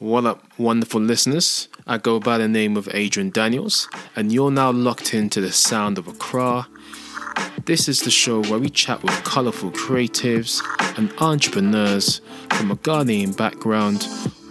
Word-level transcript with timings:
What 0.00 0.26
up, 0.26 0.44
wonderful 0.56 1.00
listeners? 1.00 1.66
I 1.84 1.98
go 1.98 2.20
by 2.20 2.38
the 2.38 2.46
name 2.46 2.76
of 2.76 2.88
Adrian 2.94 3.30
Daniels, 3.30 3.88
and 4.14 4.32
you're 4.32 4.52
now 4.52 4.70
locked 4.70 5.12
into 5.12 5.40
the 5.40 5.50
sound 5.50 5.98
of 5.98 6.06
Accra. 6.06 6.68
This 7.64 7.88
is 7.88 8.02
the 8.02 8.10
show 8.12 8.40
where 8.44 8.60
we 8.60 8.70
chat 8.70 9.02
with 9.02 9.24
colourful 9.24 9.72
creatives 9.72 10.62
and 10.96 11.12
entrepreneurs 11.18 12.20
from 12.50 12.70
a 12.70 12.76
Ghanaian 12.76 13.36
background 13.36 14.06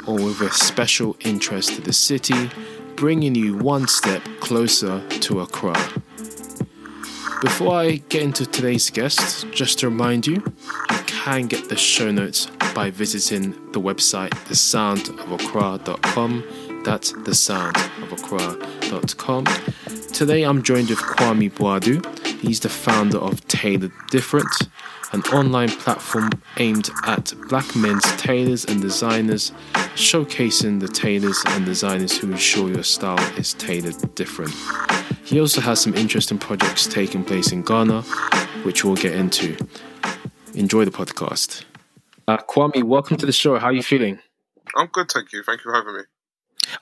or 0.05 0.15
with 0.15 0.41
a 0.41 0.52
special 0.52 1.15
interest 1.21 1.75
to 1.75 1.82
the 1.82 1.93
city, 1.93 2.50
bringing 2.98 3.34
you 3.34 3.55
one 3.55 3.88
step 3.88 4.21
closer 4.41 5.02
to 5.07 5.39
Accra. 5.39 5.77
Before 7.41 7.73
I 7.73 8.02
get 8.09 8.21
into 8.21 8.45
today's 8.45 8.89
guest, 8.89 9.50
just 9.52 9.79
to 9.79 9.88
remind 9.88 10.27
you, 10.27 10.43
you 10.91 11.04
can 11.05 11.48
get 11.48 11.70
the 11.70 11.77
show 11.77 12.11
notes 12.11 12.52
by 12.78 12.91
visiting 12.91 13.52
the 13.71 13.82
website 13.82 14.30
thesoundofaccra.com. 14.46 16.44
That's 16.84 17.12
thesoundofaccra.com. 17.12 19.45
Today 20.13 20.44
I'm 20.44 20.62
joined 20.62 20.90
with 20.90 20.99
Kwame 20.99 21.52
Boadu. 21.52 22.05
He's 22.40 22.59
the 22.59 22.70
founder 22.70 23.18
of 23.18 23.48
Tailored 23.48 23.91
Different, 24.12 24.70
an 25.12 25.23
online 25.34 25.70
platform 25.70 26.30
aimed 26.58 26.91
at 27.08 27.34
black 27.49 27.76
men's 27.76 28.05
tailors 28.18 28.63
and 28.66 28.80
designers, 28.80 29.52
showcasing 29.96 30.80
the 30.80 30.88
tailors 30.88 31.41
and 31.48 31.66
designers 31.66 32.16
who 32.16 32.30
ensure 32.30 32.70
your 32.70 32.84
style 32.84 33.18
is 33.40 33.55
tailored 33.55 34.13
different. 34.13 34.54
He 35.23 35.40
also 35.40 35.62
has 35.62 35.82
some 35.82 35.96
interesting 35.96 36.38
projects 36.38 36.85
taking 36.85 37.23
place 37.23 37.52
in 37.52 37.63
Ghana, 37.63 38.04
which 38.62 38.85
we'll 38.85 38.98
get 38.98 39.16
into. 39.16 39.57
Enjoy 40.54 40.85
the 40.85 40.91
podcast. 40.91 41.63
Uh, 42.27 42.38
Kwame, 42.38 42.84
welcome 42.84 43.16
to 43.16 43.26
the 43.26 43.31
show. 43.31 43.58
How 43.58 43.67
are 43.67 43.73
you 43.73 43.81
feeling? 43.81 44.20
I'm 44.76 44.88
good, 44.88 45.09
thank 45.09 45.31
you. 45.31 45.44
Thank 45.44 45.59
you 45.59 45.72
for 45.72 45.73
having 45.73 45.95
me. 45.95 46.02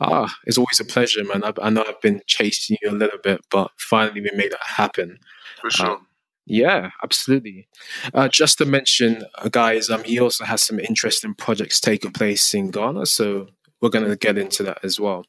Ah, 0.01 0.35
it's 0.45 0.57
always 0.57 0.79
a 0.79 0.85
pleasure, 0.85 1.23
man. 1.23 1.43
I, 1.43 1.53
I 1.61 1.69
know 1.69 1.85
I've 1.87 2.01
been 2.01 2.21
chasing 2.25 2.77
you 2.81 2.89
a 2.89 2.91
little 2.91 3.19
bit, 3.19 3.41
but 3.51 3.69
finally 3.77 4.21
we 4.21 4.31
made 4.33 4.51
that 4.51 4.63
happen. 4.63 5.19
For 5.61 5.69
sure. 5.69 5.91
Um, 5.91 6.07
yeah, 6.47 6.89
absolutely. 7.03 7.67
Uh, 8.11 8.27
just 8.27 8.57
to 8.57 8.65
mention, 8.65 9.23
uh, 9.37 9.49
guys, 9.49 9.91
um, 9.91 10.03
he 10.03 10.19
also 10.19 10.45
has 10.45 10.63
some 10.63 10.79
interesting 10.79 11.35
projects 11.35 11.79
taking 11.79 12.11
place 12.11 12.55
in 12.55 12.71
Ghana, 12.71 13.05
so 13.05 13.47
we're 13.81 13.89
going 13.89 14.09
to 14.09 14.15
get 14.15 14.39
into 14.39 14.63
that 14.63 14.79
as 14.83 14.99
well. 14.99 15.25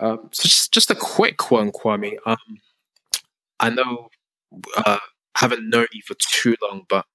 Um, 0.00 0.30
so 0.32 0.42
just 0.42 0.72
just 0.72 0.90
a 0.90 0.96
quick 0.96 1.52
one, 1.52 1.70
Kwame. 1.70 2.16
Um, 2.26 2.58
I 3.60 3.70
know 3.70 4.08
uh, 4.78 4.98
I 5.36 5.38
haven't 5.38 5.68
known 5.68 5.86
you 5.92 6.02
for 6.04 6.14
too 6.18 6.56
long, 6.60 6.86
but 6.88 7.06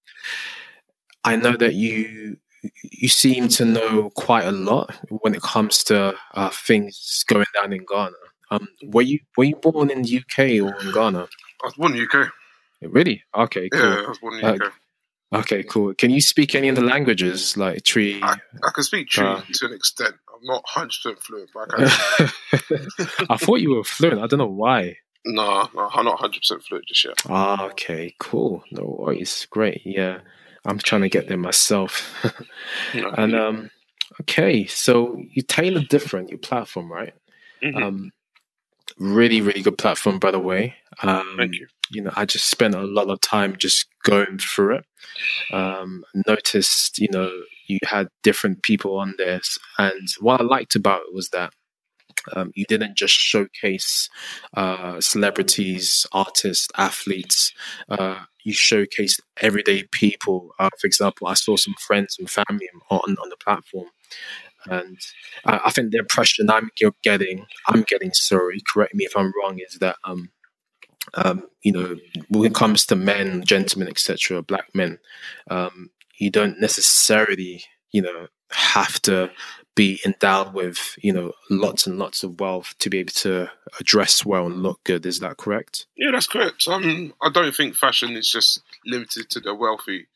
I 1.24 1.36
know 1.36 1.56
that 1.58 1.74
you 1.76 2.38
you 2.84 3.08
seem 3.08 3.48
to 3.48 3.64
know 3.66 4.10
quite 4.16 4.46
a 4.46 4.52
lot 4.52 4.94
when 5.10 5.34
it 5.34 5.42
comes 5.42 5.84
to 5.86 6.14
uh, 6.34 6.50
things 6.50 7.24
going 7.28 7.46
down 7.60 7.72
in 7.74 7.86
Ghana. 7.86 8.12
Um, 8.52 8.68
were 8.88 9.02
you 9.02 9.20
were 9.38 9.46
you 9.46 9.56
born 9.56 9.90
in 9.90 10.02
the 10.02 10.18
UK 10.18 10.40
or 10.64 10.80
in 10.82 10.92
Ghana? 10.92 11.28
I 11.64 11.66
was 11.66 11.74
born 11.76 11.94
in 11.94 12.00
the 12.00 12.04
UK. 12.20 12.32
Really? 12.82 13.24
Okay, 13.36 13.70
cool. 13.70 13.82
Yeah, 13.82 14.04
I 14.06 14.10
was 14.10 14.20
born 14.20 14.36
in 14.40 14.42
the 14.58 14.66
UK. 14.66 14.74
Okay, 15.32 15.64
cool. 15.64 15.94
Can 15.94 16.10
you 16.10 16.22
speak 16.22 16.56
any 16.56 16.70
of 16.70 16.76
the 16.76 16.82
languages 16.82 17.56
like 17.56 17.84
Twi? 17.84 18.20
I, 18.24 18.38
I 18.64 18.72
can 18.74 18.84
speak 18.84 19.10
Twi 19.12 19.24
Uh, 19.24 19.42
to 19.54 19.66
an 19.68 19.74
extent. 19.74 20.16
I'm 20.34 20.44
not 20.48 20.64
100% 20.66 21.20
fluent, 21.20 21.50
but 21.54 21.68
I 21.72 21.88
can. 21.88 23.28
I 23.30 23.38
thought 23.38 23.62
you 23.62 23.76
were 23.76 23.84
fluent. 23.84 24.20
I 24.22 24.26
don't 24.28 24.40
know 24.40 24.48
why. 24.48 24.96
no, 25.26 25.70
no, 25.76 25.90
I'm 25.94 26.06
not 26.06 26.18
100% 26.20 26.64
fluent 26.64 26.86
just 26.88 27.06
yet. 27.06 27.14
Ah, 27.30 27.66
okay, 27.66 28.16
cool. 28.20 28.64
No 28.72 28.96
worries. 29.00 29.46
Great. 29.52 29.82
Yeah, 29.86 30.22
I'm 30.66 30.80
trying 30.80 31.02
to 31.02 31.10
get 31.10 31.28
there 31.28 31.38
myself. 31.38 32.14
And 32.94 33.36
um, 33.36 33.70
okay, 34.22 34.66
so 34.66 35.22
you 35.32 35.42
Tailored 35.42 35.90
Different 35.90 36.30
your 36.30 36.40
platform, 36.40 36.92
right? 36.92 37.14
Mhm. 37.64 37.82
Um, 37.82 38.12
really, 38.98 39.42
really 39.42 39.62
good 39.62 39.78
platform, 39.78 40.20
by 40.20 40.32
the 40.32 40.40
way. 40.40 40.76
Um, 41.02 41.36
Thank 41.38 41.56
you. 41.56 41.68
You 41.92 42.04
know, 42.04 42.12
I 42.16 42.26
just 42.26 42.50
spent 42.50 42.76
a 42.76 42.82
lot 42.82 43.10
of 43.10 43.20
time 43.22 43.56
just 43.58 43.88
going 44.04 44.38
through 44.38 44.78
it. 44.78 44.86
Um, 45.52 46.04
noticed, 46.28 47.00
you 47.00 47.08
know, 47.12 47.32
you 47.68 47.80
had 47.84 48.10
different 48.24 48.62
people 48.64 48.98
on 48.98 49.16
this, 49.18 49.58
and 49.78 50.08
what 50.20 50.42
I 50.42 50.44
liked 50.44 50.76
about 50.76 51.02
it 51.08 51.14
was 51.14 51.30
that 51.30 51.54
um, 52.34 52.52
you 52.56 52.66
didn't 52.66 52.98
just 52.98 53.14
showcase 53.14 54.10
uh, 54.56 55.00
celebrities, 55.02 56.06
artists, 56.12 56.68
athletes. 56.78 57.54
Uh, 57.88 58.20
you 58.50 58.56
showcased 58.56 59.20
everyday 59.42 59.84
people. 59.92 60.56
Uh, 60.60 60.70
for 60.80 60.88
example, 60.88 61.28
I 61.28 61.36
saw 61.36 61.56
some 61.56 61.76
friends 61.80 62.18
and 62.20 62.30
family 62.30 62.68
on 62.90 63.16
on 63.22 63.30
the 63.30 63.38
platform, 63.38 63.88
and 64.66 64.98
I, 65.46 65.62
I 65.66 65.70
think 65.72 65.92
the 65.92 66.00
impression 66.00 66.50
I'm 66.50 66.70
ge- 66.76 67.02
getting, 67.04 67.46
I'm 67.68 67.84
getting, 67.84 68.12
sorry, 68.14 68.60
correct 68.72 68.96
me 68.96 69.06
if 69.06 69.16
I'm 69.16 69.32
wrong, 69.40 69.60
is 69.60 69.78
that 69.80 69.98
um, 70.04 70.30
um, 71.14 71.44
you 71.62 71.72
know, 71.72 71.96
when 72.30 72.46
it 72.46 72.56
comes 72.56 72.86
to 72.88 72.96
men, 72.96 73.44
gentlemen, 73.44 73.88
etc., 73.88 74.42
black 74.42 74.74
men, 74.74 75.00
um, 75.50 75.92
you 76.18 76.30
don't 76.30 76.60
necessarily, 76.60 77.64
you 77.92 78.02
know, 78.02 78.28
have 78.52 79.00
to 79.04 79.30
be 79.80 80.02
endowed 80.06 80.54
with, 80.54 80.96
you 81.02 81.14
know, 81.14 81.32
lots 81.50 81.88
and 81.88 81.98
lots 81.98 82.22
of 82.22 82.38
wealth 82.40 82.76
to 82.80 82.90
be 82.90 83.00
able 83.00 83.14
to 83.14 83.50
dress 83.84 84.26
well 84.26 84.46
and 84.46 84.62
look 84.62 84.84
good. 84.84 85.06
Is 85.06 85.20
that 85.22 85.38
correct? 85.38 85.86
Yeah, 85.96 86.12
that's 86.12 86.28
correct. 86.28 86.68
Um, 86.68 87.14
I 87.22 87.30
don't 87.30 87.56
think 87.56 87.76
fashion 87.76 88.18
is 88.18 88.30
just 88.30 88.62
limited 88.86 89.30
to 89.30 89.40
the 89.40 89.56
wealthy. 89.56 90.08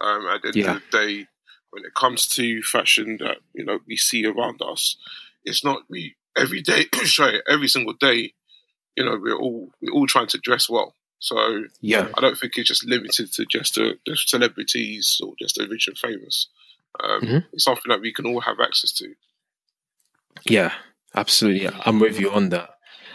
Um, 0.00 0.26
at 0.28 0.42
the 0.42 0.48
end 0.48 0.56
Yeah. 0.56 0.76
of 0.76 0.82
the 0.90 0.98
day, 0.98 1.26
when 1.70 1.84
it 1.84 1.94
comes 1.94 2.28
to 2.36 2.62
fashion 2.62 3.16
that 3.18 3.38
you 3.54 3.64
know 3.64 3.80
we 3.88 3.96
see 3.96 4.24
around 4.24 4.62
us, 4.62 4.96
it's 5.44 5.64
not 5.64 5.82
we 5.90 6.14
every 6.36 6.62
day. 6.62 6.84
sorry, 7.04 7.42
every 7.48 7.68
single 7.68 7.94
day. 7.94 8.34
You 8.96 9.04
know, 9.04 9.18
we're 9.20 9.36
all 9.36 9.70
we're 9.82 9.92
all 9.92 10.06
trying 10.06 10.28
to 10.28 10.38
dress 10.38 10.68
well. 10.70 10.94
So 11.18 11.64
Yeah. 11.80 12.06
I 12.16 12.20
don't 12.20 12.38
think 12.38 12.52
it's 12.56 12.68
just 12.68 12.84
limited 12.84 13.32
to 13.32 13.44
just 13.46 13.74
the, 13.74 13.98
the 14.06 14.16
celebrities 14.16 15.20
or 15.24 15.32
just 15.42 15.56
the 15.56 15.66
rich 15.66 15.88
and 15.88 15.98
famous. 15.98 16.48
Um, 17.00 17.20
Mhm. 17.20 17.46
It's 17.52 17.64
something 17.64 17.88
that 17.88 18.00
we 18.00 18.12
can 18.12 18.26
all 18.26 18.40
have 18.40 18.60
access 18.60 18.92
to. 18.92 19.14
Yeah, 20.48 20.74
absolutely. 21.14 21.68
I'm 21.84 22.00
with 22.00 22.18
you 22.18 22.30
on 22.30 22.50
that. 22.50 22.70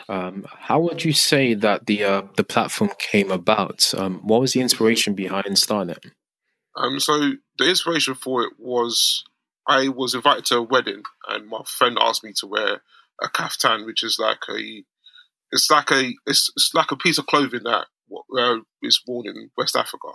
Um, 0.09 0.45
how 0.49 0.79
would 0.79 1.05
you 1.05 1.13
say 1.13 1.53
that 1.53 1.85
the 1.85 2.03
uh, 2.03 2.21
the 2.35 2.43
platform 2.43 2.91
came 2.99 3.31
about? 3.31 3.93
Um, 3.97 4.19
what 4.23 4.41
was 4.41 4.53
the 4.53 4.61
inspiration 4.61 5.15
behind 5.15 5.57
starting 5.57 5.91
it? 5.91 6.05
Um, 6.75 6.99
so 6.99 7.33
the 7.57 7.69
inspiration 7.69 8.15
for 8.15 8.43
it 8.43 8.53
was 8.57 9.23
I 9.67 9.87
was 9.87 10.13
invited 10.13 10.45
to 10.45 10.57
a 10.57 10.61
wedding, 10.61 11.03
and 11.29 11.47
my 11.47 11.61
friend 11.65 11.97
asked 11.99 12.23
me 12.23 12.33
to 12.37 12.47
wear 12.47 12.81
a 13.21 13.27
kaftan, 13.29 13.85
which 13.85 14.03
is 14.03 14.17
like 14.19 14.41
a 14.49 14.83
it's 15.51 15.69
like 15.71 15.91
a 15.91 16.13
it's, 16.25 16.51
it's 16.55 16.71
like 16.73 16.91
a 16.91 16.97
piece 16.97 17.17
of 17.17 17.27
clothing 17.27 17.63
that 17.63 17.85
uh, 18.37 18.57
is 18.81 19.01
worn 19.07 19.27
in 19.27 19.51
West 19.57 19.75
Africa. 19.75 20.09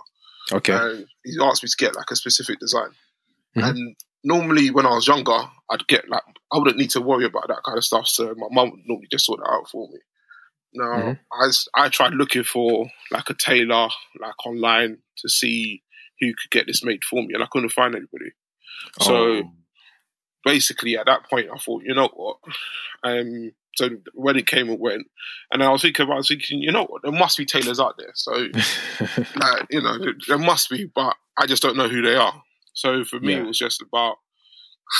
Okay. 0.51 0.73
And 0.73 1.07
he 1.23 1.37
asked 1.41 1.63
me 1.63 1.69
to 1.69 1.77
get 1.77 1.95
like 1.95 2.11
a 2.11 2.15
specific 2.15 2.59
design. 2.59 2.89
Mhm. 3.55 3.69
And 3.69 3.95
normally 4.23 4.69
when 4.71 4.85
I 4.85 4.91
was 4.95 5.07
younger, 5.07 5.39
I'd 5.69 5.87
get 5.87 6.09
like 6.09 6.23
I 6.51 6.57
wouldn't 6.57 6.77
need 6.77 6.91
to 6.91 7.01
worry 7.01 7.25
about 7.25 7.47
that 7.47 7.63
kind 7.65 7.77
of 7.77 7.85
stuff. 7.85 8.07
So 8.07 8.33
my 8.35 8.47
mum 8.51 8.71
would 8.71 8.81
normally 8.85 9.07
just 9.11 9.25
sort 9.25 9.39
that 9.39 9.51
out 9.51 9.69
for 9.69 9.87
me. 9.87 9.99
Now 10.73 10.93
Mhm. 10.97 11.19
I 11.75 11.83
I 11.85 11.89
tried 11.89 12.13
looking 12.13 12.43
for 12.43 12.89
like 13.11 13.29
a 13.29 13.33
tailor 13.33 13.89
like 14.19 14.45
online 14.45 15.01
to 15.17 15.29
see 15.29 15.83
who 16.19 16.27
could 16.33 16.51
get 16.51 16.67
this 16.67 16.83
made 16.83 17.03
for 17.03 17.21
me, 17.23 17.33
and 17.33 17.43
I 17.43 17.47
couldn't 17.51 17.69
find 17.69 17.95
anybody. 17.95 18.31
So 19.01 19.15
Oh, 19.15 19.53
basically, 20.45 20.97
at 20.97 21.05
that 21.05 21.29
point, 21.29 21.49
I 21.53 21.57
thought, 21.57 21.83
you 21.85 21.93
know 21.93 22.09
what? 22.13 22.37
Um, 23.03 23.51
so 23.75 23.89
when 24.13 24.35
it 24.37 24.47
came 24.47 24.69
and 24.69 24.79
went, 24.79 25.07
and 25.51 25.63
I 25.63 25.69
was 25.69 25.81
thinking 25.81 26.03
about, 26.03 26.13
I 26.15 26.17
was 26.17 26.27
thinking, 26.27 26.61
you 26.61 26.71
know 26.71 26.85
what? 26.85 27.01
There 27.03 27.11
must 27.11 27.37
be 27.37 27.45
tailors 27.45 27.79
out 27.79 27.95
there. 27.97 28.11
So 28.15 28.31
like, 29.35 29.67
you 29.69 29.81
know, 29.81 29.97
there 30.27 30.37
must 30.37 30.69
be, 30.69 30.85
but 30.93 31.15
I 31.37 31.45
just 31.45 31.61
don't 31.61 31.77
know 31.77 31.87
who 31.87 32.01
they 32.01 32.15
are. 32.15 32.43
So 32.73 33.03
for 33.03 33.19
me, 33.19 33.33
Yeah. 33.33 33.41
it 33.41 33.47
was 33.47 33.57
just 33.57 33.81
about 33.81 34.17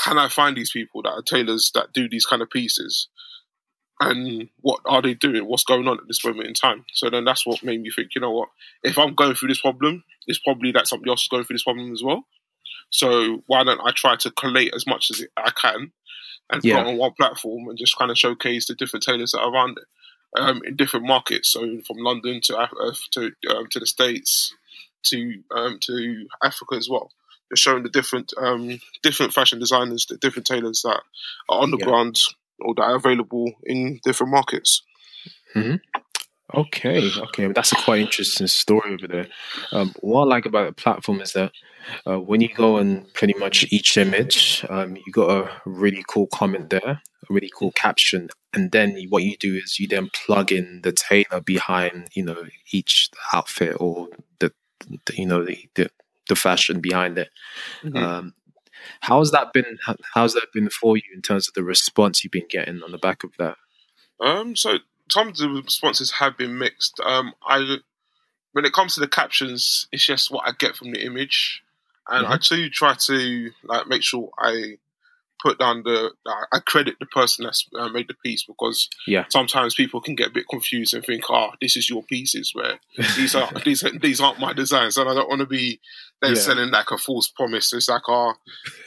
can 0.03 0.19
I 0.19 0.27
find 0.27 0.55
these 0.55 0.71
people 0.71 1.01
that 1.01 1.09
are 1.09 1.23
tailors 1.23 1.71
that 1.73 1.93
do 1.93 2.07
these 2.07 2.25
kind 2.25 2.41
of 2.41 2.49
pieces, 2.51 3.07
and 3.99 4.49
what 4.61 4.79
are 4.85 5.01
they 5.01 5.13
doing? 5.15 5.45
What's 5.47 5.63
going 5.63 5.87
on 5.87 5.97
at 5.97 6.07
this 6.07 6.23
moment 6.23 6.47
in 6.47 6.53
time? 6.53 6.85
So 6.93 7.09
then 7.09 7.25
that's 7.25 7.45
what 7.45 7.63
made 7.63 7.81
me 7.81 7.89
think, 7.89 8.15
you 8.15 8.21
know 8.21 8.31
what? 8.31 8.49
If 8.83 8.97
I'm 8.97 9.15
going 9.15 9.33
through 9.35 9.49
this 9.49 9.61
problem, 9.61 10.03
it's 10.27 10.39
probably 10.39 10.71
that 10.73 10.87
somebody 10.87 11.09
else 11.09 11.23
is 11.23 11.27
going 11.27 11.43
through 11.43 11.55
this 11.55 11.63
problem 11.63 11.91
as 11.91 12.03
well. 12.03 12.23
So 12.91 13.43
why 13.47 13.63
don't 13.63 13.81
I 13.85 13.91
try 13.91 14.15
to 14.17 14.31
collate 14.31 14.73
as 14.73 14.87
much 14.87 15.11
as 15.11 15.23
I 15.37 15.51
can 15.51 15.91
and 16.49 16.63
Yeah. 16.63 16.77
put 16.83 16.87
on 16.87 16.97
one 16.97 17.13
platform 17.13 17.67
and 17.67 17.77
just 17.77 17.97
kind 17.97 18.09
of 18.11 18.17
showcase 18.17 18.67
the 18.67 18.75
different 18.75 19.03
tailors 19.03 19.31
that 19.31 19.41
are 19.41 19.51
around 19.51 19.77
it 19.77 20.39
um, 20.39 20.61
in 20.65 20.75
different 20.75 21.05
markets. 21.05 21.49
So 21.49 21.61
from 21.85 21.97
London 21.97 22.41
to 22.43 22.57
uh, 22.57 22.67
to 23.11 23.31
um, 23.49 23.67
to 23.69 23.79
the 23.79 23.85
States 23.87 24.53
to 25.05 25.43
um, 25.51 25.79
to 25.81 26.27
Africa 26.43 26.75
as 26.75 26.89
well. 26.89 27.11
Showing 27.55 27.83
the 27.83 27.89
different 27.89 28.31
um, 28.37 28.79
different 29.01 29.33
fashion 29.33 29.59
designers, 29.59 30.05
the 30.07 30.17
different 30.17 30.45
tailors 30.45 30.81
that 30.83 31.01
are 31.49 31.61
on 31.61 31.71
the 31.71 31.77
Yeah. 31.77 31.85
ground 31.85 32.19
or 32.59 32.75
that 32.75 32.83
are 32.83 32.95
available 32.95 33.53
in 33.63 33.99
different 34.03 34.31
markets. 34.31 34.83
Okay, 36.55 37.11
okay, 37.15 37.47
that's 37.51 37.71
a 37.71 37.75
quite 37.75 38.01
interesting 38.01 38.47
story 38.47 38.93
over 38.93 39.07
there. 39.07 39.27
Um, 39.71 39.93
what 39.99 40.23
I 40.23 40.25
like 40.25 40.45
about 40.47 40.65
the 40.67 40.73
platform 40.73 41.21
is 41.21 41.33
that 41.33 41.51
uh, 42.07 42.19
when 42.19 42.41
you 42.41 42.49
go 42.49 42.77
and 42.77 43.11
pretty 43.13 43.35
much 43.37 43.71
each 43.71 43.97
image, 43.97 44.65
um, 44.67 44.95
you 44.95 45.11
got 45.11 45.29
a 45.29 45.61
really 45.65 46.03
cool 46.07 46.25
comment 46.27 46.71
there, 46.71 46.81
a 46.89 47.01
really 47.29 47.51
cool 47.55 47.71
caption, 47.73 48.29
and 48.51 48.71
then 48.71 48.97
what 49.09 49.21
you 49.23 49.37
do 49.37 49.55
is 49.63 49.79
you 49.79 49.87
then 49.87 50.09
plug 50.25 50.51
in 50.51 50.81
the 50.81 50.91
tailor 50.91 51.39
behind, 51.39 52.07
you 52.13 52.23
know, 52.25 52.45
each 52.71 53.11
outfit 53.31 53.75
or 53.79 54.07
the, 54.39 54.51
the 55.05 55.15
you 55.15 55.27
know, 55.27 55.45
the, 55.45 55.69
the, 55.75 55.89
the 56.29 56.35
fashion 56.35 56.79
behind 56.79 57.17
it. 57.17 57.29
Mm-hmm. 57.83 57.97
Um, 57.97 58.33
how's 59.01 59.31
that 59.31 59.51
been? 59.51 59.77
How's 60.13 60.33
that 60.33 60.47
been 60.53 60.69
for 60.69 60.95
you 60.95 61.03
in 61.13 61.21
terms 61.21 61.49
of 61.49 61.53
the 61.53 61.63
response 61.63 62.23
you've 62.23 62.31
been 62.31 62.47
getting 62.49 62.81
on 62.81 62.91
the 62.91 62.97
back 62.97 63.23
of 63.25 63.31
that? 63.37 63.57
Um, 64.21 64.55
so 64.55 64.77
some 65.11 65.29
of 65.29 65.37
the 65.37 65.49
responses 65.49 66.11
have 66.11 66.37
been 66.37 66.57
mixed. 66.57 66.99
Um, 67.01 67.33
I 67.45 67.77
when 68.53 68.65
it 68.65 68.73
comes 68.73 68.95
to 68.95 69.01
the 69.01 69.07
captions, 69.07 69.87
it's 69.91 70.05
just 70.05 70.31
what 70.31 70.47
I 70.47 70.51
get 70.57 70.75
from 70.75 70.91
the 70.91 71.05
image, 71.05 71.61
and 72.07 72.25
mm-hmm. 72.25 72.33
I 72.33 72.37
do 72.37 72.69
try 72.69 72.95
to 73.07 73.51
like 73.63 73.87
make 73.87 74.03
sure 74.03 74.29
I 74.39 74.77
put 75.41 75.57
down 75.57 75.83
the 75.83 76.11
I 76.25 76.59
credit 76.59 76.95
the 76.99 77.05
person 77.05 77.45
that's 77.45 77.67
uh, 77.77 77.89
made 77.89 78.07
the 78.07 78.13
piece 78.13 78.43
because 78.43 78.89
yeah. 79.07 79.25
sometimes 79.29 79.73
people 79.73 80.01
can 80.01 80.15
get 80.15 80.27
a 80.27 80.33
bit 80.33 80.47
confused 80.49 80.93
and 80.93 81.03
think, 81.03 81.23
"Oh, 81.29 81.51
this 81.61 81.77
is 81.77 81.89
your 81.89 82.03
pieces," 82.03 82.51
where 82.53 82.79
these 83.15 83.35
are 83.35 83.49
these 83.65 83.83
these 84.01 84.21
aren't 84.21 84.39
my 84.39 84.53
designs, 84.53 84.97
and 84.97 85.09
I 85.09 85.13
don't 85.13 85.29
want 85.29 85.39
to 85.39 85.47
be 85.47 85.79
then 86.21 86.35
yeah. 86.35 86.41
selling 86.41 86.71
like 86.71 86.91
a 86.91 86.97
false 86.97 87.29
promise. 87.29 87.73
It's 87.73 87.89
like, 87.89 88.03
"Oh, 88.07 88.33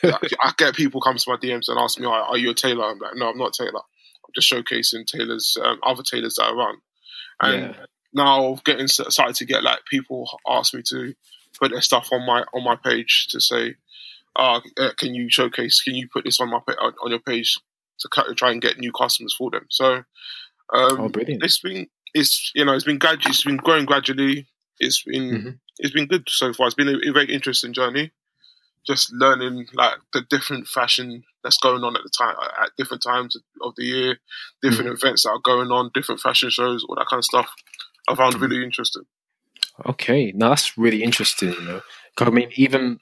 I 0.04 0.52
get 0.56 0.74
people 0.74 1.00
come 1.00 1.16
to 1.16 1.30
my 1.30 1.36
DMs 1.36 1.68
and 1.68 1.78
ask 1.78 1.98
me, 1.98 2.06
oh, 2.06 2.10
"Are 2.10 2.38
you 2.38 2.50
a 2.50 2.54
tailor?" 2.54 2.84
I'm 2.84 2.98
like, 2.98 3.16
"No, 3.16 3.30
I'm 3.30 3.38
not 3.38 3.58
a 3.58 3.64
tailor." 3.64 3.80
I'm 3.80 4.32
just 4.34 4.50
showcasing 4.50 5.06
tailors, 5.06 5.56
um, 5.62 5.80
other 5.82 6.02
tailors 6.02 6.36
that 6.36 6.44
I 6.44 6.52
run." 6.52 6.76
And 7.40 7.74
yeah. 7.74 7.86
now 8.12 8.58
getting 8.64 8.88
started 8.88 9.36
to 9.36 9.46
get 9.46 9.62
like 9.62 9.80
people 9.90 10.28
ask 10.48 10.74
me 10.74 10.82
to 10.88 11.14
put 11.60 11.70
their 11.70 11.80
stuff 11.80 12.08
on 12.12 12.26
my 12.26 12.44
on 12.52 12.64
my 12.64 12.76
page 12.76 13.28
to 13.30 13.40
say, 13.40 13.76
uh, 14.36 14.60
can 14.98 15.14
you 15.14 15.28
showcase? 15.30 15.82
Can 15.82 15.94
you 15.94 16.08
put 16.12 16.24
this 16.24 16.40
on 16.40 16.50
my 16.50 16.58
on 16.58 17.10
your 17.10 17.20
page 17.20 17.58
to 18.00 18.34
try 18.34 18.50
and 18.50 18.62
get 18.62 18.78
new 18.78 18.92
customers 18.92 19.34
for 19.36 19.50
them? 19.50 19.66
So, 19.70 19.94
um, 19.94 20.04
oh, 20.72 21.08
brilliant! 21.08 21.44
It's 21.44 21.60
been 21.60 21.88
it's 22.14 22.52
you 22.54 22.64
know 22.64 22.74
it's 22.74 22.84
been 22.84 22.98
gradually 22.98 23.30
it's 23.30 23.44
been 23.44 23.56
growing 23.56 23.86
gradually. 23.86 24.46
It's 24.78 25.02
been 25.02 25.30
mm-hmm. 25.30 25.50
it's 25.78 25.94
been 25.94 26.06
good 26.06 26.28
so 26.28 26.52
far. 26.52 26.66
It's 26.66 26.74
been 26.74 26.88
a, 26.88 26.98
a 27.08 27.12
very 27.12 27.32
interesting 27.32 27.72
journey 27.72 28.12
just 28.86 29.12
learning 29.12 29.66
like 29.74 29.94
the 30.12 30.22
different 30.28 30.66
fashion 30.66 31.22
that's 31.42 31.58
going 31.58 31.84
on 31.84 31.96
at 31.96 32.02
the 32.02 32.10
time 32.10 32.34
at 32.60 32.70
different 32.76 33.02
times 33.02 33.36
of 33.62 33.74
the 33.76 33.84
year, 33.84 34.18
different 34.60 34.90
mm. 34.90 34.94
events 34.94 35.22
that 35.22 35.30
are 35.30 35.40
going 35.42 35.70
on, 35.70 35.90
different 35.94 36.20
fashion 36.20 36.50
shows, 36.50 36.84
all 36.88 36.96
that 36.96 37.06
kind 37.08 37.18
of 37.18 37.24
stuff. 37.24 37.50
I 38.08 38.14
found 38.14 38.40
really 38.40 38.62
interesting. 38.62 39.04
Okay, 39.86 40.32
now 40.34 40.50
that's 40.50 40.76
really 40.76 41.02
interesting. 41.02 41.52
You 41.52 41.60
know, 41.62 41.80
I 42.18 42.30
mean, 42.30 42.50
even 42.56 42.98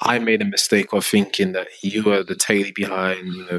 I 0.00 0.18
made 0.18 0.42
a 0.42 0.46
mistake 0.46 0.92
of 0.92 1.04
thinking 1.04 1.52
that 1.52 1.68
you 1.82 2.04
were 2.04 2.22
the 2.22 2.36
tailor 2.36 2.72
behind, 2.74 3.26
you 3.26 3.46
know, 3.46 3.58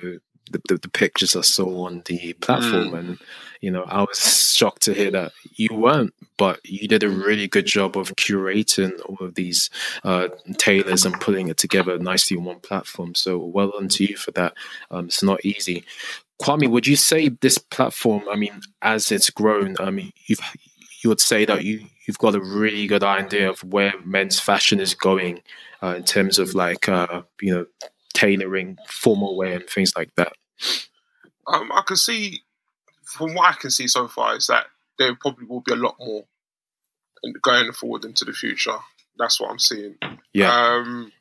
the, 0.52 0.62
the, 0.68 0.78
the, 0.78 0.90
pictures 0.90 1.36
I 1.36 1.42
saw 1.42 1.86
on 1.86 2.02
the 2.06 2.34
platform, 2.34 2.90
mm. 2.90 2.98
and 2.98 3.20
you 3.62 3.70
know, 3.70 3.84
I 3.84 4.02
was 4.02 4.56
shocked 4.56 4.84
to 4.84 4.94
hear 4.94 5.12
that 5.12 5.34
you 5.56 5.68
weren't, 5.72 6.14
but 6.38 6.60
you 6.64 6.88
did 6.88 7.04
a 7.04 7.10
really 7.10 7.48
good 7.48 7.66
job 7.66 7.98
of 7.98 8.16
curating 8.16 9.00
all 9.06 9.18
of 9.20 9.36
these 9.36 9.70
uh, 10.04 10.30
tailors 10.58 11.06
and 11.06 11.20
putting 11.20 11.50
it 11.50 11.58
together 11.58 12.00
nicely 12.00 12.38
on 12.38 12.46
one 12.46 12.60
platform. 12.62 13.16
So 13.16 13.38
well 13.38 13.72
done 13.72 13.90
to 13.90 14.06
you 14.06 14.16
for 14.16 14.32
that. 14.32 14.54
Um, 14.90 15.06
it's 15.06 15.22
not 15.22 15.44
easy. 15.44 15.84
Kwame, 16.42 16.70
would 16.70 16.88
you 16.88 16.96
say 16.96 17.30
this 17.30 17.58
platform? 17.58 18.24
I 18.32 18.38
mean, 18.38 18.62
as 18.82 19.12
it's 19.12 19.30
grown, 19.30 19.76
I 19.80 19.92
mean, 19.92 20.14
you've 20.26 20.40
you 21.04 21.10
would 21.10 21.22
say 21.22 21.46
that 21.46 21.64
you 21.64 21.86
you've 22.06 22.18
got 22.18 22.36
a 22.36 22.40
really 22.40 22.88
good 22.88 23.04
idea 23.04 23.50
of 23.50 23.64
where 23.64 23.94
men's 24.04 24.40
fashion 24.40 24.80
is 24.80 24.94
going 24.94 25.42
uh, 25.82 25.96
in 25.96 26.04
terms 26.04 26.40
of 26.40 26.56
like 26.56 26.90
uh, 26.90 27.22
you 27.42 27.54
know 27.54 27.66
tailoring 28.14 28.78
formal 28.88 29.38
wear 29.38 29.56
and 29.58 29.70
things 29.70 29.94
like 29.96 30.14
that. 30.16 30.34
Um, 31.48 31.72
I 31.72 31.82
can 31.86 31.96
see 31.96 32.42
from 33.04 33.34
what 33.34 33.50
I 33.50 33.54
can 33.54 33.72
see 33.72 33.88
so 33.88 34.08
far 34.08 34.36
is 34.36 34.48
that 34.48 34.68
there 34.98 35.16
probably 35.16 35.46
will 35.46 35.62
be 35.62 35.74
a 35.74 35.78
lot 35.78 35.96
more 36.00 36.26
going 37.42 37.72
forward 37.72 38.06
into 38.06 38.26
the 38.26 38.34
future. 38.34 38.78
That's 39.18 39.40
what 39.40 39.50
I'm 39.50 39.60
seeing. 39.60 39.96
Yeah. 40.34 40.52
Um, 40.52 41.12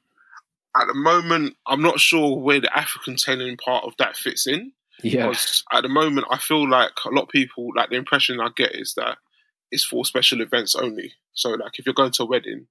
at 0.76 0.86
the 0.86 0.94
moment, 0.94 1.56
I'm 1.66 1.82
not 1.82 1.98
sure 1.98 2.36
where 2.36 2.60
the 2.60 2.76
African 2.76 3.16
tailoring 3.16 3.56
part 3.56 3.84
of 3.84 3.94
that 3.98 4.16
fits 4.16 4.46
in. 4.46 4.72
Yeah. 5.02 5.28
Because 5.28 5.64
at 5.72 5.82
the 5.82 5.88
moment, 5.88 6.26
I 6.30 6.38
feel 6.38 6.68
like 6.68 6.90
a 7.06 7.10
lot 7.10 7.22
of 7.22 7.28
people, 7.28 7.70
like 7.74 7.90
the 7.90 7.96
impression 7.96 8.40
I 8.40 8.50
get 8.54 8.74
is 8.74 8.94
that 8.94 9.18
it's 9.70 9.84
for 9.84 10.04
special 10.04 10.40
events 10.40 10.74
only. 10.74 11.12
So, 11.32 11.50
like, 11.50 11.78
if 11.78 11.86
you're 11.86 11.94
going 11.94 12.12
to 12.12 12.22
a 12.24 12.26
wedding, 12.26 12.66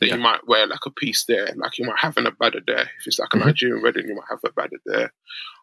then 0.00 0.08
yeah. 0.08 0.16
you 0.16 0.20
might 0.20 0.46
wear 0.46 0.66
like 0.66 0.86
a 0.86 0.90
piece 0.90 1.24
there. 1.24 1.48
Like, 1.56 1.78
you 1.78 1.86
might 1.86 1.98
have 1.98 2.16
an 2.16 2.26
agbada 2.26 2.60
there. 2.66 2.90
If 3.00 3.06
it's 3.06 3.18
like 3.18 3.28
a 3.32 3.36
mm-hmm. 3.36 3.46
Nigerian 3.46 3.82
wedding, 3.82 4.08
you 4.08 4.14
might 4.14 4.24
have 4.30 4.40
a 4.44 4.50
agbada 4.50 4.78
there. 4.84 5.12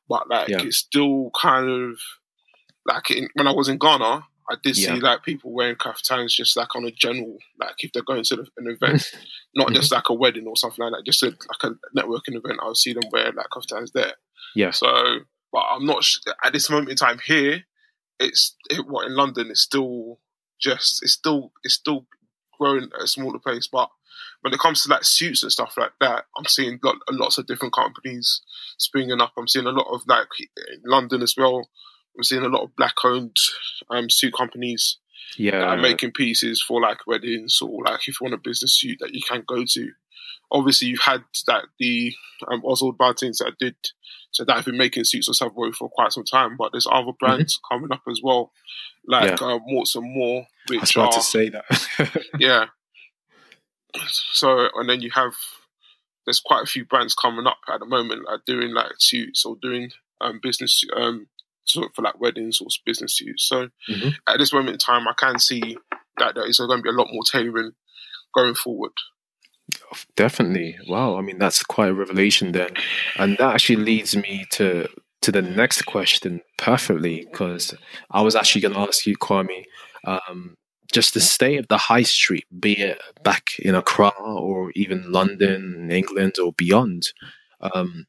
But 0.10 0.30
like, 0.30 0.50
yeah. 0.50 0.62
it's 0.62 0.78
still 0.78 1.32
kind 1.40 1.70
of 1.70 2.00
like 2.86 3.12
in, 3.12 3.30
when 3.36 3.48
I 3.48 3.52
was 3.52 3.70
in 3.70 3.78
Ghana, 3.78 4.26
I 4.50 4.56
did 4.62 4.78
yeah. 4.78 4.96
see 4.96 5.00
like 5.00 5.24
people 5.24 5.54
wearing 5.54 5.76
kaftans 5.76 6.34
just 6.34 6.58
like 6.58 6.76
on 6.76 6.86
a 6.86 6.92
general, 6.92 7.38
like 7.60 7.76
if 7.80 7.94
they're 7.94 8.04
going 8.04 8.24
to 8.24 8.46
an 8.58 8.68
event, 8.68 9.12
not 9.56 9.72
just 9.72 9.92
mm-hmm. 9.92 9.96
like 9.96 10.10
a 10.10 10.14
wedding 10.14 10.48
or 10.48 10.58
something 10.58 10.84
like 10.84 10.94
that, 10.94 11.06
just 11.06 11.24
a, 11.24 11.28
like 11.28 11.64
a 11.64 11.98
networking 11.98 12.36
event. 12.36 12.60
I 12.62 12.68
would 12.68 12.78
see 12.78 12.94
them 12.94 13.04
wear 13.12 13.32
like 13.32 13.48
kaftans 13.52 13.94
there. 13.94 14.14
Yeah. 14.56 14.72
So, 14.72 14.88
but 15.52 15.64
I'm 15.72 15.86
not 15.86 16.06
at 16.44 16.54
this 16.54 16.70
moment 16.70 16.90
in 16.90 16.98
time 16.98 17.20
here. 17.26 17.64
It's 18.20 18.56
it, 18.70 18.86
what 18.88 19.08
in 19.08 19.16
London. 19.16 19.50
It's 19.50 19.62
still 19.62 20.20
just 20.64 21.04
it's 21.04 21.14
still 21.14 21.52
it's 21.64 21.76
still 21.76 22.06
growing 22.60 22.90
at 22.96 23.04
a 23.04 23.08
smaller 23.08 23.40
pace, 23.40 23.68
but 23.72 23.90
when 24.42 24.54
it 24.54 24.60
comes 24.60 24.84
to 24.84 24.90
like 24.90 25.04
suits 25.04 25.44
and 25.44 25.52
stuff 25.52 25.76
like 25.78 25.94
that, 26.02 26.26
I'm 26.38 26.46
seeing 26.46 26.80
lots 27.12 27.38
of 27.38 27.48
different 27.48 27.74
companies 27.74 28.42
springing 28.78 29.22
up. 29.22 29.34
I'm 29.38 29.48
seeing 29.48 29.66
a 29.66 29.72
lot 29.72 29.88
of 29.94 30.02
like 30.08 30.28
in 30.40 30.82
London 30.86 31.22
as 31.22 31.36
well. 31.38 31.70
I'm 32.16 32.24
seeing 32.24 32.44
a 32.44 32.50
lot 32.50 32.64
of 32.64 32.76
black-owned 32.76 33.36
um, 33.90 34.10
suit 34.10 34.34
companies 34.38 34.98
yeah. 35.38 35.60
that 35.60 35.68
are 35.68 35.78
making 35.78 36.12
pieces 36.12 36.62
for 36.62 36.80
like 36.82 37.08
weddings 37.08 37.60
or 37.62 37.84
like 37.86 38.08
if 38.08 38.20
you 38.20 38.26
want 38.26 38.36
a 38.36 38.38
business 38.38 38.78
suit 38.78 38.98
that 39.00 39.14
you 39.14 39.22
can 39.28 39.44
go 39.48 39.64
to. 39.66 39.92
Obviously, 40.54 40.90
you've 40.90 41.02
had 41.02 41.24
that 41.48 41.66
the 41.80 42.14
um, 42.48 42.64
Oswald 42.64 42.98
Martins 43.00 43.40
that 43.40 43.58
did 43.60 43.76
so 44.32 44.44
that 44.44 44.56
have 44.56 44.66
been 44.66 44.78
making 44.78 45.04
suits 45.04 45.28
of 45.28 45.36
Savoy 45.36 45.72
for 45.72 45.90
quite 45.90 46.12
some 46.12 46.24
time, 46.24 46.56
but 46.58 46.72
there's 46.72 46.88
other 46.88 47.08
mm-hmm. 47.08 47.26
brands 47.26 47.58
mm-hmm. 47.58 47.76
coming 47.76 47.92
up 47.92 48.02
as 48.10 48.20
well, 48.24 48.52
like 49.08 49.40
yeah. 49.40 49.48
uh, 49.48 49.60
Morts 49.66 49.96
and 49.96 50.12
More. 50.12 50.48
Which 50.68 50.80
I 50.80 50.82
was 50.82 50.92
about 50.92 51.14
are, 51.14 51.20
to 51.20 51.22
say 51.22 51.50
that. 51.50 52.26
yeah. 52.40 52.66
So 53.98 54.70
and 54.76 54.90
then 54.90 55.02
you 55.02 55.12
have 55.12 55.34
there's 56.26 56.40
quite 56.40 56.64
a 56.64 56.68
few 56.68 56.86
brands 56.86 57.14
coming 57.14 57.48
up 57.48 57.60
at 57.72 57.80
the 57.80 57.86
moment, 57.86 58.26
like 58.26 58.46
doing 58.46 58.74
like 58.74 58.94
suits 58.98 59.46
or 59.46 59.56
doing 59.62 59.92
um, 60.22 60.40
business 60.42 60.84
um, 60.96 61.28
sort 61.66 61.88
of 61.88 61.94
for 61.94 62.02
like 62.02 62.20
weddings 62.20 62.60
or 62.62 62.68
business 62.86 63.18
suits. 63.18 63.48
So 63.48 63.70
mm-hmm. 63.90 64.10
at 64.28 64.40
this 64.40 64.54
moment 64.54 64.74
in 64.74 64.78
time, 64.78 65.08
I 65.08 65.14
can 65.14 65.40
see 65.40 65.78
that 66.18 66.36
there 66.36 66.48
is 66.48 66.58
going 66.60 66.80
to 66.80 66.84
be 66.84 66.90
a 66.90 66.94
lot 66.94 67.08
more 67.12 67.24
tailoring 67.24 67.74
going 68.34 68.56
forward. 68.56 68.94
Definitely. 70.16 70.78
Wow. 70.88 71.18
I 71.18 71.22
mean, 71.22 71.40
that's 71.40 71.64
quite 71.64 71.90
a 71.90 71.94
revelation 71.94 72.52
there. 72.52 72.70
And 73.18 73.38
that 73.38 73.54
actually 73.54 73.78
leads 73.78 74.16
me 74.16 74.46
to 74.52 74.88
to 75.22 75.32
the 75.32 75.42
next 75.42 75.84
question 75.84 76.42
perfectly 76.58 77.26
because 77.32 77.74
I 78.12 78.22
was 78.22 78.36
actually 78.36 78.60
going 78.60 78.74
to 78.74 78.82
ask 78.82 79.06
you, 79.06 79.16
Kwame, 79.18 79.64
um, 80.06 80.58
just 80.92 81.14
the 81.14 81.22
state 81.22 81.60
of 81.60 81.68
the 81.70 81.78
high 81.78 82.04
street, 82.04 82.46
be 82.60 82.78
it 82.78 83.02
back 83.24 83.52
in 83.60 83.74
Accra 83.74 84.10
or 84.20 84.72
even 84.76 85.10
London, 85.14 85.90
England, 85.90 86.34
or 86.44 86.52
beyond. 86.54 87.14
Um, 87.74 88.08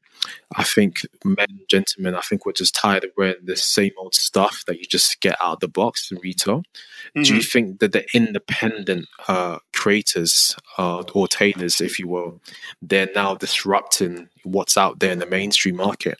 I 0.55 0.63
think 0.63 1.01
men, 1.23 1.47
gentlemen, 1.69 2.15
I 2.15 2.21
think 2.21 2.45
we're 2.45 2.51
just 2.51 2.75
tired 2.75 3.03
of 3.03 3.11
wearing 3.15 3.45
the 3.45 3.55
same 3.55 3.91
old 3.97 4.13
stuff 4.13 4.63
that 4.67 4.79
you 4.79 4.85
just 4.85 5.21
get 5.21 5.37
out 5.41 5.53
of 5.53 5.59
the 5.61 5.67
box 5.67 6.11
in 6.11 6.17
retail. 6.19 6.59
Mm-hmm. 6.59 7.21
Do 7.21 7.33
you 7.35 7.39
mm-hmm. 7.39 7.47
think 7.47 7.79
that 7.79 7.93
the 7.93 8.05
independent 8.13 9.07
uh, 9.27 9.59
creators 9.73 10.55
uh, 10.77 11.03
or 11.13 11.27
tailors, 11.27 11.79
if 11.79 11.99
you 11.99 12.07
will, 12.07 12.41
they're 12.81 13.09
now 13.15 13.35
disrupting 13.35 14.29
what's 14.43 14.77
out 14.77 14.99
there 14.99 15.11
in 15.11 15.19
the 15.19 15.25
mainstream 15.25 15.77
market? 15.77 16.19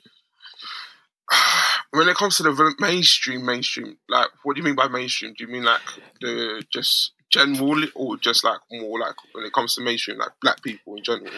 When 1.91 2.09
it 2.09 2.17
comes 2.17 2.35
to 2.37 2.43
the 2.43 2.75
mainstream, 2.77 3.45
mainstream, 3.45 3.97
like 4.09 4.27
what 4.43 4.55
do 4.55 4.59
you 4.59 4.65
mean 4.65 4.75
by 4.75 4.89
mainstream? 4.89 5.33
Do 5.33 5.45
you 5.45 5.49
mean 5.49 5.63
like 5.63 5.79
the 6.19 6.61
just 6.69 7.13
general 7.29 7.85
or 7.95 8.17
just 8.17 8.43
like 8.43 8.59
more 8.69 8.99
like 8.99 9.15
when 9.31 9.45
it 9.45 9.53
comes 9.53 9.75
to 9.75 9.81
mainstream, 9.81 10.17
like 10.17 10.31
black 10.41 10.61
people 10.61 10.95
in 10.97 11.03
general? 11.03 11.31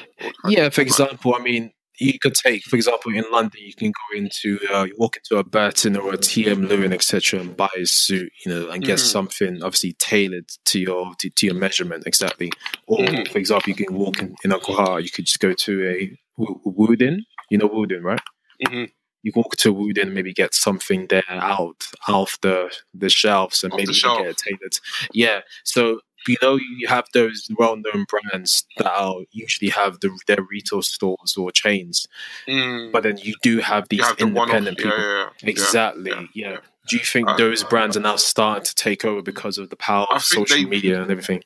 Yeah, 0.48 0.70
for 0.70 0.82
example, 0.82 1.36
I 1.36 1.44
mean, 1.44 1.74
you 2.00 2.20
could 2.20 2.36
take, 2.36 2.64
for 2.64 2.76
example, 2.76 3.14
in 3.14 3.24
London, 3.32 3.60
you 3.62 3.74
can 3.74 3.92
go 3.92 4.18
into, 4.18 4.60
uh, 4.72 4.84
you 4.84 4.96
walk 4.98 5.18
into 5.18 5.40
a 5.40 5.44
Burton 5.44 5.98
or 5.98 6.14
a 6.14 6.18
TM 6.18 6.68
Lewin, 6.68 6.94
etc., 6.94 7.40
and 7.40 7.58
buy 7.58 7.70
a 7.76 7.86
suit, 7.86 8.32
you 8.46 8.52
know, 8.52 8.70
and 8.70 8.84
get 8.84 9.00
mm-hmm. 9.00 9.08
something 9.08 9.64
obviously 9.64 9.94
tailored 9.94 10.48
to 10.66 10.80
your 10.80 11.14
to, 11.20 11.30
to, 11.30 11.46
your 11.48 11.56
measurement 11.56 12.06
exactly. 12.06 12.52
Or, 12.88 13.00
mm-hmm. 13.00 13.32
for 13.32 13.40
example, 13.40 13.70
you 13.70 13.76
can 13.76 13.96
walk 13.96 14.20
in, 14.20 14.36
in 14.44 14.52
Accra, 14.52 15.02
you 15.02 15.10
could 15.10 15.26
just 15.26 15.40
go 15.40 15.54
to 15.54 15.88
a 15.88 16.18
Woodin, 16.38 17.26
you 17.50 17.58
know 17.58 17.70
Woodin, 17.72 18.04
right? 18.04 18.22
Mm-hmm. 18.66 18.86
you 19.22 19.32
walk 19.36 19.56
to 19.58 19.72
Woodin 19.72 20.16
maybe 20.16 20.34
get 20.34 20.56
something 20.56 21.06
there 21.10 21.24
out 21.30 21.84
off 22.08 22.40
the 22.42 22.76
the 22.94 23.10
shelves 23.10 23.64
and 23.64 23.72
Off 23.72 23.78
maybe 23.78 23.88
the 23.88 23.94
shelf. 23.94 24.18
get 24.20 24.28
it 24.28 24.38
tailored. 24.38 24.80
Yeah. 25.14 25.42
So 25.64 26.00
you 26.28 26.38
know 26.42 26.56
you 26.56 26.88
have 26.88 27.06
those 27.14 27.48
well-known 27.58 28.06
brands 28.10 28.66
that 28.78 28.92
are 28.92 29.16
usually 29.32 29.70
have 29.72 30.00
the, 30.02 30.10
their 30.28 30.42
retail 30.50 30.82
stores 30.82 31.36
or 31.38 31.52
chains, 31.52 32.08
Mm. 32.48 32.92
but 32.92 33.04
then 33.04 33.18
you 33.18 33.36
do 33.42 33.60
have 33.60 33.88
these 33.90 34.02
have 34.06 34.18
the 34.18 34.26
independent 34.28 34.78
Yeah, 34.80 34.84
people. 34.86 35.00
yeah, 35.00 35.30
yeah. 35.42 35.50
Exactly. 35.50 36.12
yeah, 36.12 36.52
Yeah. 36.52 36.58
Do 36.90 36.98
you 36.98 37.04
think 37.04 37.28
Uh, 37.30 37.36
those 37.38 37.64
brands 37.64 37.98
are 37.98 38.02
now 38.02 38.16
starting 38.16 38.64
to 38.64 38.74
take 38.76 39.04
over 39.04 39.22
because 39.22 39.58
of 39.58 39.70
the 39.70 39.76
power 39.76 40.08
of 40.10 40.24
social 40.24 40.58
they- 40.58 40.66
media 40.66 41.02
and 41.02 41.12
everything? 41.12 41.44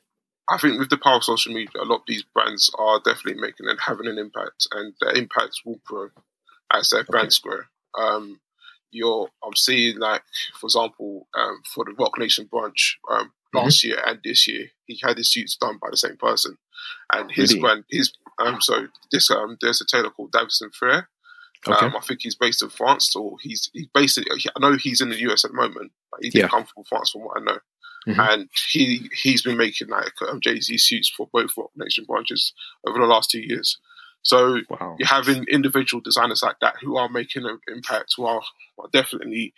I 0.50 0.58
think 0.58 0.78
with 0.78 0.90
the 0.90 0.98
power 0.98 1.16
of 1.16 1.24
social 1.24 1.52
media, 1.52 1.80
a 1.80 1.84
lot 1.84 1.96
of 2.00 2.06
these 2.06 2.22
brands 2.34 2.70
are 2.78 3.00
definitely 3.04 3.40
making 3.40 3.68
and 3.68 3.78
having 3.80 4.06
an 4.08 4.18
impact, 4.18 4.66
and 4.72 4.94
their 5.00 5.12
impacts 5.14 5.64
will 5.64 5.80
grow 5.84 6.10
as 6.72 6.88
their 6.90 7.04
brands 7.04 7.38
grow. 7.38 7.60
Um, 7.98 8.40
you're, 8.90 9.28
I'm 9.44 9.54
seeing 9.56 9.98
like, 9.98 10.22
for 10.58 10.66
example, 10.66 11.28
um, 11.34 11.62
for 11.72 11.84
the 11.84 11.92
Roc 11.92 12.18
Nation 12.18 12.46
branch 12.50 12.98
um, 13.10 13.32
last 13.54 13.84
year 13.84 14.00
and 14.06 14.18
this 14.24 14.46
year, 14.48 14.68
he 14.86 14.98
had 15.02 15.16
his 15.18 15.30
suits 15.30 15.56
done 15.56 15.78
by 15.80 15.88
the 15.90 15.96
same 15.96 16.16
person, 16.16 16.56
and 17.12 17.30
his 17.30 17.50
Really? 17.52 17.60
brand, 17.60 17.84
his 17.90 18.12
um, 18.38 18.60
so 18.60 18.88
this 19.10 19.30
um, 19.30 19.56
there's 19.60 19.80
a 19.80 19.86
tailor 19.86 20.10
called 20.10 20.32
Davison 20.32 20.70
Frere. 20.70 21.08
Okay. 21.68 21.86
Um, 21.86 21.94
I 21.96 22.00
think 22.00 22.20
he's 22.22 22.34
based 22.34 22.62
in 22.62 22.70
France, 22.70 23.14
or 23.14 23.36
he's 23.42 23.70
he's 23.72 23.86
based. 23.94 24.18
In, 24.18 24.24
I 24.30 24.58
know 24.60 24.76
he's 24.76 25.00
in 25.00 25.10
the 25.10 25.20
US 25.30 25.44
at 25.44 25.50
the 25.52 25.56
moment, 25.56 25.92
but 26.10 26.20
he 26.22 26.30
did 26.30 26.40
Yeah. 26.42 26.48
come 26.48 26.64
from 26.64 26.84
France, 26.84 27.10
from 27.10 27.22
what 27.22 27.38
I 27.40 27.44
know 27.44 27.58
Mhm. 28.08 28.32
and 28.32 28.48
he 28.72 29.08
he's 29.14 29.42
been 29.42 29.56
making 29.56 29.86
like 29.88 30.12
um, 30.28 30.40
Jay 30.40 30.58
Z 30.60 30.76
suits 30.78 31.08
for 31.08 31.28
both 31.32 31.50
Roc 31.56 31.70
Nation 31.76 32.04
branches 32.04 32.52
over 32.84 32.98
the 32.98 33.06
last 33.06 33.30
two 33.30 33.40
years. 33.40 33.78
So 34.22 34.58
wow. 34.70 34.96
you're 34.98 35.06
having 35.06 35.44
individual 35.44 36.00
designers 36.00 36.42
like 36.42 36.56
that 36.60 36.74
who 36.80 36.96
are 36.96 37.08
making 37.08 37.44
an 37.44 37.60
impact, 37.68 38.14
who 38.16 38.24
are, 38.26 38.40
are 38.78 38.88
definitely, 38.92 39.52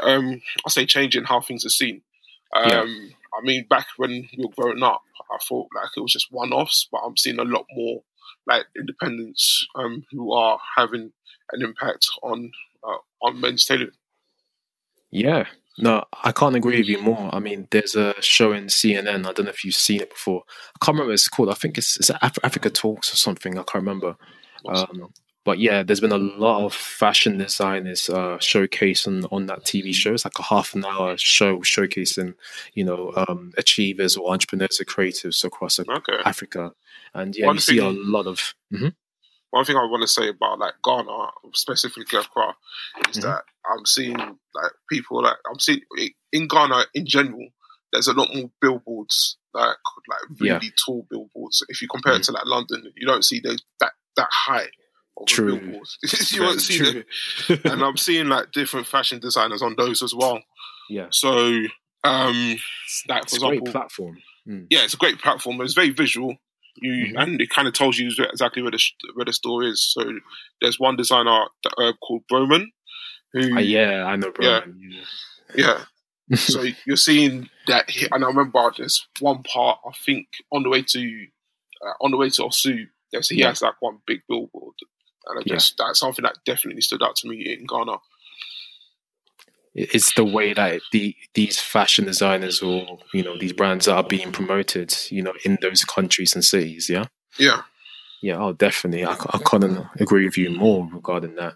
um, 0.00 0.40
I 0.64 0.70
say, 0.70 0.86
changing 0.86 1.24
how 1.24 1.40
things 1.40 1.64
are 1.66 1.70
seen. 1.70 2.02
Um, 2.54 2.68
Yeah. 2.70 3.14
I 3.36 3.42
mean, 3.42 3.66
back 3.68 3.86
when 3.96 4.28
we 4.36 4.44
were 4.44 4.52
growing 4.56 4.82
up, 4.82 5.02
I 5.30 5.38
thought 5.48 5.68
like 5.74 5.88
it 5.96 6.00
was 6.00 6.12
just 6.12 6.32
one-offs, 6.32 6.88
but 6.90 7.02
I'm 7.04 7.16
seeing 7.16 7.38
a 7.38 7.44
lot 7.44 7.66
more 7.72 8.02
like 8.46 8.64
independents 8.76 9.66
um, 9.76 10.04
who 10.10 10.32
are 10.32 10.58
having 10.76 11.12
an 11.52 11.62
impact 11.62 12.06
on 12.22 12.50
uh, 12.84 13.26
on 13.26 13.40
men's 13.40 13.64
tailoring. 13.64 13.92
Yeah. 15.10 15.46
No, 15.78 16.04
I 16.22 16.32
can't 16.32 16.54
agree 16.54 16.78
with 16.78 16.88
you 16.88 17.00
more. 17.00 17.34
I 17.34 17.38
mean, 17.38 17.66
there's 17.70 17.94
a 17.94 18.20
show 18.20 18.52
in 18.52 18.66
CNN. 18.66 19.26
I 19.26 19.32
don't 19.32 19.46
know 19.46 19.50
if 19.50 19.64
you've 19.64 19.74
seen 19.74 20.02
it 20.02 20.10
before. 20.10 20.42
I 20.46 20.84
can't 20.84 20.94
remember 20.94 21.08
what 21.10 21.14
it's 21.14 21.28
called. 21.28 21.48
I 21.48 21.54
think 21.54 21.78
it's, 21.78 21.96
it's 21.96 22.10
Af- 22.10 22.38
Africa 22.44 22.68
Talks 22.68 23.10
or 23.12 23.16
something. 23.16 23.54
I 23.54 23.62
can't 23.62 23.82
remember. 23.82 24.16
Um, 24.68 25.12
but 25.44 25.58
yeah, 25.58 25.82
there's 25.82 26.00
been 26.00 26.12
a 26.12 26.18
lot 26.18 26.64
of 26.64 26.72
fashion 26.74 27.38
designers 27.38 28.08
uh, 28.08 28.38
showcasing 28.38 29.26
on 29.32 29.46
that 29.46 29.64
TV 29.64 29.92
show. 29.92 30.14
It's 30.14 30.24
like 30.24 30.38
a 30.38 30.42
half 30.42 30.74
an 30.74 30.84
hour 30.84 31.16
show 31.18 31.58
showcasing, 31.58 32.34
you 32.74 32.84
know, 32.84 33.12
um, 33.28 33.52
achievers 33.58 34.16
or 34.16 34.32
entrepreneurs 34.32 34.80
or 34.80 34.84
creatives 34.84 35.44
across 35.44 35.80
okay. 35.80 36.18
Africa. 36.24 36.72
And 37.14 37.34
yeah, 37.36 37.46
One 37.46 37.56
you 37.56 37.60
see 37.60 37.78
a 37.78 37.88
lot 37.90 38.26
of. 38.26 38.54
Mhm. 38.72 38.94
one 39.50 39.64
thing 39.66 39.76
I 39.76 39.84
want 39.84 40.00
to 40.02 40.08
say 40.08 40.28
about 40.28 40.58
like 40.58 40.74
Ghana, 40.82 41.28
specifically 41.54 42.18
Accra, 42.18 42.54
is 43.10 43.18
Mhm. 43.18 43.22
that 43.22 43.44
I'm 43.70 43.84
seeing 43.84 44.16
like 44.16 44.72
people 44.88 45.22
like 45.22 45.36
I'm 45.50 45.58
seeing 45.58 45.82
in 46.32 46.48
Ghana 46.48 46.86
in 46.94 47.04
general. 47.06 47.48
There's 47.92 48.08
a 48.08 48.14
lot 48.14 48.34
more 48.34 48.50
billboards, 48.60 49.36
like 49.52 49.76
like 50.08 50.40
really 50.40 50.66
Yeah. 50.66 50.70
tall 50.86 51.06
billboards. 51.10 51.62
If 51.68 51.82
you 51.82 51.88
compare 51.88 52.14
it 52.14 52.22
to 52.24 52.32
like 52.32 52.46
London, 52.46 52.90
you 52.96 53.06
don't 53.06 53.24
see 53.24 53.40
those 53.40 53.62
that 53.80 53.92
that 54.16 54.28
high 54.30 54.68
True. 55.26 55.54
you 56.02 56.38
Very 56.38 56.44
won't 56.46 56.60
see 56.60 56.78
them. 56.78 57.04
true. 57.46 57.58
And 57.64 57.82
I'm 57.82 57.96
seeing 57.96 58.28
like 58.28 58.52
different 58.52 58.86
fashion 58.86 59.18
designers 59.20 59.62
on 59.62 59.74
those 59.76 60.02
as 60.02 60.14
well. 60.14 60.42
yeah. 60.90 61.06
So, 61.10 61.30
um, 62.04 62.56
like 63.08 63.22
It's 63.24 63.36
for 63.36 63.44
a 63.46 63.48
great 63.48 63.58
example, 63.60 63.72
platform. 63.72 64.18
Mm. 64.48 64.66
yeah, 64.70 64.82
it's 64.84 64.94
a 64.94 64.98
great 64.98 65.18
platform. 65.20 65.60
It's 65.60 65.74
very 65.74 65.90
visual. 65.90 66.36
You 66.76 67.12
Mhm. 67.14 67.22
and 67.22 67.40
it 67.40 67.50
kind 67.50 67.68
of 67.68 67.74
tells 67.74 67.98
you 67.98 68.08
exactly 68.08 68.62
where 68.62 68.70
the 68.72 68.82
where 69.14 69.26
the 69.26 69.32
store 69.32 69.62
is. 69.62 69.84
So 69.92 70.02
there's 70.60 70.80
one 70.80 70.96
designer 70.96 71.44
that, 71.64 71.74
uh, 71.78 71.92
called 72.04 72.22
Broman, 72.32 72.72
who 73.32 73.56
Uh, 73.56 73.60
yeah, 73.60 74.04
I 74.04 74.16
know, 74.16 74.30
bro. 74.32 74.44
Yeah. 74.46 74.64
yeah. 75.54 75.84
so 76.36 76.64
you're 76.86 76.96
seeing 76.96 77.50
that, 77.66 77.90
he, 77.90 78.06
and 78.10 78.24
I 78.24 78.26
remember 78.28 78.72
there's 78.76 79.06
one 79.20 79.42
part 79.42 79.80
I 79.86 79.92
think 80.04 80.28
on 80.50 80.62
the 80.62 80.70
way 80.70 80.82
to 80.82 81.26
uh, 81.84 81.92
on 82.00 82.10
the 82.10 82.16
way 82.16 82.30
to 82.30 82.42
Osu, 82.42 82.86
there's 83.12 83.28
he 83.28 83.40
Yeah. 83.40 83.48
has 83.48 83.60
like 83.60 83.80
one 83.80 83.98
big 84.06 84.22
billboard, 84.28 84.74
and 85.26 85.38
I 85.38 85.42
Yeah. 85.46 85.58
that's 85.78 86.00
something 86.00 86.22
that 86.22 86.36
definitely 86.44 86.82
stood 86.82 87.02
out 87.02 87.16
to 87.16 87.28
me 87.28 87.52
in 87.52 87.66
Ghana. 87.66 87.96
it's 89.74 90.12
the 90.14 90.24
way 90.24 90.52
that 90.52 90.80
the 90.92 91.14
these 91.34 91.58
fashion 91.58 92.04
designers 92.04 92.60
or 92.60 92.98
you 93.14 93.22
know 93.22 93.38
these 93.38 93.54
brands 93.54 93.88
are 93.88 94.04
being 94.04 94.30
promoted 94.30 94.94
you 95.10 95.22
know 95.22 95.32
in 95.44 95.56
those 95.62 95.82
countries 95.84 96.34
and 96.34 96.44
cities 96.44 96.90
yeah 96.90 97.06
Yeah, 97.38 97.62
yeah 98.20 98.36
oh 98.36 98.52
definitely 98.52 99.04
i, 99.06 99.12
I 99.12 99.38
couldn't 99.38 99.78
agree 99.98 100.26
with 100.26 100.36
you 100.36 100.50
more 100.50 100.86
regarding 100.92 101.36
that 101.36 101.54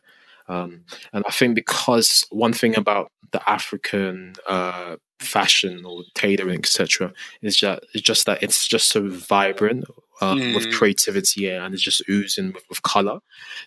um, 0.49 0.85
and 1.13 1.25
i 1.29 1.31
think 1.31 1.55
because 1.55 2.25
one 2.31 2.55
thing 2.55 2.75
about 2.77 3.13
the 3.33 3.47
african 3.51 4.35
uh, 4.49 4.97
fashion 5.21 5.85
or 5.85 6.03
tailoring 6.15 6.59
etc 6.61 7.13
is 7.43 7.61
that 7.61 7.83
it's 7.93 8.03
just 8.03 8.25
that 8.27 8.43
it's 8.43 8.67
just 8.67 8.89
so 8.89 9.09
vibrant 9.09 9.85
uh, 10.21 10.35
with 10.55 10.67
Mm. 10.67 10.73
creativity 10.73 11.49
and 11.49 11.75
it's 11.75 11.83
just 11.83 12.03
oozing 12.09 12.53
with, 12.53 12.65
with 12.69 12.83
color 12.83 13.19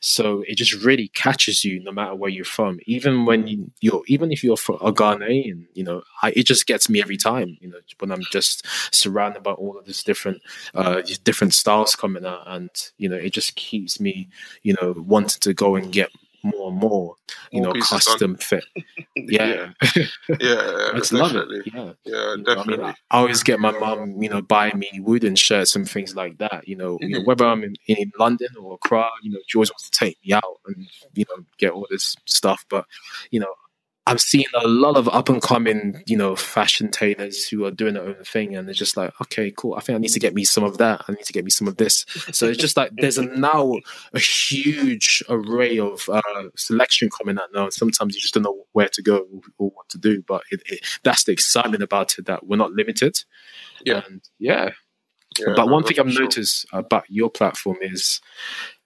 so 0.02 0.44
it 0.48 0.56
just 0.56 0.74
really 0.84 1.10
catches 1.10 1.64
you 1.64 1.82
no 1.84 1.92
matter 1.92 2.16
where 2.16 2.30
you're 2.30 2.46
from 2.46 2.80
even 2.86 3.26
when 3.26 3.48
you, 3.48 3.72
you're 3.82 4.02
even 4.08 4.32
if 4.32 4.44
you're 4.44 4.58
from 4.58 4.76
a 4.82 4.92
ghanaian 4.92 5.66
you 5.74 5.84
know 5.84 6.02
I, 6.24 6.32
it 6.36 6.46
just 6.46 6.66
gets 6.66 6.90
me 6.90 7.02
every 7.02 7.18
time 7.18 7.58
you 7.62 7.70
know 7.70 7.80
when 8.00 8.12
i'm 8.12 8.22
just 8.32 8.66
surrounded 8.94 9.44
by 9.44 9.52
all 9.52 9.78
of 9.78 9.86
these 9.86 10.04
different 10.04 10.42
uh 10.74 11.02
different 11.24 11.54
styles 11.54 11.96
coming 11.96 12.26
out 12.26 12.44
and 12.48 12.70
you 12.98 13.10
know 13.10 13.18
it 13.18 13.34
just 13.34 13.56
keeps 13.56 14.00
me 14.00 14.28
you 14.64 14.76
know 14.82 14.94
wanting 14.98 15.40
to 15.42 15.54
go 15.54 15.76
and 15.76 15.92
get 15.92 16.10
more 16.44 16.70
and 16.70 16.78
more 16.80 17.16
you 17.52 17.62
More 17.62 17.74
know 17.74 17.82
custom 17.82 18.36
fit 18.38 18.64
yeah, 19.16 19.72
yeah, 19.96 20.04
yeah, 20.40 20.92
I 20.94 20.98
just 20.98 21.14
love 21.14 21.36
it 21.36 21.48
yeah 21.74 21.92
Yeah, 22.06 22.36
you 22.36 22.38
know, 22.38 22.44
definitely. 22.44 22.74
I 22.84 22.88
mean, 22.88 22.96
I 23.12 23.18
always 23.18 23.44
get 23.44 23.60
my 23.60 23.72
mom, 23.72 24.22
you 24.22 24.30
know, 24.30 24.42
buy 24.42 24.72
me 24.74 24.90
Woodin 25.00 25.36
shirts 25.36 25.76
and 25.76 25.90
things 25.90 26.16
like 26.16 26.38
that. 26.40 26.68
You 26.68 26.76
know, 26.78 26.98
you 27.02 27.10
know 27.10 27.20
Mhm. 27.22 27.26
whether 27.26 27.46
I'm 27.46 27.64
in, 27.64 27.76
in 27.88 28.12
London 28.18 28.50
or 28.60 28.76
Accra, 28.76 29.10
you 29.24 29.32
know, 29.32 29.40
always 29.56 29.72
wants 29.72 29.90
to 29.90 30.00
take 30.06 30.18
me 30.26 30.34
out 30.34 30.60
and 30.68 30.88
you 31.14 31.26
know 31.30 31.44
get 31.58 31.72
all 31.74 31.88
this 31.90 32.16
stuff. 32.26 32.66
But 32.70 32.86
you 33.32 33.40
know, 33.40 33.54
I'm 34.10 34.18
seeing 34.18 34.46
a 34.56 34.68
lot 34.68 34.98
of 34.98 35.08
up 35.10 35.30
and 35.30 35.40
coming, 35.40 36.02
you 36.08 36.18
know, 36.18 36.36
fashion 36.36 36.90
tailors 36.90 37.48
who 37.48 37.64
are 37.66 37.72
doing 37.72 37.94
their 37.94 38.04
own 38.04 38.24
thing, 38.24 38.56
and 38.56 38.68
they're 38.68 38.74
just 38.74 38.98
like, 38.98 39.14
okay, 39.22 39.54
cool. 39.56 39.76
I 39.76 39.82
think 39.82 39.98
I 39.98 40.00
need 40.00 40.10
to 40.10 40.20
get 40.20 40.34
me 40.34 40.44
some 40.44 40.64
of 40.64 40.80
that. 40.80 41.06
I 41.08 41.12
need 41.12 41.26
to 41.26 41.34
get 41.34 41.44
me 41.44 41.52
some 41.52 41.68
of 41.68 41.78
this. 41.78 42.06
So 42.32 42.48
it's 42.48 42.58
just 42.58 42.76
like 42.76 42.92
there's 42.96 43.20
a 43.20 43.26
now 43.26 43.76
a 44.14 44.20
huge 44.20 45.24
array 45.30 45.78
of 45.78 46.10
uh, 46.10 46.22
selection 46.56 47.10
coming 47.16 47.38
out 47.38 47.50
now. 47.54 47.70
Sometimes 47.70 48.16
you 48.16 48.22
just 48.22 48.34
don't 48.34 48.44
know 48.44 48.66
where 48.72 48.90
to 48.90 49.02
go 49.04 49.28
or, 49.60 49.70
what 49.70 49.88
to 49.90 50.00
do. 50.00 50.24
But 50.28 50.42
it, 50.50 50.62
it, 50.66 50.80
that's 51.04 51.26
the 51.26 51.32
excitement 51.32 51.84
about 51.84 52.18
it 52.18 52.26
that 52.26 52.48
we're 52.48 52.58
not 52.58 52.72
limited. 52.72 53.24
Yeah. 53.86 54.02
And 54.08 54.28
yeah. 54.40 54.72
Yeah, 55.38 55.54
but 55.56 55.70
one 55.70 55.84
thing 55.84 56.00
I've 56.00 56.12
sure. 56.12 56.24
noticed 56.24 56.66
about 56.74 57.06
your 57.10 57.30
platform 57.30 57.78
is 57.82 58.20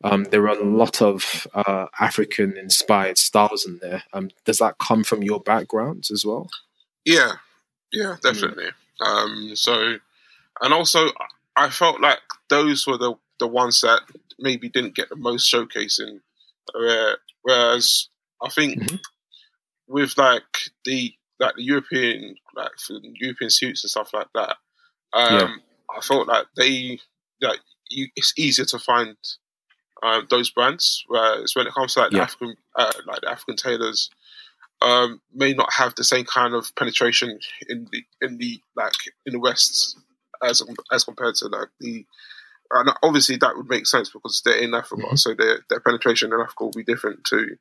um, 0.04 0.26
there 0.26 0.44
are 0.44 0.60
a 0.60 0.64
lot 0.64 1.02
of 1.02 1.48
uh, 1.54 1.88
African 2.00 2.58
inspired 2.58 3.18
styles 3.18 3.66
in 3.66 3.80
there. 3.82 4.04
Um, 4.14 4.30
does 4.46 4.58
that 4.58 4.78
come 4.78 5.04
from 5.04 5.24
your 5.24 5.40
background 5.40 6.08
as 6.12 6.26
well? 6.26 6.50
Yeah, 7.06 7.32
Mm. 7.32 7.38
yeah, 7.92 8.16
definitely. 8.22 8.70
Um, 9.00 9.56
so, 9.56 9.98
and 10.62 10.74
also, 10.74 11.08
I 11.56 11.70
felt 11.70 12.02
like 12.02 12.20
those 12.50 12.86
were 12.88 12.98
the 12.98 13.16
the 13.40 13.48
ones 13.48 13.82
that 13.82 14.02
maybe 14.40 14.70
didn't 14.70 14.96
get 14.96 15.10
the 15.10 15.16
most 15.16 15.52
showcasing. 15.52 16.20
Where, 16.74 17.18
whereas 17.42 18.10
I 18.42 18.50
think 18.50 18.80
Mhm. 18.80 19.00
with 19.88 20.18
like 20.18 20.72
the 20.86 21.14
like 21.40 21.56
the 21.56 21.64
European 21.64 22.36
like 22.56 22.72
European 23.20 23.50
suits 23.50 23.84
and 23.84 23.92
stuff 23.92 24.14
like 24.14 24.28
that, 24.36 24.58
um, 25.14 25.32
Yeah. 25.34 25.56
I 25.96 26.02
felt 26.02 26.28
like 26.28 26.46
they 26.56 27.00
like 27.42 27.60
you, 27.90 28.08
it's 28.16 28.34
easier 28.38 28.66
to 28.66 28.80
find 28.80 29.16
um, 30.02 30.28
those 30.30 30.50
brands. 30.52 31.04
Whereas 31.08 31.56
when 31.56 31.68
it 31.68 31.74
comes 31.74 31.94
to 31.94 32.02
like 32.02 32.12
the 32.12 32.18
Yeah. 32.18 32.24
African 32.24 32.56
uh, 32.76 32.92
like 33.06 33.22
the 33.22 33.30
African 33.32 33.56
tailors, 33.56 34.10
um, 34.82 35.22
may 35.34 35.54
not 35.54 35.72
have 35.74 35.96
the 35.96 36.04
same 36.04 36.26
kind 36.26 36.54
of 36.54 36.74
penetration 36.76 37.40
in 37.70 37.88
the 37.92 38.04
in 38.22 38.38
the 38.38 38.62
like 38.76 38.94
in 39.26 39.34
the 39.34 39.40
West 39.40 39.98
as 40.44 40.62
as 40.92 41.04
compared 41.04 41.36
to 41.36 41.48
like 41.48 41.70
the. 41.80 42.06
And 42.72 42.90
obviously, 43.04 43.36
that 43.38 43.56
would 43.56 43.70
make 43.70 43.86
sense 43.86 44.10
because 44.10 44.42
they're 44.44 44.58
in 44.58 44.74
Africa, 44.74 45.04
Mhm. 45.04 45.20
so 45.20 45.34
their 45.36 45.60
their 45.70 45.80
penetration 45.80 46.34
in 46.34 46.40
Africa 46.40 46.64
will 46.64 46.72
be 46.72 46.84
different 46.84 47.24
to 47.26 47.56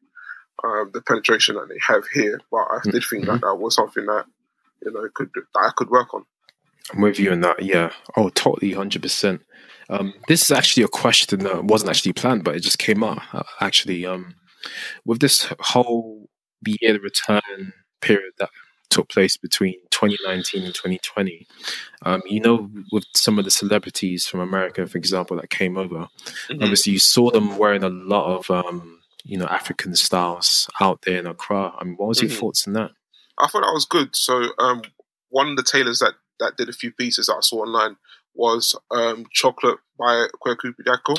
um, 0.65 0.91
the 0.95 1.03
penetration 1.03 1.57
that 1.57 1.69
they 1.69 1.79
have 1.87 2.07
here. 2.15 2.41
But 2.51 2.67
I 2.71 2.81
did 2.91 3.05
think 3.05 3.27
that 3.27 3.41
that 3.43 3.57
was 3.57 3.75
something 3.75 4.07
that 4.07 4.27
you 4.85 4.91
know 4.93 5.07
could 5.15 5.31
that 5.35 5.45
I 5.55 5.71
could 5.77 5.91
work 5.91 6.15
on. 6.15 6.25
I'm 6.93 7.01
with 7.01 7.19
you 7.19 7.33
on 7.33 7.41
that. 7.41 7.63
Yeah. 7.63 7.93
Oh, 8.17 8.29
totally, 8.31 8.73
hundred 8.73 9.03
percent. 9.03 9.43
Um, 9.91 10.15
this 10.29 10.43
is 10.43 10.51
actually 10.51 10.85
a 10.85 10.89
question 10.89 11.41
that 11.41 11.65
wasn't 11.65 11.91
actually 11.91 12.15
planned, 12.15 12.45
but 12.45 12.57
it 12.57 12.61
just 12.61 12.79
came 12.79 13.05
up. 13.05 13.23
Uh, 13.35 13.43
actually, 13.61 14.07
um, 14.07 14.35
with 15.05 15.21
this 15.21 15.53
whole 15.61 16.29
year 16.65 16.99
return 17.01 17.73
period 18.01 18.33
that 18.39 18.51
took 18.93 19.09
place 19.09 19.37
between 19.39 19.75
2019 19.91 20.65
and 20.65 20.75
2020. 20.75 21.47
Um, 22.03 22.23
you 22.27 22.41
know, 22.41 22.71
with 22.93 23.05
some 23.15 23.39
of 23.39 23.45
the 23.45 23.51
celebrities 23.51 24.27
from 24.27 24.41
America, 24.41 24.87
for 24.87 24.99
example, 24.99 25.37
that 25.39 25.51
came 25.51 25.79
over, 25.79 25.97
mm-hmm. 25.97 26.63
obviously 26.63 26.93
you 26.93 26.99
saw 26.99 27.31
them 27.31 27.57
wearing 27.57 27.83
a 27.83 27.89
lot 27.89 28.27
of, 28.27 28.51
um, 28.51 29.01
you 29.25 29.39
know, 29.39 29.47
African 29.47 29.97
styles 29.97 30.69
out 30.81 31.01
there 31.03 31.19
in 31.19 31.27
Accra. 31.27 31.73
I 31.79 31.85
mean, 31.85 31.95
what 31.97 32.09
was 32.09 32.19
mm-hmm. 32.19 32.29
your 32.29 32.39
thoughts 32.39 32.67
on 32.67 32.75
that? 32.75 32.91
I 33.39 33.49
thought 33.49 33.63
that 33.63 33.73
was 33.73 33.87
good. 33.87 34.15
So, 34.15 34.51
um, 34.59 34.83
one 35.31 35.49
of 35.49 35.57
the 35.57 35.63
tailors 35.63 36.01
that, 36.01 36.13
that 36.43 36.57
did 36.57 36.69
a 36.69 36.73
few 36.73 36.93
pieces 36.93 37.27
that 37.27 37.37
I 37.37 37.41
saw 37.41 37.63
online 37.63 37.97
was 38.35 38.77
um, 38.91 39.27
chocolate 39.33 39.79
by 39.99 40.27
Kweku 40.45 40.75
Bediako, 40.75 41.19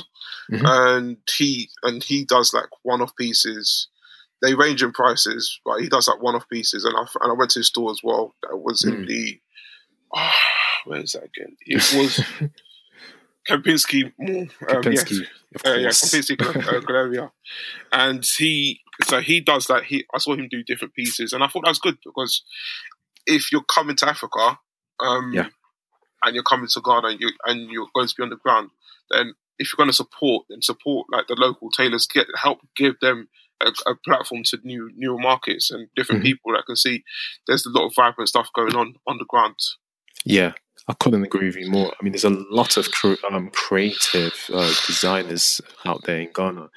mm-hmm. 0.51 0.65
and 0.65 1.17
he 1.37 1.69
and 1.83 2.03
he 2.03 2.25
does 2.25 2.53
like 2.53 2.69
one-off 2.83 3.15
pieces 3.15 3.87
they 4.43 4.53
range 4.53 4.83
in 4.83 4.91
prices, 4.91 5.59
but 5.63 5.79
he 5.79 5.87
does 5.87 6.07
like 6.07 6.21
one-off 6.21 6.47
pieces. 6.49 6.83
And 6.83 6.93
I 6.95 7.05
and 7.21 7.31
I 7.31 7.33
went 7.33 7.51
to 7.51 7.59
his 7.59 7.67
store 7.67 7.91
as 7.91 8.01
well. 8.03 8.35
That 8.43 8.57
was 8.57 8.83
mm. 8.83 8.93
in 8.93 9.05
the 9.05 9.39
oh, 10.13 10.31
where 10.85 10.99
is 10.99 11.13
that 11.13 11.23
again? 11.23 11.55
It 11.65 11.77
was 11.97 12.19
Kempinski 13.49 14.11
Mall. 14.19 14.41
Um, 14.41 14.83
Kempinski, 14.83 15.21
yes. 15.21 15.65
uh, 15.65 15.73
yeah, 15.75 15.87
Kempinski 15.87 17.17
uh, 17.17 17.27
and 17.93 18.25
he 18.37 18.81
so 19.03 19.21
he 19.21 19.39
does 19.39 19.67
that. 19.67 19.85
He 19.85 20.05
I 20.13 20.17
saw 20.17 20.35
him 20.35 20.49
do 20.51 20.61
different 20.61 20.93
pieces, 20.93 21.31
and 21.31 21.41
I 21.41 21.47
thought 21.47 21.63
that 21.63 21.69
was 21.69 21.79
good 21.79 21.97
because 22.03 22.43
if 23.25 23.49
you're 23.49 23.63
coming 23.63 23.95
to 23.97 24.09
Africa, 24.09 24.59
um, 25.03 25.33
yeah. 25.33 25.47
and 26.23 26.35
you're 26.35 26.43
coming 26.43 26.67
to 26.67 26.81
Ghana, 26.81 27.07
and 27.07 27.19
you 27.19 27.31
and 27.45 27.69
you're 27.69 27.87
going 27.93 28.07
to 28.07 28.15
be 28.17 28.23
on 28.23 28.29
the 28.29 28.35
ground, 28.37 28.69
then 29.11 29.33
if 29.59 29.71
you're 29.71 29.83
going 29.83 29.89
to 29.89 29.95
support, 29.95 30.45
then 30.49 30.61
support 30.61 31.07
like 31.11 31.27
the 31.27 31.35
local 31.35 31.69
tailors. 31.69 32.07
Get 32.07 32.27
help 32.35 32.59
give 32.75 32.99
them 32.99 33.29
a, 33.61 33.71
a, 33.87 33.95
platform 33.95 34.43
to 34.45 34.59
new 34.63 34.91
newer 34.95 35.17
markets 35.17 35.71
and 35.71 35.87
different 35.95 36.19
mm-hmm. 36.19 36.31
people 36.31 36.53
that 36.53 36.65
can 36.65 36.75
see 36.75 37.03
there's 37.47 37.65
a 37.65 37.69
lot 37.69 37.85
of 37.85 37.93
vibrant 37.95 38.29
stuff 38.29 38.49
going 38.55 38.75
on 38.75 38.95
on 39.07 39.17
the 39.17 39.25
ground. 39.25 39.55
Yeah, 40.25 40.53
I 40.87 40.93
couldn't 40.93 41.23
agree 41.23 41.47
with 41.47 41.55
you 41.55 41.69
more. 41.69 41.93
I 41.99 42.03
mean, 42.03 42.11
there's 42.11 42.25
a 42.25 42.29
lot 42.29 42.77
of 42.77 42.89
um, 43.29 43.49
creative 43.51 44.33
uh, 44.53 44.73
designers 44.85 45.61
out 45.85 46.03
there 46.03 46.19
in 46.19 46.29
Ghana, 46.33 46.69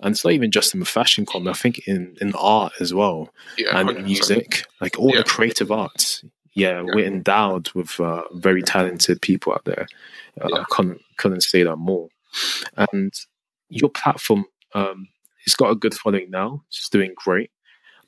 and 0.00 0.14
it's 0.14 0.24
not 0.24 0.32
even 0.32 0.50
just 0.50 0.74
in 0.74 0.80
the 0.80 0.86
fashion 0.86 1.24
community. 1.24 1.58
I 1.58 1.60
think 1.60 1.78
in 1.86 2.16
in 2.20 2.34
art 2.34 2.74
as 2.80 2.92
well, 2.92 3.30
yeah, 3.56 3.78
and 3.78 3.88
100%. 3.88 4.04
music, 4.04 4.66
like 4.80 4.98
all 4.98 5.10
yeah. 5.10 5.18
the 5.18 5.24
creative 5.24 5.70
arts. 5.72 6.24
Yeah, 6.54 6.82
yeah, 6.82 6.94
we're 6.94 7.06
endowed 7.06 7.70
with 7.72 7.98
uh, 8.00 8.22
very 8.34 8.62
talented 8.62 9.20
people 9.20 9.52
out 9.52 9.64
there. 9.64 9.86
Uh, 10.40 10.60
I 10.60 10.64
couldn't 10.70 11.00
couldn't 11.16 11.42
say 11.42 11.62
that 11.62 11.76
more. 11.76 12.08
And 12.76 13.12
your 13.68 13.90
platform 13.90 14.46
um, 14.74 15.08
it's 15.44 15.54
got 15.54 15.70
a 15.70 15.76
good 15.76 15.94
following 15.94 16.30
now. 16.30 16.64
It's 16.68 16.88
doing 16.88 17.12
great. 17.16 17.50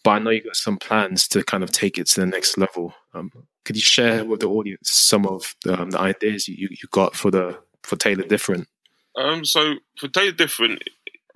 But 0.03 0.11
I 0.11 0.19
know 0.19 0.31
you've 0.31 0.45
got 0.45 0.57
some 0.57 0.79
plans 0.79 1.27
to 1.29 1.43
kind 1.43 1.63
of 1.63 1.73
take 1.73 1.99
it 1.99 2.07
to 2.09 2.21
the 2.21 2.27
next 2.27 2.59
level. 2.59 2.95
Um, 3.15 3.31
could 3.65 3.77
you 3.77 3.83
share 3.83 4.25
with 4.25 4.41
the 4.41 4.49
audience 4.49 4.91
some 4.91 5.27
of 5.27 5.55
the, 5.65 5.81
um, 5.81 5.91
the 5.91 6.01
ideas 6.01 6.49
you, 6.49 6.69
you 6.71 6.89
got 6.91 7.15
for 7.15 7.31
the 7.31 7.59
for 7.83 7.97
Tailored 7.97 8.29
Different? 8.29 8.69
Um, 9.17 9.45
so 9.45 9.75
for 9.99 10.09
Tailored 10.09 10.37
Different, 10.37 10.83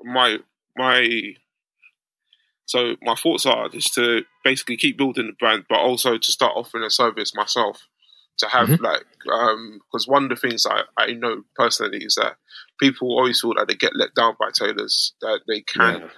my 0.05 0.39
my 0.77 1.35
so 2.71 2.95
my 3.03 3.17
thoughts 3.17 3.47
are 3.47 3.69
is 3.73 3.87
to 3.97 4.23
basically 4.45 4.77
keep 4.77 4.97
building 4.97 5.27
the 5.27 5.33
brand, 5.33 5.65
but 5.69 5.81
also 5.81 6.19
to 6.19 6.31
start 6.31 6.53
offering 6.55 6.85
a 6.85 6.91
service 6.91 7.35
myself 7.35 7.89
to 8.39 8.47
have 8.47 8.69
mm-hmm. 8.69 8.85
like 8.85 9.05
because 9.25 10.07
um, 10.07 10.13
one 10.13 10.23
of 10.23 10.31
the 10.31 10.37
things 10.37 10.65
I, 10.65 10.83
I 10.97 11.15
know 11.15 11.43
personally 11.57 12.05
is 12.05 12.15
that 12.15 12.37
people 12.79 13.09
always 13.09 13.41
feel 13.41 13.55
that 13.55 13.67
they 13.67 13.75
get 13.75 13.97
let 13.97 14.15
down 14.15 14.37
by 14.39 14.51
tailors 14.55 15.15
that 15.21 15.41
they 15.49 15.63
can 15.63 16.03
yeah. 16.03 16.09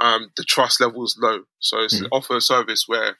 um, 0.00 0.32
the 0.38 0.44
trust 0.44 0.80
level 0.80 1.04
is 1.04 1.18
low 1.20 1.42
so 1.58 1.80
it's 1.80 1.96
mm-hmm. 1.96 2.06
offer 2.10 2.38
a 2.38 2.40
service 2.40 2.84
where 2.86 3.18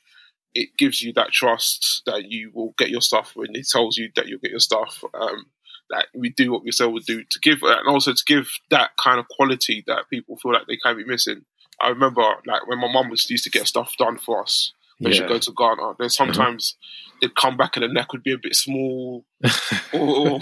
it 0.54 0.70
gives 0.78 1.02
you 1.02 1.12
that 1.12 1.30
trust 1.30 2.00
that 2.06 2.24
you 2.24 2.50
will 2.54 2.74
get 2.78 2.88
your 2.88 3.02
stuff 3.02 3.32
when 3.36 3.50
it 3.52 3.68
tells 3.68 3.98
you 3.98 4.08
that 4.16 4.28
you'll 4.28 4.40
get 4.40 4.50
your 4.50 4.60
stuff 4.60 5.04
um, 5.12 5.44
that 5.90 6.06
we 6.14 6.30
do 6.30 6.50
what 6.50 6.64
we 6.64 6.72
say 6.72 6.86
we'll 6.86 7.02
do 7.06 7.22
to 7.22 7.38
give 7.42 7.58
and 7.62 7.86
also 7.86 8.14
to 8.14 8.24
give 8.26 8.48
that 8.70 8.92
kind 9.02 9.20
of 9.20 9.28
quality 9.28 9.84
that 9.86 10.08
people 10.10 10.38
feel 10.38 10.54
like 10.54 10.66
they 10.66 10.78
can 10.82 10.96
be 10.96 11.04
missing 11.04 11.44
I 11.80 11.88
remember 11.88 12.22
like 12.46 12.66
when 12.66 12.80
my 12.80 12.90
mum 12.90 13.10
was 13.10 13.28
used 13.30 13.44
to 13.44 13.50
get 13.50 13.66
stuff 13.66 13.94
done 13.98 14.18
for 14.18 14.42
us 14.42 14.72
when 14.98 15.12
yeah. 15.12 15.20
she 15.20 15.26
go 15.26 15.38
to 15.38 15.52
Ghana. 15.52 15.94
Then 15.98 16.10
sometimes 16.10 16.76
uh-huh. 16.76 17.18
they'd 17.22 17.36
come 17.36 17.56
back 17.56 17.76
and 17.76 17.84
the 17.84 17.88
neck 17.88 18.12
would 18.12 18.22
be 18.22 18.32
a 18.32 18.38
bit 18.38 18.54
small. 18.54 19.24
or, 19.92 20.40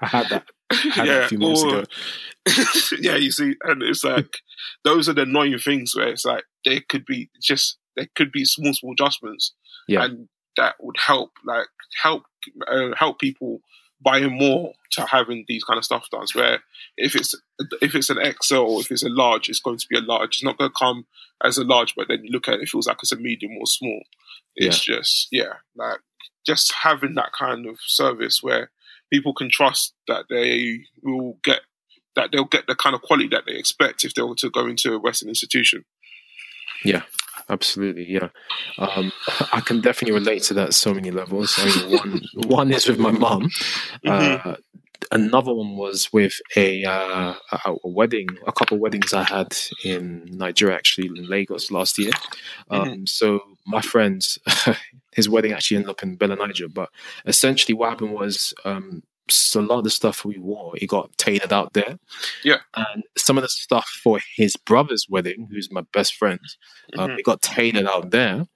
I 0.00 0.06
had 0.06 0.28
that. 0.30 0.44
I 0.70 0.76
had 0.76 1.06
yeah, 1.06 1.24
a 1.24 1.28
few 1.28 1.38
months 1.38 1.62
or, 1.62 1.78
ago. 1.78 1.84
yeah, 3.00 3.16
you 3.16 3.30
see, 3.30 3.54
and 3.64 3.82
it's 3.82 4.04
like 4.04 4.38
those 4.84 5.08
are 5.08 5.12
the 5.12 5.22
annoying 5.22 5.58
things 5.58 5.94
where 5.94 6.08
it's 6.08 6.24
like 6.24 6.44
there 6.64 6.80
could 6.88 7.04
be 7.04 7.30
just 7.40 7.78
there 7.96 8.08
could 8.14 8.32
be 8.32 8.44
small 8.44 8.72
small 8.74 8.92
adjustments, 8.92 9.54
yeah, 9.88 10.04
and 10.04 10.28
that 10.56 10.76
would 10.80 10.96
help 10.98 11.30
like 11.44 11.68
help 12.02 12.24
uh, 12.66 12.94
help 12.96 13.18
people 13.18 13.60
buying 14.04 14.36
more 14.36 14.74
to 14.92 15.06
having 15.06 15.44
these 15.48 15.64
kind 15.64 15.78
of 15.78 15.84
stuff 15.84 16.08
done. 16.10 16.26
Where 16.34 16.60
if 16.96 17.16
it's 17.16 17.34
if 17.80 17.94
it's 17.94 18.10
an 18.10 18.18
XL 18.42 18.56
or 18.56 18.80
if 18.80 18.90
it's 18.90 19.02
a 19.02 19.08
large, 19.08 19.48
it's 19.48 19.60
going 19.60 19.78
to 19.78 19.86
be 19.88 19.98
a 19.98 20.02
large. 20.02 20.36
It's 20.36 20.44
not 20.44 20.58
going 20.58 20.70
to 20.70 20.78
come 20.78 21.06
as 21.42 21.58
a 21.58 21.64
large, 21.64 21.94
but 21.94 22.08
then 22.08 22.24
you 22.24 22.30
look 22.30 22.48
at 22.48 22.54
it, 22.54 22.62
it 22.62 22.68
feels 22.68 22.86
like 22.86 22.98
it's 23.02 23.12
a 23.12 23.16
medium 23.16 23.52
or 23.58 23.66
small. 23.66 24.02
It's 24.56 24.86
yeah. 24.86 24.96
just 24.96 25.28
yeah, 25.32 25.52
like 25.74 25.98
just 26.46 26.72
having 26.82 27.14
that 27.14 27.32
kind 27.32 27.66
of 27.66 27.78
service 27.80 28.42
where 28.42 28.70
people 29.12 29.34
can 29.34 29.50
trust 29.50 29.94
that 30.06 30.26
they 30.28 30.80
will 31.02 31.38
get 31.42 31.60
that 32.16 32.30
they'll 32.30 32.44
get 32.44 32.66
the 32.66 32.76
kind 32.76 32.94
of 32.94 33.02
quality 33.02 33.28
that 33.28 33.44
they 33.46 33.54
expect 33.54 34.04
if 34.04 34.14
they 34.14 34.22
were 34.22 34.36
to 34.36 34.50
go 34.50 34.66
into 34.66 34.94
a 34.94 35.00
Western 35.00 35.28
institution. 35.28 35.84
Yeah, 36.84 37.02
absolutely. 37.48 38.10
Yeah, 38.10 38.28
um, 38.78 39.12
I 39.52 39.60
can 39.60 39.80
definitely 39.80 40.18
relate 40.18 40.42
to 40.44 40.54
that 40.54 40.74
so 40.74 40.94
many 40.94 41.10
levels. 41.10 41.54
I 41.58 41.64
mean, 41.64 42.00
one 42.00 42.22
one 42.48 42.72
is 42.72 42.86
with 42.86 42.98
my 42.98 43.10
mom. 43.10 43.50
Mm-hmm. 44.04 44.48
Uh, 44.48 44.56
another 45.10 45.52
one 45.52 45.76
was 45.76 46.12
with 46.12 46.40
a, 46.56 46.84
uh, 46.84 47.34
a, 47.64 47.74
wedding, 47.84 48.28
a 48.46 48.52
couple 48.52 48.76
of 48.76 48.80
weddings 48.80 49.12
I 49.12 49.22
had 49.22 49.56
in 49.84 50.24
Nigeria, 50.30 50.76
actually 50.76 51.08
in 51.08 51.28
Lagos 51.28 51.70
last 51.70 51.98
year. 51.98 52.12
Um, 52.70 52.88
mm-hmm. 52.88 53.04
So 53.06 53.40
my 53.66 53.80
friend's 53.80 54.38
his 55.12 55.28
wedding 55.28 55.52
actually 55.52 55.78
ended 55.78 55.90
up 55.90 56.02
in 56.02 56.16
Bella 56.16 56.36
Niger, 56.36 56.68
but 56.68 56.90
essentially 57.26 57.74
what 57.74 57.90
happened 57.90 58.12
was 58.12 58.52
um, 58.64 59.02
so 59.28 59.60
a 59.60 59.62
lot 59.62 59.78
of 59.78 59.84
the 59.84 59.90
stuff 59.90 60.24
we 60.24 60.38
wore, 60.38 60.76
it 60.76 60.86
got 60.86 61.16
tailored 61.16 61.52
out 61.52 61.72
there. 61.72 61.98
Yeah. 62.42 62.58
And 62.74 63.04
some 63.16 63.38
of 63.38 63.42
the 63.42 63.48
stuff 63.48 63.88
for 64.02 64.20
his 64.36 64.56
brother's 64.56 65.06
wedding, 65.08 65.48
who's 65.50 65.70
my 65.70 65.82
best 65.92 66.14
friend, 66.14 66.40
um, 66.98 67.10
mm-hmm. 67.10 67.18
it 67.18 67.24
got 67.24 67.42
tailored 67.42 67.86
out 67.86 68.10
there. 68.10 68.46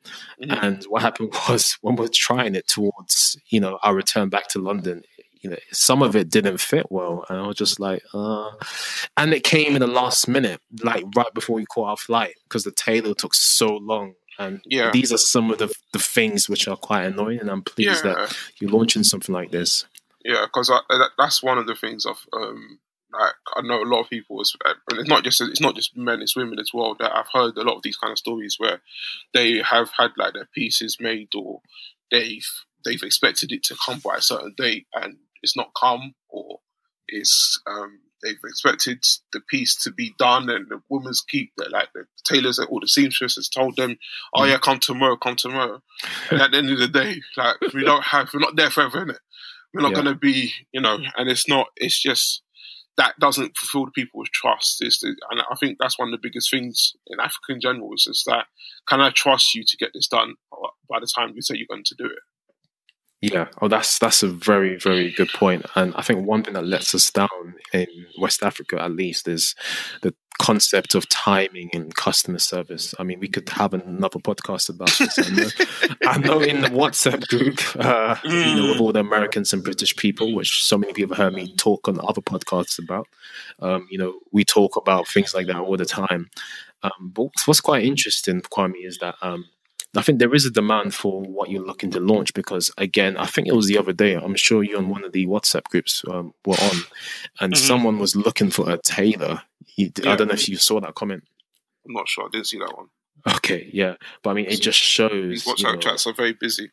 Mm-hmm. 0.42 0.50
And 0.50 0.84
what 0.84 1.02
happened 1.02 1.32
was 1.48 1.78
when 1.80 1.96
we 1.96 2.04
are 2.04 2.10
trying 2.12 2.54
it 2.54 2.68
towards, 2.68 3.40
you 3.48 3.60
know, 3.60 3.78
our 3.82 3.94
return 3.94 4.28
back 4.28 4.48
to 4.48 4.58
London, 4.58 5.02
you 5.40 5.50
know, 5.50 5.56
some 5.70 6.02
of 6.02 6.16
it 6.16 6.30
didn't 6.30 6.58
fit 6.58 6.90
well. 6.90 7.24
And 7.28 7.38
I 7.38 7.46
was 7.46 7.56
just 7.56 7.78
like, 7.80 8.02
uh, 8.12 8.50
and 9.16 9.32
it 9.32 9.44
came 9.44 9.74
in 9.74 9.80
the 9.80 9.86
last 9.86 10.28
minute, 10.28 10.60
like 10.82 11.04
right 11.16 11.32
before 11.32 11.56
we 11.56 11.66
caught 11.66 11.90
our 11.90 11.96
flight, 11.96 12.34
because 12.44 12.64
the 12.64 12.72
tailor 12.72 13.14
took 13.14 13.34
so 13.34 13.76
long. 13.76 14.14
And 14.40 14.60
yeah. 14.66 14.90
these 14.92 15.12
are 15.12 15.18
some 15.18 15.50
of 15.50 15.58
the, 15.58 15.72
the 15.92 15.98
things 15.98 16.48
which 16.48 16.68
are 16.68 16.76
quite 16.76 17.04
annoying. 17.04 17.40
And 17.40 17.50
I'm 17.50 17.62
pleased 17.62 18.04
yeah. 18.04 18.14
that 18.14 18.36
you're 18.60 18.70
launching 18.70 19.02
something 19.04 19.34
like 19.34 19.50
this. 19.50 19.84
Yeah, 20.24 20.44
because 20.46 20.68
that, 20.68 21.10
that's 21.16 21.42
one 21.42 21.58
of 21.58 21.66
the 21.66 21.74
things 21.74 22.04
of 22.04 22.18
um, 22.32 22.80
like 23.12 23.34
I 23.56 23.62
know 23.62 23.82
a 23.82 23.84
lot 23.84 24.00
of 24.00 24.10
people, 24.10 24.40
uh, 24.40 24.74
and 24.90 25.00
it's 25.00 25.08
not 25.08 25.24
just 25.24 25.40
it's 25.40 25.60
not 25.60 25.74
just 25.74 25.96
men, 25.96 26.20
it's 26.20 26.36
women 26.36 26.58
as 26.58 26.70
well. 26.74 26.96
That 26.98 27.14
I've 27.14 27.30
heard 27.32 27.56
a 27.56 27.62
lot 27.62 27.76
of 27.76 27.82
these 27.82 27.96
kind 27.96 28.12
of 28.12 28.18
stories 28.18 28.56
where 28.58 28.80
they 29.32 29.62
have 29.62 29.90
had 29.96 30.10
like 30.16 30.34
their 30.34 30.48
pieces 30.54 30.98
made, 31.00 31.28
or 31.34 31.60
they've 32.10 32.48
they've 32.84 33.02
expected 33.02 33.52
it 33.52 33.62
to 33.64 33.76
come 33.84 34.00
by 34.04 34.16
a 34.16 34.22
certain 34.22 34.54
date, 34.56 34.86
and 34.94 35.16
it's 35.42 35.56
not 35.56 35.72
come, 35.78 36.14
or 36.28 36.60
it's 37.06 37.60
um, 37.66 38.00
they've 38.22 38.38
expected 38.44 39.04
the 39.32 39.40
piece 39.40 39.76
to 39.84 39.90
be 39.90 40.14
done, 40.18 40.50
and 40.50 40.68
the 40.68 40.82
women's 40.88 41.22
keep 41.22 41.52
that 41.56 41.72
like 41.72 41.88
the 41.94 42.04
tailors 42.24 42.58
or 42.58 42.80
the 42.80 42.88
seamstresses 42.88 43.48
told 43.48 43.76
them, 43.76 43.98
"Oh 44.34 44.42
mm. 44.42 44.50
yeah, 44.50 44.58
come 44.58 44.80
tomorrow, 44.80 45.16
come 45.16 45.36
tomorrow." 45.36 45.82
and 46.30 46.40
at 46.40 46.50
the 46.50 46.58
end 46.58 46.70
of 46.70 46.78
the 46.78 46.88
day, 46.88 47.22
like 47.36 47.56
we 47.72 47.84
don't 47.84 48.04
have, 48.04 48.30
we're 48.32 48.40
not 48.40 48.56
there 48.56 48.70
forever, 48.70 49.06
innit? 49.06 49.18
We're 49.74 49.82
not 49.82 49.90
yeah. 49.90 50.02
going 50.02 50.14
to 50.14 50.14
be, 50.14 50.52
you 50.72 50.80
know, 50.80 50.98
and 51.16 51.28
it's 51.28 51.48
not. 51.48 51.68
It's 51.76 52.00
just 52.00 52.42
that 52.96 53.14
doesn't 53.20 53.56
fulfill 53.56 53.86
the 53.86 53.92
people 53.92 54.20
with 54.20 54.30
trust. 54.30 54.84
Is 54.84 55.02
and 55.02 55.42
I 55.50 55.54
think 55.56 55.78
that's 55.78 55.98
one 55.98 56.08
of 56.08 56.12
the 56.12 56.26
biggest 56.26 56.50
things 56.50 56.94
in 57.06 57.20
Africa 57.20 57.52
in 57.52 57.60
general 57.60 57.92
is 57.94 58.04
just 58.04 58.26
that 58.26 58.46
can 58.88 59.00
I 59.00 59.10
trust 59.10 59.54
you 59.54 59.62
to 59.66 59.76
get 59.76 59.90
this 59.94 60.08
done 60.08 60.34
by 60.90 60.98
the 61.00 61.08
time 61.14 61.32
you 61.34 61.42
say 61.42 61.56
you're 61.56 61.66
going 61.68 61.84
to 61.84 61.94
do 61.96 62.06
it? 62.06 62.18
Yeah, 63.20 63.48
oh, 63.60 63.66
that's 63.66 63.98
that's 63.98 64.22
a 64.22 64.28
very 64.28 64.76
very 64.78 65.10
good 65.10 65.30
point, 65.30 65.66
and 65.74 65.92
I 65.96 66.02
think 66.02 66.24
one 66.24 66.44
thing 66.44 66.54
that 66.54 66.64
lets 66.64 66.94
us 66.94 67.10
down 67.10 67.56
in 67.72 67.86
West 68.20 68.44
Africa, 68.44 68.80
at 68.80 68.92
least, 68.92 69.26
is 69.26 69.56
the 70.02 70.14
concept 70.40 70.94
of 70.94 71.08
timing 71.08 71.68
and 71.72 71.92
customer 71.96 72.38
service. 72.38 72.94
I 72.96 73.02
mean, 73.02 73.18
we 73.18 73.26
could 73.26 73.48
have 73.48 73.74
another 73.74 74.20
podcast 74.20 74.68
about 74.68 74.90
this. 74.96 75.18
I 75.18 75.30
know, 75.30 75.48
I 76.06 76.18
know 76.18 76.40
in 76.40 76.60
the 76.60 76.68
WhatsApp 76.68 77.26
group, 77.26 77.58
uh, 77.84 78.14
you 78.22 78.54
know, 78.54 78.68
with 78.70 78.80
all 78.80 78.92
the 78.92 79.00
Americans 79.00 79.52
and 79.52 79.64
British 79.64 79.96
people, 79.96 80.32
which 80.32 80.62
so 80.62 80.78
many 80.78 80.92
people 80.92 81.16
have 81.16 81.24
heard 81.24 81.34
me 81.34 81.52
talk 81.56 81.88
on 81.88 81.98
other 82.06 82.20
podcasts 82.20 82.78
about. 82.78 83.08
Um, 83.58 83.88
you 83.90 83.98
know, 83.98 84.20
we 84.30 84.44
talk 84.44 84.76
about 84.76 85.08
things 85.08 85.34
like 85.34 85.48
that 85.48 85.56
all 85.56 85.76
the 85.76 85.84
time, 85.84 86.30
Um, 86.82 87.10
but 87.14 87.30
what's 87.46 87.60
quite 87.60 87.84
interesting, 87.84 88.40
Kwame, 88.42 88.84
is 88.86 88.98
that 88.98 89.16
um, 89.22 89.46
I 89.96 90.02
think 90.02 90.18
there 90.18 90.34
is 90.34 90.44
a 90.44 90.50
demand 90.50 90.94
for 90.94 91.22
what 91.22 91.50
you're 91.50 91.64
looking 91.64 91.90
to 91.92 92.00
launch 92.00 92.34
because, 92.34 92.70
again, 92.76 93.16
I 93.16 93.26
think 93.26 93.48
it 93.48 93.54
was 93.54 93.68
the 93.68 93.78
other 93.78 93.92
day. 93.92 94.14
I'm 94.14 94.36
sure 94.36 94.62
you 94.62 94.76
on 94.76 94.90
one 94.90 95.02
of 95.02 95.12
the 95.12 95.26
WhatsApp 95.26 95.64
groups 95.64 96.04
um, 96.10 96.34
were 96.44 96.56
on, 96.60 96.76
and 97.40 97.54
mm-hmm. 97.54 97.66
someone 97.66 97.98
was 97.98 98.14
looking 98.14 98.50
for 98.50 98.70
a 98.70 98.78
tailor. 98.78 99.42
He, 99.66 99.92
yeah. 100.02 100.12
I 100.12 100.16
don't 100.16 100.28
know 100.28 100.34
if 100.34 100.48
you 100.48 100.56
saw 100.56 100.80
that 100.80 100.94
comment. 100.94 101.24
I'm 101.86 101.94
not 101.94 102.08
sure. 102.08 102.26
I 102.26 102.28
didn't 102.30 102.48
see 102.48 102.58
that 102.58 102.76
one. 102.76 102.88
Okay, 103.36 103.68
yeah, 103.72 103.94
but 104.22 104.30
I 104.30 104.34
mean, 104.34 104.46
it 104.46 104.60
just 104.60 104.78
shows. 104.78 105.10
These 105.10 105.44
WhatsApp 105.44 105.58
you 105.58 105.72
know, 105.72 105.76
chats 105.78 106.06
are 106.06 106.12
very 106.12 106.34
busy. 106.34 106.70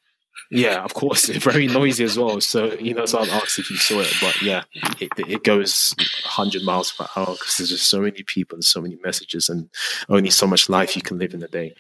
Yeah, 0.52 0.84
of 0.84 0.94
course, 0.94 1.26
very 1.44 1.68
noisy 1.68 2.04
as 2.04 2.18
well. 2.18 2.40
So 2.42 2.74
you 2.74 2.94
know, 2.94 3.06
so 3.06 3.20
I'll 3.20 3.32
ask 3.32 3.58
if 3.60 3.70
you 3.70 3.78
saw 3.78 4.00
it, 4.00 4.14
but 4.22 4.42
yeah, 4.42 4.64
it, 5.00 5.10
it 5.18 5.44
goes 5.44 5.94
100 5.98 6.64
miles 6.64 6.92
per 6.92 7.08
hour 7.16 7.34
because 7.34 7.58
there's 7.58 7.70
just 7.70 7.90
so 7.90 8.02
many 8.02 8.24
people 8.24 8.56
and 8.56 8.64
so 8.64 8.82
many 8.82 8.98
messages, 9.04 9.50
and 9.50 9.70
only 10.10 10.30
so 10.30 10.46
much 10.48 10.70
life 10.70 10.96
you 10.96 11.02
can 11.02 11.18
live 11.18 11.34
in 11.34 11.44
a 11.44 11.48
day. 11.48 11.76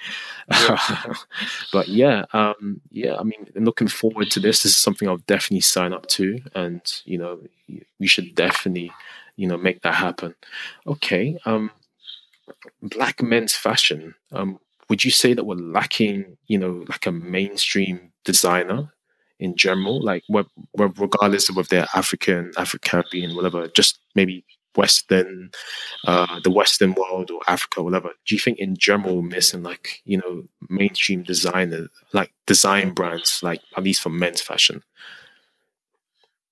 Yeah. 0.51 1.13
but 1.73 1.87
yeah, 1.87 2.25
um, 2.33 2.81
yeah, 2.91 3.17
I 3.17 3.23
mean, 3.23 3.47
looking 3.55 3.87
forward 3.87 4.31
to 4.31 4.39
this. 4.39 4.63
This 4.63 4.73
is 4.73 4.77
something 4.77 5.07
I'll 5.07 5.17
definitely 5.17 5.61
sign 5.61 5.93
up 5.93 6.07
to, 6.07 6.39
and 6.55 6.81
you 7.05 7.17
know, 7.17 7.39
we 7.99 8.07
should 8.07 8.33
definitely, 8.35 8.91
you 9.35 9.47
know, 9.47 9.57
make 9.57 9.81
that 9.83 9.95
happen. 9.95 10.33
Okay, 10.87 11.37
um, 11.45 11.71
black 12.81 13.21
men's 13.21 13.53
fashion. 13.53 14.15
Um, 14.31 14.59
would 14.89 15.03
you 15.03 15.11
say 15.11 15.33
that 15.33 15.45
we're 15.45 15.55
lacking, 15.55 16.37
you 16.47 16.57
know, 16.57 16.85
like 16.87 17.05
a 17.05 17.11
mainstream 17.11 18.11
designer 18.25 18.91
in 19.39 19.55
general, 19.55 20.01
like 20.01 20.23
what, 20.27 20.47
regardless 20.77 21.49
of 21.49 21.57
if 21.57 21.69
they're 21.69 21.87
African, 21.93 22.51
African 22.57 22.89
Caribbean, 22.89 23.35
whatever, 23.35 23.67
just 23.67 23.99
maybe 24.15 24.45
Western, 24.75 25.51
uh, 26.05 26.39
the 26.41 26.51
Western 26.51 26.93
world 26.93 27.31
or 27.31 27.41
Africa, 27.47 27.83
whatever. 27.83 28.09
Do 28.25 28.35
you 28.35 28.39
think 28.39 28.59
in 28.59 28.75
general 28.75 29.21
missing 29.21 29.63
like 29.63 30.01
you 30.05 30.17
know 30.17 30.43
mainstream 30.69 31.23
designer, 31.23 31.87
like 32.13 32.31
design 32.45 32.91
brands, 32.91 33.39
like 33.41 33.61
at 33.75 33.83
least 33.83 34.01
for 34.01 34.09
men's 34.09 34.41
fashion, 34.41 34.83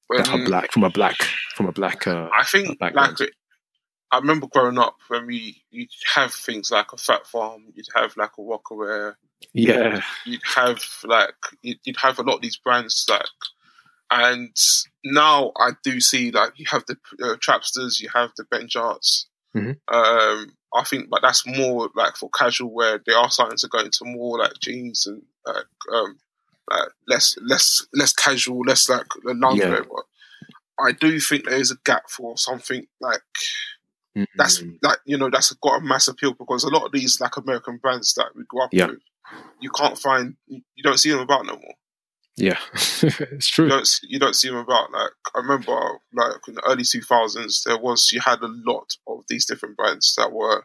that 0.10 0.30
are 0.30 0.44
black 0.46 0.72
from 0.72 0.84
a 0.84 0.90
black 0.90 1.16
from 1.56 1.68
a 1.68 1.72
black? 1.72 2.08
Uh, 2.08 2.30
I 2.34 2.44
think 2.44 2.80
black 2.80 2.96
like 2.96 3.18
I 4.14 4.18
remember 4.18 4.46
growing 4.46 4.78
up 4.78 4.98
when 5.08 5.26
we 5.26 5.64
you'd 5.72 5.90
have 6.14 6.32
things 6.32 6.70
like 6.70 6.94
a 6.94 6.98
Phat 6.98 7.26
Farm, 7.26 7.64
you'd 7.74 7.88
have 7.96 8.16
like 8.16 8.30
a 8.38 8.42
Rocawear, 8.42 9.16
yeah, 9.54 10.02
you'd 10.24 10.44
have 10.56 10.84
like 11.04 11.34
you'd 11.64 11.98
have 11.98 12.20
a 12.20 12.22
lot 12.22 12.36
of 12.36 12.42
these 12.44 12.56
brands 12.56 13.08
like, 13.10 13.26
and 14.12 14.56
now 15.04 15.52
I 15.58 15.72
do 15.84 16.00
see 16.00 16.30
like 16.30 16.54
you 16.58 16.68
have 16.70 16.86
the 16.86 16.96
uh, 17.24 17.38
Trapstars, 17.38 18.00
you 18.00 18.10
have 18.14 18.30
the 18.38 18.44
Ben 18.44 18.68
Jarts. 18.68 19.26
Mm-hmm. 19.56 19.96
Um, 19.96 20.54
I 20.76 20.84
think, 20.84 21.10
but 21.10 21.22
that's 21.24 21.48
more 21.48 21.90
like 21.96 22.16
for 22.16 22.30
casual 22.30 22.72
wear. 22.72 23.02
They 23.04 23.14
are 23.14 23.32
starting 23.32 23.58
to 23.58 23.68
go 23.68 23.80
into 23.80 24.06
more 24.06 24.38
like 24.38 24.60
jeans 24.60 25.08
and 25.08 25.24
like 25.48 25.66
um, 25.92 26.20
like 26.70 26.90
less 27.08 27.36
less 27.42 27.84
less 27.96 28.14
casual, 28.14 28.60
less 28.60 28.88
like 28.88 29.08
loungewear. 29.26 29.58
Yeah. 29.58 29.82
But 29.92 30.06
I 30.86 30.92
do 30.92 31.20
think 31.20 31.46
there 31.46 31.60
is 31.60 31.72
a 31.72 31.78
gap 31.84 32.12
for 32.12 32.38
something 32.38 32.86
like 33.02 33.22
Mm-hmm. 34.18 34.38
That's 34.38 34.64
like 34.82 35.00
you 35.06 35.18
know 35.18 35.30
that's 35.30 35.52
got 35.54 35.80
a 35.80 35.82
mass 35.82 36.08
appeal 36.08 36.34
because 36.34 36.64
a 36.64 36.70
lot 36.70 36.86
of 36.86 36.92
these 36.92 37.20
like 37.20 37.36
American 37.38 37.78
brands 37.78 38.14
that 38.14 38.28
we 38.36 38.44
grew 38.48 38.64
up 38.64 38.70
yeah. 38.72 38.88
with, 38.88 39.00
you 39.60 39.72
can't 39.72 39.98
find, 39.98 40.36
you 40.48 40.84
don't 40.84 41.00
see 41.00 41.10
them 41.10 41.20
about 41.20 41.46
no 41.46 41.54
more. 41.54 41.74
Yeah, 42.36 42.58
it's 42.74 43.48
true. 43.48 43.66
You 43.66 43.70
don't, 43.70 44.00
you 44.04 44.20
don't 44.20 44.36
see 44.36 44.50
them 44.50 44.58
about. 44.58 44.92
Like 44.92 45.12
I 45.36 45.40
remember, 45.40 46.00
like 46.14 46.48
in 46.48 46.56
the 46.56 46.66
early 46.68 46.84
two 46.84 47.02
thousands, 47.02 47.64
there 47.64 47.78
was 47.78 48.12
you 48.12 48.22
had 48.22 48.42
a 48.42 48.48
lot 48.48 48.96
of 49.08 49.24
these 49.30 49.46
different 49.46 49.78
brands 49.78 50.16
that 50.18 50.32
were 50.32 50.64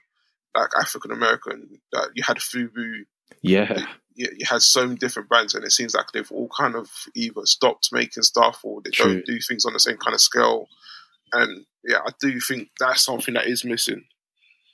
like 0.57 0.71
African 0.79 1.11
American. 1.11 1.81
That 1.93 2.11
you 2.15 2.23
had 2.23 2.39
Fubu. 2.39 3.05
Yeah. 3.43 3.87
You, 4.15 4.29
you, 4.37 4.47
had 4.47 4.63
so 4.63 4.85
many 4.87 4.99
different 4.99 5.29
brands, 5.29 5.55
and 5.55 5.65
it 5.65 5.71
seems 5.71 5.95
like 5.95 6.07
they've 6.13 6.33
all 6.33 6.49
kind 6.49 6.75
of 6.75 6.91
either 7.15 7.45
stopped 7.45 7.91
making 7.93 8.25
stuff 8.25 8.61
or 8.65 8.81
they 8.83 8.91
True. 8.91 9.15
don't 9.15 9.27
do 9.27 9.39
things 9.39 9.65
on 9.65 9.75
the 9.75 9.79
same 9.79 9.97
kind 9.99 10.15
of 10.15 10.21
scale. 10.21 10.69
And 11.33 11.65
yeah, 11.85 11.99
I 12.07 12.11
do 12.21 12.39
think 12.41 12.69
that's 12.79 13.03
something 13.03 13.35
that 13.35 13.47
is 13.47 13.65
missing. 13.65 14.05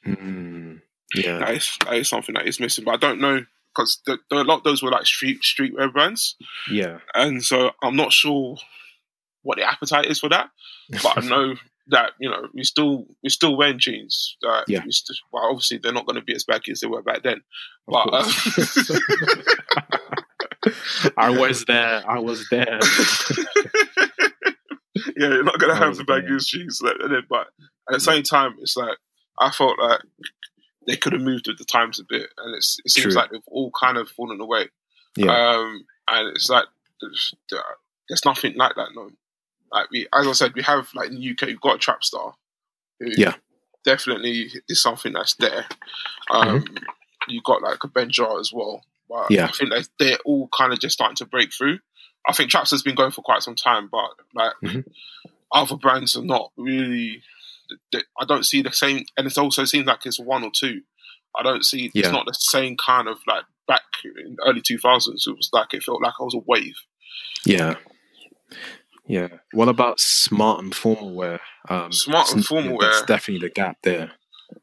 Mm, 0.06 0.80
yeah, 1.14 1.38
that 1.38 1.50
is 1.50 1.78
that 1.84 1.94
is 1.94 2.08
something 2.08 2.34
that 2.34 2.46
is 2.46 2.60
missing. 2.60 2.84
But 2.84 2.94
I 2.94 2.96
don't 2.98 3.20
know 3.20 3.44
because 3.74 4.00
the, 4.06 4.18
the, 4.30 4.36
a 4.36 4.44
lot 4.44 4.58
of 4.58 4.64
those 4.64 4.82
were 4.82 4.90
like 4.90 5.06
street 5.06 5.40
streetwear 5.42 5.92
brands. 5.92 6.36
Yeah, 6.70 6.98
and 7.14 7.42
so 7.42 7.70
I'm 7.82 7.96
not 7.96 8.12
sure 8.12 8.56
what 9.42 9.58
the 9.58 9.68
appetite 9.68 10.06
is 10.06 10.20
for 10.20 10.28
that. 10.30 10.50
But 10.90 11.24
I 11.24 11.26
know 11.26 11.54
that 11.88 12.12
you 12.18 12.30
know 12.30 12.48
we 12.54 12.64
still 12.64 13.06
we 13.22 13.28
still 13.28 13.56
wearing 13.56 13.78
jeans. 13.78 14.36
Uh, 14.46 14.62
yeah. 14.66 14.82
Still, 14.88 15.16
well, 15.32 15.44
obviously 15.44 15.78
they're 15.78 15.92
not 15.92 16.06
going 16.06 16.18
to 16.18 16.24
be 16.24 16.34
as 16.34 16.44
baggy 16.44 16.72
as 16.72 16.80
they 16.80 16.86
were 16.86 17.02
back 17.02 17.22
then. 17.22 17.42
But 17.86 18.08
uh, 18.12 18.30
I 21.16 21.30
was 21.30 21.64
there. 21.66 22.02
I 22.08 22.18
was 22.18 22.48
there. 22.50 22.80
yeah, 25.16 25.28
you're 25.28 25.44
not 25.44 25.58
gonna 25.58 25.74
have 25.74 25.96
the 25.96 26.04
baggiest 26.04 26.46
jeans. 26.46 26.80
Like, 26.82 26.96
but 27.28 27.48
at 27.88 27.94
the 27.94 28.00
same 28.00 28.22
time, 28.22 28.56
it's 28.60 28.76
like 28.76 28.96
I 29.38 29.50
felt 29.50 29.78
like 29.78 30.00
they 30.86 30.96
could 30.96 31.12
have 31.12 31.22
moved 31.22 31.46
with 31.48 31.58
the 31.58 31.64
times 31.64 31.98
a 31.98 32.04
bit, 32.08 32.28
and 32.38 32.54
it 32.54 32.62
seems 32.62 32.94
True. 32.94 33.12
like 33.12 33.30
they've 33.30 33.40
all 33.48 33.70
kind 33.78 33.96
of 33.96 34.08
fallen 34.08 34.40
away. 34.40 34.68
Yeah. 35.16 35.32
Um, 35.32 35.84
and 36.08 36.36
it's 36.36 36.48
like 36.50 36.66
there's, 37.00 37.34
there's, 38.08 38.24
nothing 38.24 38.54
like 38.56 38.74
that. 38.76 38.88
No, 38.94 39.10
like 39.72 39.90
we, 39.90 40.06
as 40.14 40.26
I 40.26 40.32
said, 40.32 40.54
we 40.54 40.62
have 40.62 40.88
like 40.94 41.10
in 41.10 41.16
the 41.16 41.30
UK, 41.30 41.48
you've 41.48 41.60
got 41.60 41.76
a 41.76 41.78
Trapstar. 41.78 42.34
yeah, 43.00 43.34
definitely 43.84 44.50
is 44.68 44.82
something 44.82 45.12
that's 45.12 45.34
there. 45.36 45.66
Um, 46.30 46.60
mm-hmm. 46.60 46.84
You 47.28 47.40
got 47.42 47.62
like 47.62 47.82
a 47.84 47.88
Ben 47.88 48.10
Jar 48.10 48.38
as 48.38 48.52
well. 48.52 48.82
But 49.08 49.30
yeah. 49.30 49.46
I 49.46 49.52
think 49.52 49.72
they're 49.98 50.18
all 50.24 50.48
kind 50.56 50.72
of 50.72 50.80
just 50.80 50.94
starting 50.94 51.16
to 51.16 51.26
break 51.26 51.52
through. 51.52 51.78
I 52.26 52.32
think 52.32 52.50
Traps 52.50 52.70
has 52.70 52.82
been 52.82 52.94
going 52.94 53.10
for 53.10 53.22
quite 53.22 53.42
some 53.42 53.54
time, 53.54 53.88
but 53.90 54.10
like 54.34 54.52
mm-hmm. 54.64 54.80
other 55.52 55.76
brands 55.76 56.16
are 56.16 56.24
not 56.24 56.52
really. 56.56 57.22
I 58.20 58.24
don't 58.24 58.44
see 58.44 58.62
the 58.62 58.72
same, 58.72 59.04
and 59.16 59.26
it 59.26 59.38
also 59.38 59.64
seems 59.64 59.86
like 59.86 60.04
it's 60.04 60.20
one 60.20 60.44
or 60.44 60.50
two. 60.54 60.82
I 61.36 61.42
don't 61.42 61.64
see 61.64 61.90
yeah. 61.94 62.00
it's 62.00 62.12
not 62.12 62.26
the 62.26 62.34
same 62.34 62.76
kind 62.76 63.08
of 63.08 63.18
like 63.26 63.44
back 63.66 63.82
in 64.04 64.36
early 64.46 64.60
two 64.60 64.78
thousands. 64.78 65.26
It 65.26 65.36
was 65.36 65.50
like 65.52 65.74
it 65.74 65.82
felt 65.82 66.02
like 66.02 66.14
I 66.20 66.24
was 66.24 66.34
a 66.34 66.42
wave. 66.46 66.76
Yeah, 67.44 67.76
yeah. 69.06 69.28
What 69.52 69.68
about 69.68 70.00
smart 70.00 70.62
and 70.62 70.74
formal 70.74 71.14
wear? 71.14 71.40
Um, 71.68 71.92
smart 71.92 72.32
and 72.32 72.44
formal 72.44 72.78
wear. 72.78 72.90
There's 72.90 73.02
definitely 73.02 73.48
the 73.48 73.52
gap 73.54 73.78
there. 73.82 74.12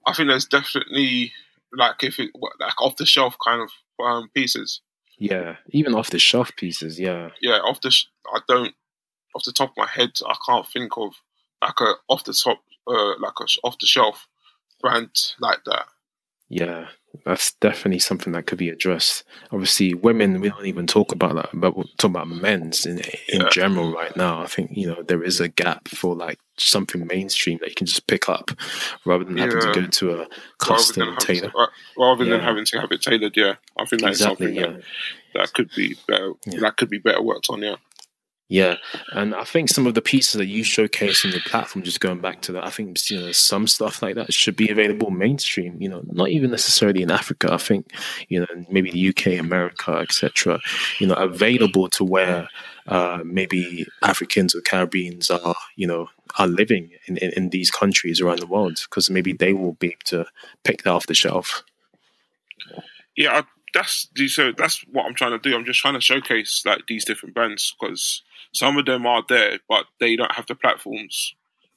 I 0.06 0.14
think 0.14 0.30
there's 0.30 0.46
definitely 0.46 1.34
like 1.74 2.04
if 2.04 2.20
it 2.20 2.32
like 2.60 2.82
off 2.82 2.98
the 2.98 3.06
shelf 3.06 3.36
kind 3.44 3.62
of 3.62 3.70
um, 4.04 4.30
pieces. 4.34 4.82
Yeah, 5.22 5.58
even 5.70 5.94
off 5.94 6.10
the 6.10 6.18
shelf 6.18 6.52
pieces. 6.56 7.00
Yeah, 7.00 7.30
yeah. 7.42 7.58
Off 7.58 7.80
the, 7.82 7.92
sh- 7.92 8.08
I 8.34 8.40
don't, 8.48 8.74
off 9.36 9.44
the 9.44 9.52
top 9.52 9.70
of 9.70 9.78
my 9.78 9.86
head, 9.86 10.10
I 10.28 10.36
can't 10.44 10.68
think 10.68 10.98
of 10.98 11.14
like 11.62 11.80
a 11.80 11.94
off 12.10 12.24
the 12.24 12.34
top, 12.34 12.60
uh, 12.88 13.20
like 13.20 13.34
a 13.40 13.46
off 13.64 13.78
the 13.80 13.86
shelf 13.86 14.28
brand 14.82 15.12
like 15.40 15.60
that. 15.68 15.86
Yeah, 16.50 16.88
that's 17.26 17.54
definitely 17.56 18.00
something 18.00 18.34
that 18.34 18.46
could 18.46 18.58
be 18.58 18.70
addressed. 18.70 19.24
Obviously, 19.52 19.94
women 19.94 20.40
we 20.40 20.50
don't 20.50 20.66
even 20.66 20.88
talk 20.88 21.12
about 21.12 21.36
that, 21.36 21.50
but 21.54 21.76
we're 21.76 21.84
talking 21.98 22.16
about 22.16 22.30
men's 22.30 22.86
in 22.86 23.00
in 23.28 23.42
yeah. 23.42 23.50
general 23.50 23.94
right 23.94 24.16
now. 24.16 24.42
I 24.42 24.48
think 24.48 24.72
you 24.74 24.88
know 24.88 25.04
there 25.04 25.24
is 25.24 25.40
a 25.40 25.48
gap 25.48 25.88
for 25.88 26.16
like 26.16 26.40
something 26.58 27.06
mainstream 27.08 27.58
that 27.60 27.70
you 27.70 27.76
can 27.76 27.88
just 27.88 28.08
pick 28.08 28.30
up 28.30 28.52
rather 29.06 29.24
than 29.24 29.38
yeah. 29.38 29.46
having 29.46 29.62
to 29.62 29.82
go 29.82 29.88
to 29.88 30.22
a 30.22 30.28
custom 30.60 31.10
rather 31.10 31.18
tailor. 31.18 31.52
To, 31.52 31.68
rather 31.98 32.24
yeah. 32.24 32.32
than 32.32 32.42
having 32.42 32.66
to 32.66 32.80
have 32.80 32.92
it 32.92 33.02
tailored, 33.02 33.36
yeah, 33.36 33.56
I 33.78 33.86
think 33.86 34.02
that's 34.02 34.22
exactly, 34.22 34.56
something 34.56 34.74
that, 34.74 34.84
that 35.34 35.54
could 35.54 35.70
be 35.76 35.96
better. 36.08 36.34
That 36.46 36.78
could 36.78 36.90
be 36.90 37.00
better 37.00 37.22
worked 37.22 37.50
on, 37.50 37.62
yeah. 37.62 37.76
Yeah, 38.52 38.76
and 39.14 39.34
I 39.34 39.46
think 39.46 39.70
some 39.70 39.88
of 39.88 39.94
the 39.94 40.02
pieces 40.02 40.34
that 40.34 40.48
you 40.48 40.66
showcase 40.66 41.24
on 41.24 41.32
your 41.32 41.40
platform, 41.40 41.86
just 41.86 42.02
going 42.02 42.20
back 42.20 42.42
to 42.42 42.52
that, 42.52 42.66
I 42.66 42.70
think 42.70 43.00
you 43.10 43.18
know 43.18 43.32
some 43.32 43.66
stuff 43.66 44.02
like 44.02 44.16
that 44.16 44.34
should 44.34 44.58
be 44.58 44.70
available 44.70 45.10
mainstream. 45.10 45.82
You 45.82 45.88
know, 45.88 46.02
not 46.08 46.28
even 46.28 46.52
necessarily 46.52 47.02
in 47.02 47.12
Africa. 47.12 47.54
I 47.54 47.56
think 47.56 47.94
you 48.28 48.42
know 48.42 48.66
maybe 48.70 48.92
the 48.92 49.08
UK, 49.08 49.40
America, 49.40 49.94
etc. 49.94 50.60
You 51.00 51.08
know, 51.08 51.14
available 51.14 51.88
to 51.92 52.04
where 52.04 52.50
uh, 52.88 53.20
maybe 53.24 53.86
Africans 54.04 54.54
or 54.54 54.60
Caribbeans 54.60 55.32
are 55.32 55.56
you 55.78 55.88
know 55.88 56.10
are 56.38 56.48
living 56.48 56.92
in, 57.06 57.16
in, 57.20 57.32
in 57.32 57.50
these 57.52 57.72
countries 57.72 58.20
around 58.20 58.40
the 58.40 58.48
world 58.48 58.80
because 58.84 59.10
maybe 59.10 59.32
they 59.32 59.54
will 59.54 59.76
be 59.76 59.88
able 59.88 59.98
to 60.04 60.26
pick 60.66 60.84
that 60.84 60.92
off 60.92 61.08
the 61.08 61.14
shelf. 61.14 61.64
Yeah, 63.16 63.44
that's 63.74 64.10
so 64.28 64.52
that's 64.56 64.84
what 64.92 65.06
I'm 65.06 65.14
trying 65.14 65.32
to 65.32 65.50
do. 65.50 65.56
I'm 65.56 65.66
just 65.66 65.80
trying 65.80 65.94
to 65.94 66.02
showcase 66.02 66.64
like 66.66 66.88
these 66.88 67.06
different 67.06 67.36
brands 67.36 67.76
because 67.80 68.22
some 68.54 68.78
of 68.78 68.86
them 68.86 69.06
are 69.06 69.24
there, 69.28 69.60
but 69.70 69.86
they 70.00 70.16
don't 70.16 70.34
have 70.34 70.48
the 70.48 70.56
platforms 70.56 71.36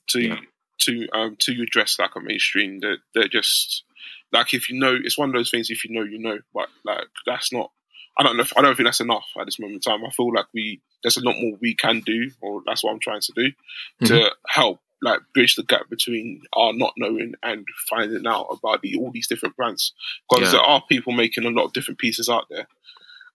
to 0.09 0.21
yeah. 0.21 0.41
to 0.81 1.09
um 1.13 1.37
to 1.41 1.63
address 1.63 1.99
like 1.99 2.17
a 2.17 2.21
mainstream. 2.21 2.81
They're, 2.81 2.99
they're 3.15 3.29
just 3.29 3.85
like 4.33 4.55
if 4.55 4.69
you 4.69 4.79
know, 4.79 4.97
it's 5.03 5.19
one 5.19 5.29
of 5.29 5.35
those 5.35 5.51
things. 5.51 5.71
If 5.71 5.85
you 5.85 5.95
know, 5.95 6.03
you 6.03 6.19
know. 6.19 6.39
But 6.53 6.69
like 6.85 7.07
that's 7.27 7.53
not. 7.53 7.71
I 8.17 8.23
don't 8.23 8.37
know. 8.37 8.43
If, 8.43 8.53
I 8.57 8.63
don't 8.63 8.77
think 8.77 8.87
that's 8.87 9.01
enough 9.01 9.27
at 9.39 9.47
this 9.47 9.59
moment 9.59 9.85
in 9.85 9.93
time. 9.93 10.05
I 10.05 10.11
feel 10.11 10.33
like 10.33 10.47
we 10.55 10.81
there's 11.03 11.17
a 11.17 11.25
lot 11.25 11.37
more 11.41 11.59
we 11.61 11.75
can 11.75 12.01
do, 12.01 12.31
or 12.41 12.63
that's 12.67 12.85
what 12.85 12.93
I'm 12.93 13.01
trying 13.01 13.21
to 13.21 13.33
do 13.35 13.49
mm-hmm. 13.49 14.07
to 14.07 14.31
help 14.47 14.81
like 15.03 15.21
bridge 15.35 15.55
the 15.57 15.63
gap 15.65 15.89
between 15.91 16.43
our 16.55 16.73
not 16.73 16.95
knowing 16.97 17.35
and 17.43 17.67
finding 17.91 18.27
out 18.27 18.47
about 18.51 18.81
the 18.83 18.97
all 18.97 19.11
these 19.13 19.29
different 19.29 19.57
brands 19.57 19.93
because 20.31 20.47
Yeah. 20.47 20.53
there 20.59 20.61
are 20.67 20.83
people 20.89 21.13
making 21.13 21.45
a 21.45 21.51
lot 21.51 21.65
of 21.65 21.73
different 21.73 21.99
pieces 21.99 22.29
out 22.29 22.47
there, 22.51 22.67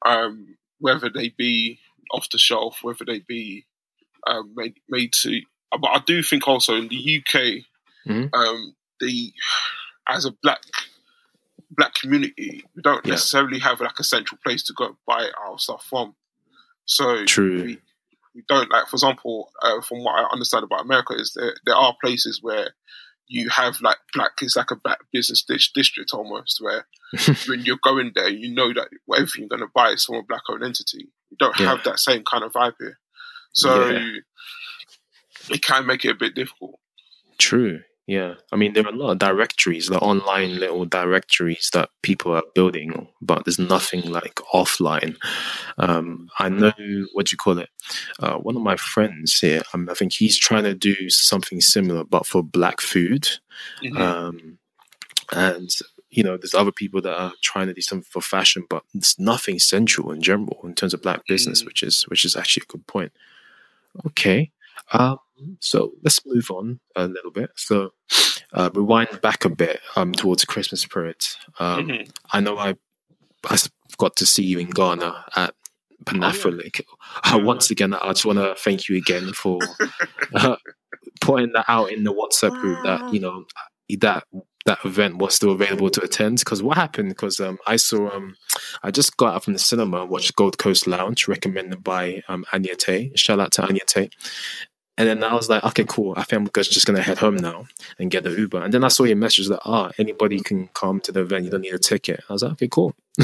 um, 0.06 0.58
whether 0.80 1.10
they 1.10 1.30
be 1.30 1.80
off 2.12 2.28
the 2.32 2.38
shelf, 2.38 2.80
whether 2.82 3.06
they 3.06 3.20
be 3.20 3.66
um, 4.28 4.54
made 4.56 4.76
made 4.90 5.14
to. 5.22 5.42
But 5.72 5.90
I 5.92 6.00
do 6.06 6.24
think 6.24 6.48
also 6.48 6.76
in 6.76 6.88
the 6.88 6.96
UK, 6.98 7.64
Mhm. 8.08 8.34
um, 8.34 8.76
the 9.00 9.32
as 10.08 10.26
a 10.26 10.32
black 10.42 10.62
black 11.72 11.94
community, 11.94 12.64
we 12.76 12.82
don't 12.82 13.06
Yeah. 13.06 13.12
necessarily 13.12 13.60
have 13.60 13.80
like 13.80 14.00
a 14.00 14.04
central 14.04 14.40
place 14.44 14.64
to 14.64 14.74
go 14.74 14.98
buy 15.06 15.30
our 15.46 15.60
stuff 15.60 15.86
from. 15.88 16.16
So 16.86 17.26
True. 17.26 17.64
we, 17.64 17.78
we 18.36 18.44
don't 18.48 18.70
like, 18.72 18.88
for 18.88 18.96
example, 18.96 19.52
uh, 19.62 19.82
from 19.82 20.04
what 20.04 20.14
I 20.24 20.28
understand 20.32 20.64
about 20.64 20.82
America, 20.86 21.14
is 21.16 21.34
there 21.36 21.56
there 21.66 21.76
are 21.76 21.96
places 22.02 22.40
where 22.42 22.70
you 23.28 23.50
have 23.50 23.80
like 23.82 23.98
black, 24.14 24.32
it's 24.42 24.56
like 24.56 24.72
a 24.72 24.76
black 24.76 25.00
business 25.14 25.44
dis- 25.48 25.72
district 25.74 26.12
almost, 26.14 26.60
where 26.62 26.88
when 27.48 27.62
you're 27.62 27.78
going 27.84 28.12
there, 28.16 28.30
you 28.30 28.54
know 28.54 28.74
that 28.74 28.88
everything 29.16 29.42
you're 29.42 29.50
going 29.50 29.62
to 29.62 29.72
buy 29.74 29.90
is 29.90 30.04
from 30.06 30.16
a 30.16 30.24
black 30.24 30.42
owned 30.50 30.64
entity. 30.64 31.10
You 31.30 31.38
don't 31.40 31.60
Yeah. 31.60 31.68
have 31.76 31.84
that 31.84 32.00
same 32.00 32.24
kind 32.30 32.44
of 32.44 32.54
vibe 32.54 32.74
here, 32.80 32.98
so 33.54 33.90
Yeah. 33.90 34.18
it 35.52 35.64
can 35.64 35.86
make 35.86 36.06
it 36.06 36.12
a 36.12 36.16
bit 36.16 36.36
difficult. 36.36 36.80
True. 37.38 37.82
Yeah. 38.10 38.36
I 38.52 38.56
mean, 38.56 38.74
there 38.74 38.84
are 38.86 38.92
a 38.92 38.96
lot 38.96 39.12
of 39.12 39.20
directories, 39.20 39.88
like 39.90 40.02
online 40.02 40.58
little 40.60 40.84
directories 40.86 41.70
that 41.74 41.90
people 42.02 42.34
are 42.34 42.42
building, 42.56 43.08
but 43.22 43.46
there's 43.46 43.60
nothing 43.60 44.02
like 44.10 44.36
offline. 44.52 45.16
Um, 45.78 46.28
I 46.40 46.50
know 46.50 46.72
what 47.14 47.28
do 47.28 47.34
you 47.34 47.38
call 47.38 47.60
it. 47.60 47.70
Uh, 48.20 48.38
one 48.38 48.56
of 48.56 48.64
my 48.64 48.78
friends 48.78 49.40
here, 49.40 49.62
um, 49.76 49.88
I 49.90 49.94
think 49.94 50.14
he's 50.14 50.40
trying 50.40 50.64
to 50.64 50.74
do 50.74 51.10
something 51.12 51.62
similar, 51.62 52.04
but 52.04 52.26
for 52.26 52.42
black 52.42 52.82
food. 52.82 53.28
Mhm. 53.84 54.00
Um, 54.00 54.58
and 55.32 55.70
you 56.10 56.24
know, 56.24 56.36
there's 56.38 56.56
other 56.56 56.72
people 56.72 57.02
that 57.04 57.14
are 57.16 57.34
trying 57.44 57.68
to 57.68 57.74
do 57.76 57.82
something 57.82 58.08
for 58.10 58.22
fashion, 58.22 58.66
but 58.68 58.84
it's 58.96 59.20
nothing 59.20 59.60
central 59.60 60.12
in 60.12 60.24
general 60.24 60.60
in 60.64 60.74
terms 60.74 60.96
of 60.96 61.04
black 61.04 61.28
business, 61.28 61.62
Mm. 61.62 61.66
which 61.68 61.84
is 61.84 62.02
which 62.08 62.26
is 62.26 62.36
actually 62.36 62.64
a 62.68 62.72
good 62.72 62.88
point. 62.88 63.12
Okay, 64.08 64.52
um, 64.94 65.20
so 65.60 65.94
let's 66.04 66.26
move 66.26 66.50
on 66.52 66.80
a 66.96 67.08
little 67.08 67.32
bit. 67.32 67.52
So 67.56 67.92
uh, 68.54 68.70
rewind 68.74 69.22
back 69.22 69.46
a 69.46 69.50
bit 69.50 69.80
um, 69.96 70.12
towards 70.12 70.46
Christmas 70.46 70.82
spirit. 70.82 71.36
Um, 71.60 71.88
Mhm. 71.88 72.12
I 72.32 72.40
know 72.40 72.58
I 72.58 72.76
I 73.50 73.54
s- 73.54 73.70
got 73.98 74.16
to 74.18 74.26
see 74.26 74.44
you 74.44 74.60
in 74.60 74.70
Ghana 74.70 75.26
at 75.36 75.54
Panafrolink. 76.06 76.82
Uh, 77.24 77.40
once 77.40 77.72
again, 77.72 77.94
I 77.94 78.10
just 78.10 78.26
want 78.26 78.40
to 78.40 78.56
thank 78.58 78.90
you 78.90 78.98
again 78.98 79.34
for 79.34 79.60
uh, 80.36 80.56
putting 81.22 81.52
that 81.54 81.66
out 81.68 81.92
in 81.92 82.04
the 82.04 82.14
WhatsApp 82.14 82.54
group 82.60 82.84
that 82.84 83.14
you 83.14 83.20
know 83.20 83.46
that 84.00 84.24
that 84.66 84.84
event 84.86 85.18
was 85.18 85.34
still 85.34 85.52
available 85.52 85.90
to 85.90 86.02
attend. 86.02 86.40
Because 86.40 86.62
what 86.62 86.78
happened? 86.78 87.10
Because 87.10 87.40
um, 87.40 87.58
I 87.66 87.78
saw 87.78 88.10
um, 88.12 88.36
I 88.84 88.92
just 88.92 89.16
got 89.18 89.36
out 89.36 89.44
from 89.46 89.54
the 89.54 89.60
cinema, 89.60 90.06
watched 90.06 90.36
Gold 90.36 90.58
Coast 90.58 90.86
Lounge, 90.86 91.28
recommended 91.28 91.84
by 91.84 92.22
um, 92.28 92.46
Anya 92.52 92.76
Tay. 92.76 93.12
Shout 93.16 93.40
out 93.40 93.52
to 93.54 93.64
Anya 93.66 93.86
Tay. 93.88 94.10
And 95.00 95.08
then 95.08 95.24
I 95.24 95.34
was 95.34 95.50
like, 95.50 95.64
okay, 95.64 95.86
cool. 95.88 96.14
I 96.18 96.24
think 96.24 96.42
I'm 96.56 96.64
just 96.64 96.86
going 96.86 96.98
to 96.98 97.02
head 97.02 97.18
home 97.18 97.38
now 97.38 97.66
and 97.98 98.12
get 98.12 98.24
the 98.26 98.32
Uber. 98.32 98.62
And 98.62 98.74
then 98.74 98.84
I 98.84 98.90
saw 98.90 99.06
your 99.06 99.16
message 99.16 99.48
that, 99.48 99.62
ah, 99.66 99.92
anybody 99.98 100.40
can 100.42 100.68
come 100.76 101.00
to 101.02 101.12
the 101.12 101.22
event. 101.22 101.46
You 101.46 101.52
don't 101.52 101.62
need 101.62 101.74
a 101.74 101.80
ticket. 101.80 102.22
I 102.30 102.34
was 102.34 102.44
like, 102.44 102.52
okay, 102.54 102.68
cool. 102.68 102.94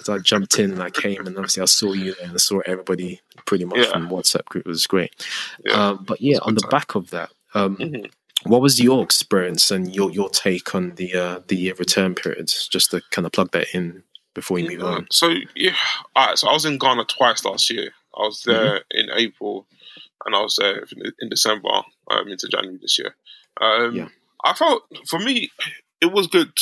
so 0.00 0.14
I 0.14 0.18
jumped 0.18 0.58
in 0.58 0.72
and 0.72 0.82
I 0.82 0.90
came 0.90 1.26
and 1.26 1.36
obviously 1.36 1.62
I 1.62 1.66
saw 1.66 1.92
you 1.92 2.14
there 2.14 2.24
and 2.24 2.32
I 2.34 2.38
saw 2.38 2.60
everybody 2.66 3.20
pretty 3.46 3.64
much 3.66 3.78
Yeah. 3.78 3.92
from 3.92 4.08
WhatsApp 4.08 4.46
group. 4.46 4.66
It 4.66 4.68
was 4.68 4.86
great. 4.86 5.14
Yeah. 5.64 5.72
Um, 5.90 6.04
but 6.04 6.20
yeah, 6.20 6.38
on 6.42 6.54
the 6.54 6.60
time. 6.62 6.70
back 6.70 6.94
of 6.94 7.10
that, 7.10 7.30
um, 7.54 7.76
Mhm. 7.76 8.10
what 8.44 8.60
was 8.62 8.80
your 8.80 9.02
experience 9.02 9.70
and 9.70 9.94
your, 9.94 10.10
your 10.10 10.30
take 10.30 10.74
on 10.74 10.94
the 10.96 11.14
uh, 11.14 11.40
the 11.48 11.72
return 11.74 12.14
periods? 12.14 12.68
Just 12.68 12.90
to 12.92 13.02
kind 13.10 13.26
of 13.26 13.32
plug 13.32 13.50
that 13.52 13.74
in 13.74 14.02
before 14.34 14.54
we 14.56 14.68
move 14.68 14.82
Uh, 14.82 14.86
on. 14.86 15.06
So 15.10 15.34
yeah, 15.54 15.74
all 16.16 16.26
right. 16.28 16.38
So 16.38 16.48
I 16.48 16.52
was 16.52 16.64
in 16.64 16.78
Ghana 16.78 17.04
twice 17.06 17.44
last 17.44 17.68
year. 17.70 17.90
I 18.16 18.22
was 18.22 18.42
there 18.44 18.80
Mm-hmm. 18.80 18.98
in 18.98 19.10
April, 19.14 19.66
and 20.24 20.34
I 20.34 20.40
was 20.40 20.56
there 20.56 20.84
in, 21.20 21.28
December 21.28 21.68
um, 22.10 22.28
into 22.28 22.48
January 22.48 22.78
this 22.80 22.98
year. 22.98 23.14
Um, 23.60 23.94
Yeah. 23.94 24.08
I 24.44 24.54
felt 24.54 24.82
for 25.08 25.18
me 25.18 25.50
it 26.00 26.12
was 26.12 26.26
good. 26.26 26.52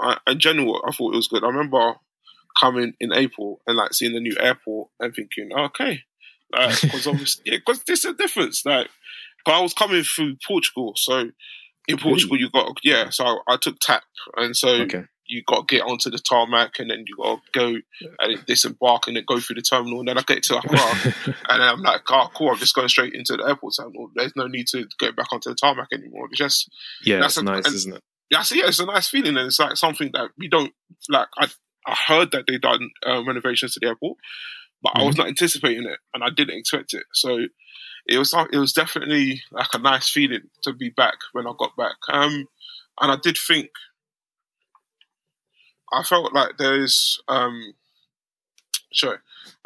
Uh, 0.00 0.16
in 0.26 0.38
general, 0.38 0.82
I 0.86 0.92
thought 0.92 1.12
it 1.12 1.16
was 1.16 1.28
good. 1.28 1.44
I 1.44 1.48
remember 1.48 1.94
coming 2.58 2.94
in 3.00 3.12
April 3.12 3.60
and 3.66 3.76
like 3.76 3.92
seeing 3.92 4.14
the 4.14 4.20
new 4.20 4.36
airport 4.40 4.88
and 5.00 5.14
thinking, 5.14 5.50
okay, 5.52 6.00
because 6.50 7.06
obviously, 7.06 7.42
yeah, 7.46 7.58
because 7.58 7.82
there's 7.86 8.04
a 8.04 8.14
difference. 8.14 8.64
Like, 8.64 8.88
'cause 9.44 9.54
I 9.54 9.60
was 9.60 9.74
coming 9.74 10.02
through 10.02 10.36
Portugal, 10.46 10.94
so 10.96 11.30
in 11.88 11.98
Portugal 11.98 12.38
you 12.38 12.50
got 12.50 12.78
yeah. 12.82 13.10
So 13.10 13.40
I, 13.46 13.56
took 13.58 13.78
TAP, 13.80 14.02
and 14.36 14.56
so 14.56 14.68
Okay. 14.82 15.04
You 15.28 15.42
got 15.46 15.66
to 15.68 15.74
get 15.76 15.82
onto 15.84 16.10
the 16.10 16.18
tarmac, 16.18 16.78
and 16.78 16.90
then 16.90 17.04
you 17.06 17.16
got 17.16 17.40
to 17.52 17.58
go 17.58 17.76
and 18.20 18.46
disembark, 18.46 19.06
and 19.06 19.16
then 19.16 19.24
go 19.26 19.40
through 19.40 19.56
the 19.56 19.62
terminal, 19.62 20.00
and 20.00 20.08
then 20.08 20.18
I 20.18 20.22
get 20.22 20.42
to 20.44 20.56
Accra, 20.58 20.78
and 21.48 21.60
then 21.60 21.68
I'm 21.68 21.82
like, 21.82 22.02
oh, 22.10 22.28
cool, 22.34 22.50
I'm 22.50 22.56
just 22.58 22.74
going 22.74 22.88
straight 22.88 23.14
into 23.14 23.36
the 23.36 23.44
airport 23.46 23.74
terminal. 23.78 24.10
There's 24.14 24.34
no 24.36 24.46
need 24.46 24.66
to 24.68 24.86
go 24.98 25.12
back 25.12 25.32
onto 25.32 25.50
the 25.50 25.56
tarmac 25.56 25.88
anymore. 25.92 26.26
It's 26.30 26.38
just 26.38 26.70
Yeah, 27.02 27.20
That's 27.20 27.36
a- 27.36 27.42
nice, 27.42 27.64
and- 27.66 27.74
isn't 27.74 27.94
it? 27.96 28.02
yeah, 28.30 28.42
so 28.42 28.54
yeah, 28.54 28.66
it's 28.68 28.80
a 28.80 28.86
nice 28.86 29.08
feeling, 29.08 29.36
and 29.36 29.46
it's 29.46 29.58
like 29.58 29.76
something 29.76 30.10
that 30.14 30.30
we 30.38 30.48
don't 30.48 30.72
like. 31.08 31.28
I 31.38 31.48
I 31.88 31.94
heard 31.94 32.32
that 32.32 32.46
they 32.48 32.58
done 32.58 32.90
uh, 33.06 33.22
renovations 33.24 33.74
to 33.74 33.80
the 33.80 33.86
airport, 33.86 34.18
but 34.82 34.92
I 34.96 35.04
was 35.04 35.16
not 35.16 35.28
anticipating 35.28 35.84
it, 35.84 35.98
and 36.14 36.24
I 36.24 36.30
didn't 36.30 36.58
expect 36.58 36.94
it. 36.94 37.04
So 37.12 37.38
it 38.08 38.18
was 38.18 38.34
it 38.52 38.58
was 38.58 38.72
definitely 38.72 39.42
like 39.52 39.68
a 39.72 39.78
nice 39.78 40.08
feeling 40.10 40.42
to 40.64 40.72
be 40.72 40.90
back 40.90 41.14
when 41.32 41.46
I 41.46 41.52
got 41.58 41.76
back. 41.76 41.96
Um, 42.12 42.46
and 43.00 43.12
I 43.12 43.16
did 43.22 43.36
think 43.46 43.68
I 45.92 46.02
felt 46.02 46.32
like 46.32 46.56
there's 46.58 47.20
um, 47.28 47.74
sorry, 48.92 49.18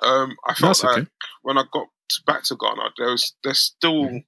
um, 0.02 0.36
I 0.46 0.54
felt 0.54 0.78
That's 0.80 0.84
like 0.84 0.98
okay. 0.98 1.10
when 1.42 1.58
I 1.58 1.64
got 1.72 1.86
back 2.26 2.42
to 2.44 2.56
Ghana, 2.56 2.90
there 2.98 3.10
was 3.10 3.34
there's 3.44 3.60
still 3.60 4.04
Mhm. 4.06 4.24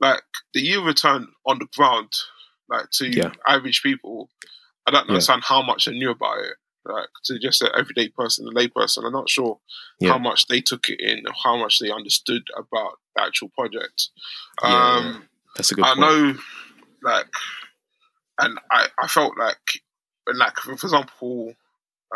like 0.00 0.22
the 0.54 0.60
year 0.60 0.80
return 0.80 1.28
on 1.46 1.58
the 1.58 1.66
ground, 1.76 2.12
like 2.68 2.90
to 2.92 3.08
Yeah. 3.08 3.32
average 3.46 3.82
people. 3.82 4.30
I 4.86 4.90
don't 4.90 5.06
Yeah. 5.06 5.12
understand 5.12 5.44
how 5.44 5.62
much 5.62 5.84
they 5.84 5.92
knew 5.92 6.10
about 6.10 6.38
it. 6.40 6.56
Like 6.84 7.08
to 7.26 7.38
just 7.38 7.62
an 7.62 7.70
everyday 7.76 8.08
person, 8.08 8.48
a 8.48 8.50
layperson, 8.50 9.04
I'm 9.06 9.12
not 9.12 9.30
sure 9.30 9.60
Yeah. 10.00 10.12
how 10.12 10.18
much 10.18 10.46
they 10.48 10.60
took 10.60 10.88
it 10.88 11.00
in, 11.00 11.24
or 11.28 11.32
how 11.44 11.56
much 11.56 11.78
they 11.78 11.90
understood 11.92 12.42
about 12.56 12.98
the 13.14 13.22
actual 13.22 13.50
project. 13.50 14.08
Yeah, 14.64 14.96
um, 14.96 15.28
That's 15.54 15.70
a 15.70 15.74
good 15.76 15.84
I 15.84 15.94
point. 15.94 16.00
know, 16.00 16.38
like, 17.02 17.28
and 18.40 18.58
I, 18.72 18.88
I 18.98 19.06
felt 19.06 19.38
like, 19.38 19.82
like 20.34 20.56
for 20.56 20.72
example, 20.72 21.54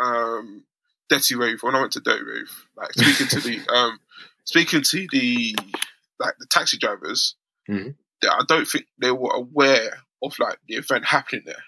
um, 0.01 0.63
Detty 1.11 1.37
Rave. 1.37 1.59
When 1.61 1.75
I 1.75 1.79
went 1.81 1.93
to 1.93 2.01
Detty 2.01 2.25
Rave, 2.25 2.65
like 2.75 2.93
speaking 2.93 3.27
to 3.27 3.39
the, 3.39 3.59
um, 3.73 3.99
speaking 4.45 4.81
to 4.81 5.07
the, 5.11 5.55
like 6.19 6.35
the 6.39 6.45
taxi 6.49 6.77
drivers, 6.77 7.35
Mhm. 7.69 7.95
I 8.23 8.43
don't 8.47 8.67
think 8.67 8.85
they 8.97 9.11
were 9.11 9.31
aware 9.33 9.99
of 10.23 10.37
like 10.39 10.57
the 10.67 10.75
event 10.75 11.05
happening 11.05 11.43
there, 11.45 11.63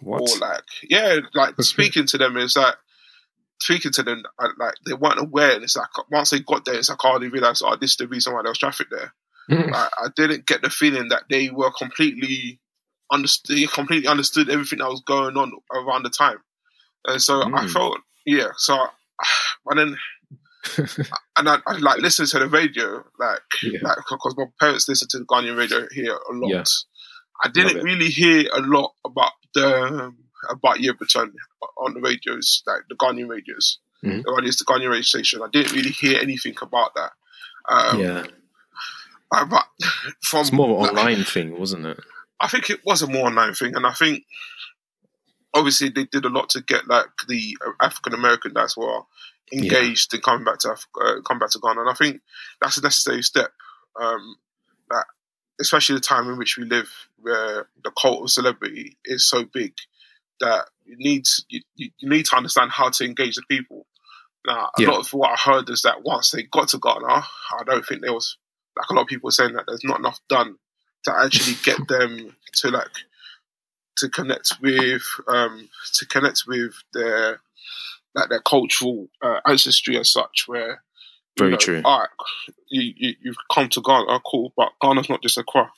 What? 0.00 0.22
or 0.22 0.38
like, 0.38 0.64
yeah, 0.82 1.20
like 1.34 1.60
speaking 1.62 2.06
to 2.06 2.18
them 2.18 2.36
is 2.36 2.56
like. 2.56 2.74
Speaking 3.60 3.92
to 3.92 4.02
them, 4.02 4.24
I- 4.40 4.48
like 4.58 4.74
they 4.84 4.92
weren't 4.92 5.20
aware, 5.20 5.52
and 5.54 5.62
it's 5.62 5.76
like 5.76 5.86
once 6.10 6.30
they 6.30 6.40
got 6.40 6.64
there, 6.64 6.74
it's 6.74 6.88
like 6.88 6.98
oh, 7.04 7.20
they 7.20 7.28
realized, 7.28 7.62
oh, 7.64 7.76
this 7.76 7.92
is 7.92 7.96
the 7.96 8.08
reason 8.08 8.32
why 8.32 8.42
there 8.42 8.50
was 8.50 8.58
traffic 8.58 8.88
there. 8.90 9.14
I, 9.50 9.88
I 10.02 10.08
didn't 10.16 10.46
get 10.46 10.62
the 10.62 10.68
feeling 10.70 11.10
that 11.10 11.26
they 11.30 11.48
were 11.48 11.70
completely 11.70 12.58
understood, 13.12 13.56
they 13.56 13.64
completely 13.66 14.08
understood 14.08 14.48
everything 14.50 14.78
that 14.80 14.88
was 14.88 15.02
going 15.02 15.36
on 15.36 15.52
around 15.72 16.04
the 16.04 16.10
time, 16.10 16.38
and 17.06 17.20
so 17.22 17.42
I 17.42 17.46
Mm. 17.46 17.70
felt, 17.70 17.98
yeah. 18.26 18.48
So, 18.56 18.74
and 19.66 19.78
then, 19.78 19.96
and 21.36 21.48
I, 21.48 21.58
I 21.66 21.76
like 21.78 22.00
listened 22.00 22.28
to 22.30 22.38
the 22.38 22.48
radio, 22.48 23.04
like, 23.18 23.40
Yeah. 23.62 23.80
like 23.82 23.98
because 24.10 24.34
my 24.36 24.46
parents 24.60 24.88
listen 24.88 25.08
to 25.10 25.18
the 25.18 25.24
Ghanaian 25.24 25.56
radio 25.56 25.86
here 25.92 26.14
a 26.14 26.32
lot. 26.32 26.48
Yeah. 26.50 26.64
I 27.44 27.48
didn't 27.48 27.82
really 27.82 28.08
hear 28.08 28.48
a 28.54 28.60
lot 28.60 28.92
about 29.04 29.32
the 29.54 30.12
about 30.50 30.78
return 30.78 31.32
on 31.78 31.94
the 31.94 32.00
radios, 32.00 32.62
like 32.66 32.82
the 32.88 32.94
Ghanaian 32.96 33.28
radios, 33.28 33.78
Mhm. 34.04 34.24
or 34.26 34.38
at 34.38 34.44
least 34.44 34.58
the 34.60 34.64
Ghanaian 34.64 34.90
radio 34.90 35.02
station. 35.02 35.42
I 35.42 35.48
didn't 35.52 35.72
really 35.72 35.90
hear 35.90 36.18
anything 36.20 36.54
about 36.62 36.94
that. 36.94 37.12
Um, 37.68 38.00
yeah, 38.00 38.26
I, 39.32 39.44
but 39.44 39.66
from 40.20 40.40
it's 40.40 40.52
more 40.52 40.78
of 40.84 40.90
an 40.90 40.98
online 40.98 41.24
thing, 41.24 41.58
wasn't 41.58 41.86
it? 41.86 42.00
I 42.42 42.48
think 42.48 42.68
it 42.70 42.80
was 42.84 43.02
a 43.02 43.06
more 43.06 43.26
online 43.26 43.54
thing, 43.54 43.74
and 43.76 43.86
I 43.86 43.92
think 43.92 44.24
obviously 45.54 45.88
they 45.88 46.04
did 46.04 46.24
a 46.24 46.28
lot 46.30 46.50
to 46.50 46.60
get 46.62 46.88
like 46.88 47.06
the 47.28 47.56
African 47.80 48.14
American 48.14 48.52
diaspora 48.54 49.02
engaged 49.52 50.12
in 50.14 50.20
coming 50.20 50.44
back 50.44 50.58
to 50.60 50.70
Africa, 50.70 51.00
uh, 51.04 51.20
come 51.22 51.38
back 51.38 51.50
to 51.50 51.58
Ghana, 51.60 51.80
and 51.80 51.90
I 51.90 51.94
think 51.94 52.20
that's 52.60 52.78
a 52.78 52.82
necessary 52.82 53.22
step. 53.22 53.52
Um, 54.00 54.36
that 54.90 55.06
especially 55.60 55.96
the 55.96 56.00
time 56.00 56.28
in 56.28 56.38
which 56.38 56.56
we 56.56 56.64
live, 56.64 56.88
where 57.18 57.68
the 57.84 57.92
cult 58.00 58.22
of 58.22 58.30
celebrity 58.30 58.96
is 59.04 59.24
so 59.28 59.44
big 59.44 59.74
that 60.40 60.64
you 60.84 60.96
need 60.98 61.26
you, 61.48 61.60
you 61.76 61.90
you 61.98 62.08
need 62.08 62.26
to 62.26 62.36
understand 62.36 62.70
how 62.72 62.90
to 62.90 63.04
engage 63.04 63.36
the 63.36 63.42
people. 63.48 63.86
Now, 64.46 64.70
a 64.76 64.80
Yeah. 64.80 64.88
lot 64.88 64.98
of 65.00 65.12
what 65.12 65.30
I 65.30 65.36
heard 65.50 65.68
is 65.70 65.82
that 65.82 66.02
once 66.02 66.30
they 66.32 66.42
got 66.44 66.68
to 66.68 66.78
Ghana, 66.78 67.06
I 67.06 67.64
don't 67.64 67.86
think 67.86 68.00
there 68.02 68.12
was 68.12 68.36
like 68.76 68.88
a 68.90 68.94
lot 68.94 69.02
of 69.02 69.06
people 69.08 69.30
saying 69.30 69.52
that 69.52 69.64
there's 69.68 69.84
not 69.84 70.00
enough 70.00 70.18
done 70.28 70.56
to 71.04 71.12
actually 71.24 71.56
get 71.64 71.78
them 71.88 72.36
to 72.54 72.68
like 72.70 72.90
to 73.98 74.08
connect 74.08 74.54
with 74.60 75.02
um 75.28 75.68
to 75.94 76.06
connect 76.06 76.44
with 76.46 76.72
their 76.94 77.40
like 78.14 78.28
their 78.28 78.40
cultural 78.40 79.08
uh, 79.22 79.40
ancestry 79.46 79.98
as 79.98 80.10
such 80.10 80.44
where 80.46 80.82
Very 81.38 81.50
you 81.50 81.52
know, 81.52 81.58
true. 81.58 81.82
all 81.84 82.00
right 82.00 82.08
you, 82.68 82.92
you 82.96 83.14
you've 83.22 83.36
come 83.52 83.68
to 83.70 83.80
Ghana 83.80 84.04
oh, 84.08 84.20
cool 84.30 84.52
but 84.56 84.72
Ghana's 84.82 85.08
not 85.08 85.22
just 85.22 85.38
Accra 85.38 85.62
Um, 85.62 85.70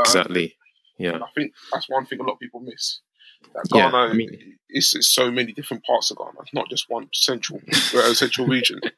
exactly. 0.00 0.56
Yeah. 0.98 1.14
and 1.14 1.24
I 1.24 1.28
think 1.34 1.52
that's 1.72 1.88
one 1.88 2.04
thing 2.06 2.20
a 2.20 2.22
lot 2.22 2.34
of 2.34 2.38
people 2.40 2.60
miss 2.60 3.00
that 3.54 3.64
Yeah, 3.74 3.90
Ghana 3.90 3.96
I 3.96 4.12
mean- 4.14 4.56
is, 4.72 4.94
is 4.94 5.08
so 5.12 5.32
many 5.32 5.52
different 5.52 5.84
parts 5.84 6.12
of 6.12 6.18
Ghana 6.18 6.30
not 6.54 6.68
just 6.70 6.88
one 6.88 7.08
central 7.12 7.60
uh, 7.94 8.14
central 8.14 8.46
region 8.46 8.78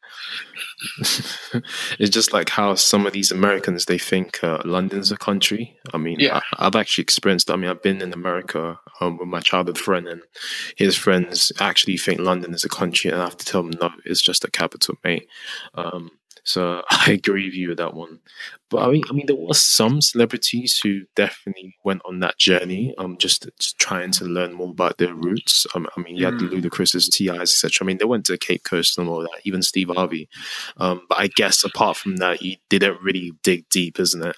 it's 1.99 2.11
just 2.11 2.33
like 2.33 2.49
how 2.51 2.75
some 2.75 3.07
of 3.07 3.13
these 3.13 3.31
Americans 3.31 3.85
they 3.87 3.99
think 3.99 4.43
uh, 4.43 4.61
London's 4.65 5.13
a 5.13 5.17
country. 5.17 5.79
I 5.95 5.99
mean, 5.99 6.19
Yeah. 6.21 6.41
I, 6.59 6.67
I've 6.67 6.77
actually 6.77 7.03
experienced. 7.03 7.51
I 7.51 7.57
mean, 7.57 7.71
I've 7.71 7.83
been 7.83 8.03
in 8.03 8.13
America 8.13 8.79
um, 9.01 9.17
with 9.19 9.29
my 9.29 9.41
childhood 9.41 9.79
friend, 9.79 10.09
and 10.09 10.23
his 10.77 10.97
friends 10.97 11.53
actually 11.61 11.97
think 11.97 12.21
London 12.21 12.53
is 12.55 12.65
a 12.65 12.69
country, 12.69 13.11
and 13.11 13.21
I 13.21 13.25
have 13.25 13.37
to 13.37 13.45
tell 13.45 13.63
them 13.63 13.73
no, 13.81 13.91
it's 14.05 14.23
just 14.23 14.45
a 14.45 14.51
capital, 14.51 14.97
mate. 15.05 15.27
Um, 15.75 16.11
so 16.45 16.83
I 16.91 17.13
agree 17.13 17.45
with 17.47 17.55
you 17.55 17.69
with 17.71 17.79
that 17.79 17.95
one. 17.95 18.21
But 18.71 18.83
I 18.89 18.91
mean, 18.91 19.03
I 19.11 19.13
mean, 19.13 19.27
there 19.27 19.37
was 19.37 19.63
some 19.63 20.01
celebrities 20.01 20.79
who 20.83 21.03
definitely 21.15 21.77
went 21.85 22.01
on 22.07 22.21
that 22.21 22.39
journey, 22.39 22.95
um, 22.99 23.19
just, 23.19 23.47
just 23.59 23.79
trying 23.79 24.11
to 24.13 24.25
learn 24.25 24.55
more 24.55 24.71
about 24.71 24.97
their 24.99 25.13
roots. 25.15 25.67
Um, 25.75 25.87
I 25.97 26.01
mean, 26.01 26.17
you 26.17 26.25
had 26.25 26.39
the 26.39 26.47
Mm. 26.47 26.63
Ludacris's, 26.63 27.09
T.I.'s, 27.09 27.41
etc. 27.65 27.85
I 27.85 27.87
mean, 27.87 27.99
they 27.99 28.07
went 28.07 28.25
to 28.27 28.39
Cape 28.39 28.65
Coast 28.65 28.97
and 28.99 29.09
all 29.09 29.21
that. 29.21 29.41
Even 29.45 29.61
Steve 29.63 29.91
Harvey. 29.95 30.29
Um, 30.79 31.03
but 31.09 31.19
I 31.19 31.27
guess 31.27 31.65
apart 31.65 31.97
from 31.99 32.17
that, 32.17 32.41
you 32.43 32.57
didn't 32.71 33.01
really 33.03 33.33
dig 33.43 33.69
deep, 33.69 34.01
isn't 34.01 34.25
it? 34.25 34.37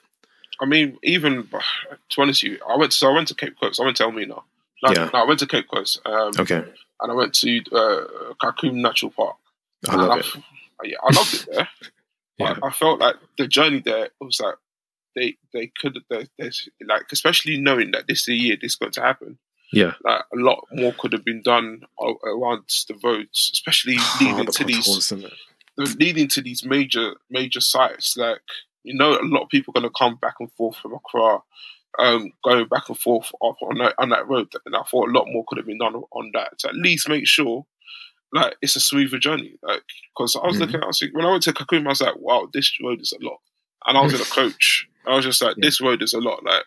I 0.61 0.67
mean, 0.67 0.99
even 1.03 1.47
to 1.51 1.51
be 2.17 2.23
honest 2.23 2.43
with 2.43 2.53
you, 2.53 2.59
I 2.69 2.77
went. 2.77 2.93
So 2.93 3.09
I 3.11 3.15
went 3.15 3.29
to 3.29 3.35
Cape 3.35 3.59
Coast. 3.61 3.81
I 3.81 3.85
went 3.85 3.97
to 3.99 4.05
Elmina. 4.05 4.35
No, 4.83 4.91
Yeah. 4.91 5.11
no, 5.13 5.21
I 5.21 5.25
went 5.25 5.39
to 5.41 5.47
Cape 5.47 5.69
Coast, 5.69 6.01
um, 6.05 6.33
Okay, 6.39 6.57
and 7.01 7.13
I 7.13 7.15
went 7.15 7.33
to 7.37 7.59
uh, 7.73 8.35
Kakum 8.43 8.75
Natural 8.75 9.11
Park. 9.13 9.37
I 9.89 9.97
love 9.97 10.11
I, 10.11 10.19
it. 10.19 10.27
Yeah, 10.91 10.97
I 11.03 11.15
loved 11.15 11.35
it 11.35 11.47
there. 11.51 11.69
Yeah. 12.39 12.57
I, 12.63 12.69
I 12.69 12.71
felt 12.71 13.01
like 13.01 13.17
the 13.39 13.47
journey 13.47 13.81
there 13.81 14.11
was 14.21 14.41
like 14.41 14.57
they 15.15 15.37
they 15.53 15.71
could 15.81 15.99
they, 16.11 16.27
like 16.87 17.05
especially 17.13 17.59
knowing 17.61 17.93
that 17.93 18.07
this 18.09 18.21
is 18.21 18.25
the 18.27 18.35
year 18.37 18.57
this 18.61 18.73
is 18.73 18.77
going 18.77 18.93
to 18.93 19.01
happen. 19.01 19.39
Yeah, 19.73 19.95
Like 20.05 20.23
a 20.33 20.37
lot 20.37 20.65
more 20.73 20.93
could 20.93 21.13
have 21.13 21.25
been 21.25 21.43
done 21.43 21.81
around 22.01 22.63
the 22.87 22.97
roads, 23.03 23.51
especially 23.53 23.97
leading 24.21 24.47
to 24.47 24.65
these 24.65 24.79
potholes, 24.79 25.13
isn't 25.13 25.25
it? 25.25 25.33
the- 25.77 25.97
leading 25.99 26.29
to 26.29 26.41
these 26.43 26.65
major 26.65 27.15
major 27.31 27.61
sites. 27.61 28.17
Like 28.17 28.41
you 28.85 28.95
know, 28.95 29.19
a 29.19 29.23
lot 29.23 29.43
of 29.43 29.49
people 29.49 29.73
are 29.73 29.81
going 29.81 29.91
to 29.91 29.99
come 29.99 30.17
back 30.17 30.35
and 30.39 30.53
forth 30.53 30.77
from 30.77 30.95
Accra, 30.95 31.39
um, 31.99 32.33
going 32.45 32.69
back 32.69 32.89
and 32.89 32.99
forth 32.99 33.33
on 33.41 33.79
that 33.79 33.95
on 33.99 34.11
that 34.11 34.29
road. 34.29 34.53
And 34.65 34.77
I 34.77 34.83
thought 34.83 35.09
a 35.09 35.13
lot 35.13 35.27
more 35.29 35.45
could 35.49 35.59
have 35.59 35.67
been 35.67 35.79
done 35.79 35.95
on 35.95 36.31
that 36.35 36.59
to 36.61 36.69
at 36.69 36.77
least 36.77 37.09
make 37.09 37.27
sure 37.27 37.65
like 38.35 38.57
it's 38.61 38.77
a 38.77 38.81
smoother 38.81 39.19
journey. 39.19 39.55
Like 39.63 39.83
because 40.15 40.37
I 40.37 40.47
was 40.47 40.57
Mhm. 40.57 40.61
looking, 40.61 40.83
I 40.83 40.87
was 40.87 40.99
thinking, 40.99 41.17
when 41.17 41.27
I 41.27 41.31
went 41.31 41.45
to 41.45 41.53
Kakuma, 41.53 41.87
I 41.87 41.89
was 41.91 42.01
like, 42.03 42.17
wow, 42.17 42.49
this 42.53 42.73
road 42.83 43.01
is 43.01 43.13
a 43.13 43.25
lot. 43.25 43.39
And 43.87 43.97
I 43.97 44.03
was 44.03 44.13
in 44.15 44.21
a 44.21 44.25
coach. 44.41 44.87
I 45.07 45.15
was 45.17 45.25
just 45.25 45.41
like, 45.43 45.57
this 45.59 45.81
road 45.81 46.03
is 46.03 46.13
a 46.15 46.21
lot. 46.21 46.45
Like, 46.45 46.65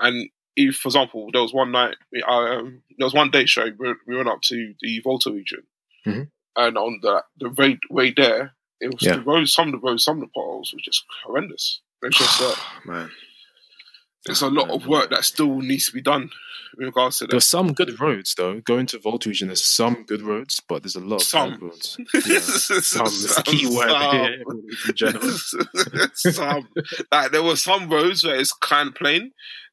and 0.00 0.28
if, 0.56 0.76
for 0.76 0.88
example, 0.88 1.28
there 1.32 1.42
was 1.42 1.52
one 1.54 1.70
night, 1.72 1.96
I, 2.26 2.56
um, 2.56 2.82
there 2.98 3.06
was 3.06 3.14
one 3.14 3.30
day 3.30 3.46
show 3.46 3.66
we, 3.78 3.94
we 4.06 4.16
went 4.16 4.28
up 4.28 4.40
to 4.42 4.74
the 4.80 5.00
Volta 5.00 5.30
region, 5.30 5.62
Mhm. 6.06 6.30
and 6.56 6.78
on 6.78 6.98
the 7.02 7.22
the 7.38 7.50
way, 7.50 7.78
way 7.90 8.10
there, 8.16 8.54
it 8.80 8.92
was 8.92 9.02
Yeah. 9.02 9.16
the 9.16 9.22
roads. 9.22 9.52
Some 9.52 9.68
of 9.68 9.72
the 9.80 9.86
roads, 9.86 10.04
some 10.04 10.16
of 10.16 10.22
the 10.22 10.28
potholes 10.34 10.72
were 10.72 10.80
just 10.82 11.04
horrendous. 11.24 11.80
It's 12.02 12.18
just 12.18 12.40
like 12.40 12.58
Man, 12.86 13.10
there's 14.26 14.42
a 14.42 14.50
lot 14.50 14.70
of 14.70 14.86
work 14.86 15.10
that 15.10 15.24
still 15.24 15.58
needs 15.60 15.86
to 15.86 15.92
be 15.92 16.02
done 16.02 16.30
in 16.78 16.86
regards 16.86 17.18
to 17.18 17.24
that. 17.24 17.30
there's 17.30 17.46
some 17.46 17.72
good 17.72 17.98
roads 18.00 18.34
though. 18.36 18.60
Going 18.60 18.86
to 18.86 18.98
Volta 18.98 19.28
region, 19.30 19.48
there's 19.48 19.62
some 19.62 20.04
good 20.06 20.20
roads, 20.22 20.60
but 20.68 20.82
there's 20.82 20.96
a 20.96 21.00
lot 21.00 21.16
of 21.16 21.22
Some. 21.22 21.50
bad 21.52 21.62
roads. 21.62 21.96
Yeah. 22.26 22.38
Some 22.40 23.06
is 23.06 23.34
the 23.34 23.42
key 23.44 23.66
word 23.66 23.90
here 24.12 24.42
in 24.88 24.94
general. 24.94 25.30
some 26.14 26.68
like 27.12 27.30
there 27.32 27.42
were 27.42 27.56
some 27.56 27.88
roads 27.88 28.24
where 28.24 28.36
it's 28.36 28.52
kind 28.52 28.88
of 28.88 28.94
plain 28.94 29.32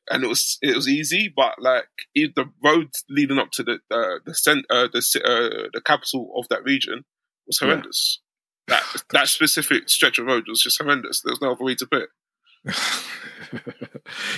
and 0.10 0.24
it 0.24 0.28
was 0.28 0.58
it 0.62 0.76
was 0.76 0.88
easy, 0.88 1.32
but 1.36 1.56
like 1.60 1.86
if 2.14 2.36
the 2.36 2.46
road 2.64 2.90
leading 3.10 3.40
up 3.40 3.52
to 3.52 3.64
the 3.64 3.80
uh, 3.92 4.20
the 4.26 4.34
cent, 4.36 4.66
uh, 4.70 4.88
the 4.92 5.00
uh, 5.24 5.70
the 5.74 5.82
capital 5.84 6.32
of 6.38 6.48
that 6.50 6.64
region 6.64 7.04
was 7.48 7.60
Yeah. 7.62 7.68
horrendous. 7.70 8.20
That 8.68 8.84
that 9.12 9.28
specific 9.28 9.90
stretch 9.90 10.20
of 10.20 10.26
road 10.26 10.46
was 10.48 10.62
just 10.62 10.82
horrendous. 10.82 11.22
There's 11.22 11.42
no 11.42 11.52
other 11.52 11.64
way 11.66 11.76
to 11.76 11.86
put 11.86 12.04
it. 12.04 12.10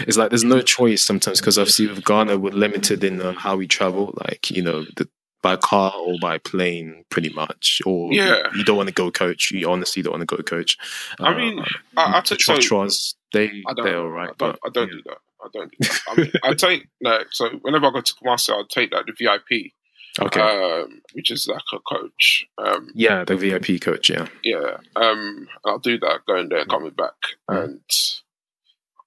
it's 0.07 0.17
like 0.17 0.29
there's 0.29 0.43
no 0.43 0.61
choice 0.61 1.03
sometimes 1.03 1.39
because 1.39 1.57
obviously 1.57 1.87
with 1.87 2.03
Ghana 2.03 2.37
we're 2.37 2.51
limited 2.51 3.03
in 3.03 3.21
uh, 3.21 3.33
how 3.33 3.55
we 3.55 3.67
travel, 3.67 4.13
like 4.25 4.49
you 4.51 4.61
know, 4.61 4.83
the, 4.97 5.07
by 5.41 5.55
car 5.55 5.93
or 5.95 6.15
by 6.19 6.39
plane, 6.39 7.05
pretty 7.09 7.29
much. 7.29 7.79
Or 7.85 8.11
Yeah. 8.11 8.47
you 8.55 8.63
don't 8.63 8.77
want 8.77 8.89
to 8.89 8.93
go 8.95 9.11
coach. 9.11 9.51
You 9.51 9.69
honestly 9.69 10.01
don't 10.01 10.13
want 10.13 10.27
to 10.27 10.35
go 10.35 10.41
coach. 10.41 10.75
I 11.19 11.35
mean, 11.35 11.63
I, 11.95 12.17
I 12.17 12.21
the 12.21 12.35
take 12.35 12.63
so 12.63 12.87
they 13.31 13.63
I 13.67 13.73
they're 13.75 13.99
all 13.99 14.09
right. 14.09 14.29
I 14.29 14.33
don't, 14.37 14.37
but, 14.37 14.59
I 14.65 14.69
don't 14.71 14.87
yeah. 14.87 14.95
do 14.95 15.01
that. 15.05 15.17
I 15.43 15.47
don't 15.53 15.71
do 15.71 15.77
that. 15.81 16.01
I 16.09 16.15
mean, 16.15 16.31
I 16.43 16.53
take 16.55 16.87
like 17.01 17.27
so 17.29 17.49
whenever 17.61 17.85
I 17.85 17.91
go 17.91 18.01
to 18.01 18.13
Kumasi, 18.15 18.49
I'll 18.49 18.65
take 18.65 18.91
like 18.91 19.05
the 19.05 19.13
VIP, 19.13 19.71
Okay. 20.19 20.39
um, 20.41 21.01
which 21.13 21.29
is 21.31 21.47
like 21.47 21.61
a 21.73 21.79
coach. 21.79 22.45
Um, 22.57 22.89
yeah, 22.93 23.23
the 23.25 23.35
VIP 23.35 23.81
coach. 23.81 24.09
Yeah. 24.09 24.27
yeah, 24.43 24.77
um, 24.95 25.47
I'll 25.65 25.79
do 25.79 25.99
that 25.99 26.25
going 26.25 26.49
there, 26.49 26.65
coming 26.65 26.91
back, 26.91 27.15
Mm. 27.49 27.63
and 27.63 27.81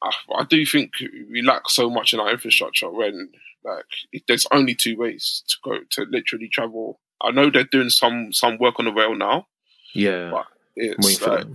I, 0.03 0.11
I 0.41 0.45
do 0.45 0.65
think 0.67 0.93
we 1.31 1.43
lack 1.43 1.69
so 1.71 1.89
much 1.91 2.13
in 2.13 2.21
our 2.21 2.31
infrastructure 2.31 2.91
when 2.91 3.31
like 3.65 3.85
if 4.13 4.23
there's 4.29 4.47
only 4.53 4.75
two 4.75 4.97
ways 4.97 5.43
to 5.49 5.57
go 5.65 5.79
to 5.91 6.07
literally 6.11 6.49
travel. 6.49 7.01
I 7.21 7.33
know 7.33 7.51
they're 7.51 7.65
doing 7.65 7.91
some 7.91 8.33
some 8.33 8.59
work 8.59 8.79
on 8.79 8.85
the 8.85 8.93
rail 8.93 9.15
now. 9.17 9.47
Yeah. 9.95 10.31
But 10.31 10.47
It's 10.77 11.21
like 11.27 11.47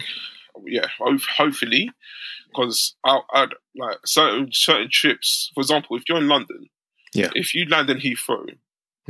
yeah, 0.66 0.88
ho- 1.00 1.18
hopefully, 1.38 1.90
because 2.50 2.96
I, 3.06 3.20
I'd 3.34 3.54
like 3.76 3.98
certain 4.06 4.50
certain 4.52 4.90
trips. 4.92 5.52
For 5.54 5.62
example, 5.62 5.96
if 5.96 6.04
you're 6.10 6.18
in 6.18 6.28
London, 6.28 6.70
Yeah. 7.14 7.30
if 7.36 7.54
you 7.56 7.66
land 7.66 7.90
in 7.90 8.00
Heathrow, 8.00 8.46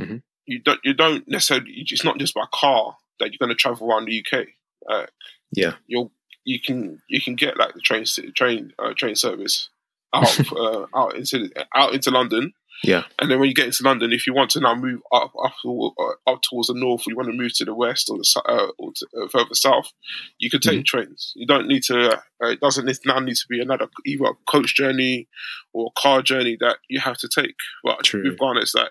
Mhm. 0.00 0.22
You 0.46 0.58
don't 0.60 0.80
you 0.84 0.94
don't 0.94 1.26
necessarily. 1.28 1.72
It's 1.76 2.04
not 2.04 2.18
just 2.18 2.34
by 2.34 2.44
car 2.52 2.96
that 3.20 3.30
you're 3.30 3.38
going 3.44 3.48
to 3.50 3.54
travel 3.54 3.90
around 3.90 4.06
the 4.06 4.24
UK. 4.24 4.46
Uh, 4.90 5.06
Yeah. 5.52 5.74
you'll 5.86 6.12
you 6.44 6.60
can 6.60 7.00
you 7.08 7.20
can 7.20 7.36
get 7.36 7.56
like 7.56 7.74
the 7.74 7.80
train 7.80 8.04
train 8.34 8.72
uh, 8.78 8.92
train 8.94 9.14
service 9.16 9.70
out 10.12 10.52
uh, 10.52 10.86
out 10.94 11.14
into 11.16 11.50
out 11.74 11.94
into 11.94 12.10
London. 12.10 12.52
Yeah. 12.82 13.04
And 13.18 13.30
then 13.30 13.38
when 13.38 13.48
you 13.48 13.54
get 13.54 13.66
into 13.66 13.84
London, 13.84 14.12
if 14.12 14.26
you 14.26 14.34
want 14.34 14.50
to 14.50 14.60
now 14.60 14.74
move 14.74 15.00
up 15.12 15.32
up, 15.42 15.52
uh, 15.64 16.30
up 16.30 16.40
towards 16.42 16.68
the 16.68 16.74
north, 16.74 17.02
or 17.06 17.10
you 17.10 17.16
want 17.16 17.28
to 17.30 17.36
move 17.36 17.54
to 17.54 17.64
the 17.64 17.74
west 17.74 18.10
or 18.10 18.18
the 18.18 18.42
uh, 18.46 18.66
or 18.78 18.92
to, 18.96 19.06
uh, 19.22 19.28
further 19.28 19.54
south, 19.54 19.90
you 20.38 20.50
can 20.50 20.60
take 20.60 20.80
Mm-hmm. 20.80 20.98
trains. 20.98 21.32
You 21.36 21.46
don't 21.46 21.68
need 21.68 21.84
to. 21.84 22.20
Uh, 22.42 22.48
it 22.48 22.60
doesn't 22.60 22.90
now 23.06 23.20
need 23.20 23.36
to 23.36 23.46
be 23.48 23.60
another 23.60 23.86
either 24.04 24.24
a 24.24 24.34
coach 24.50 24.74
journey 24.74 25.28
or 25.72 25.86
a 25.96 26.00
car 26.00 26.20
journey 26.20 26.56
that 26.60 26.78
you 26.88 27.00
have 27.00 27.16
to 27.18 27.28
take. 27.28 27.54
But 27.84 28.02
True. 28.02 28.24
with 28.24 28.38
Ghana, 28.38 28.60
it's 28.60 28.74
like 28.74 28.90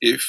if 0.00 0.24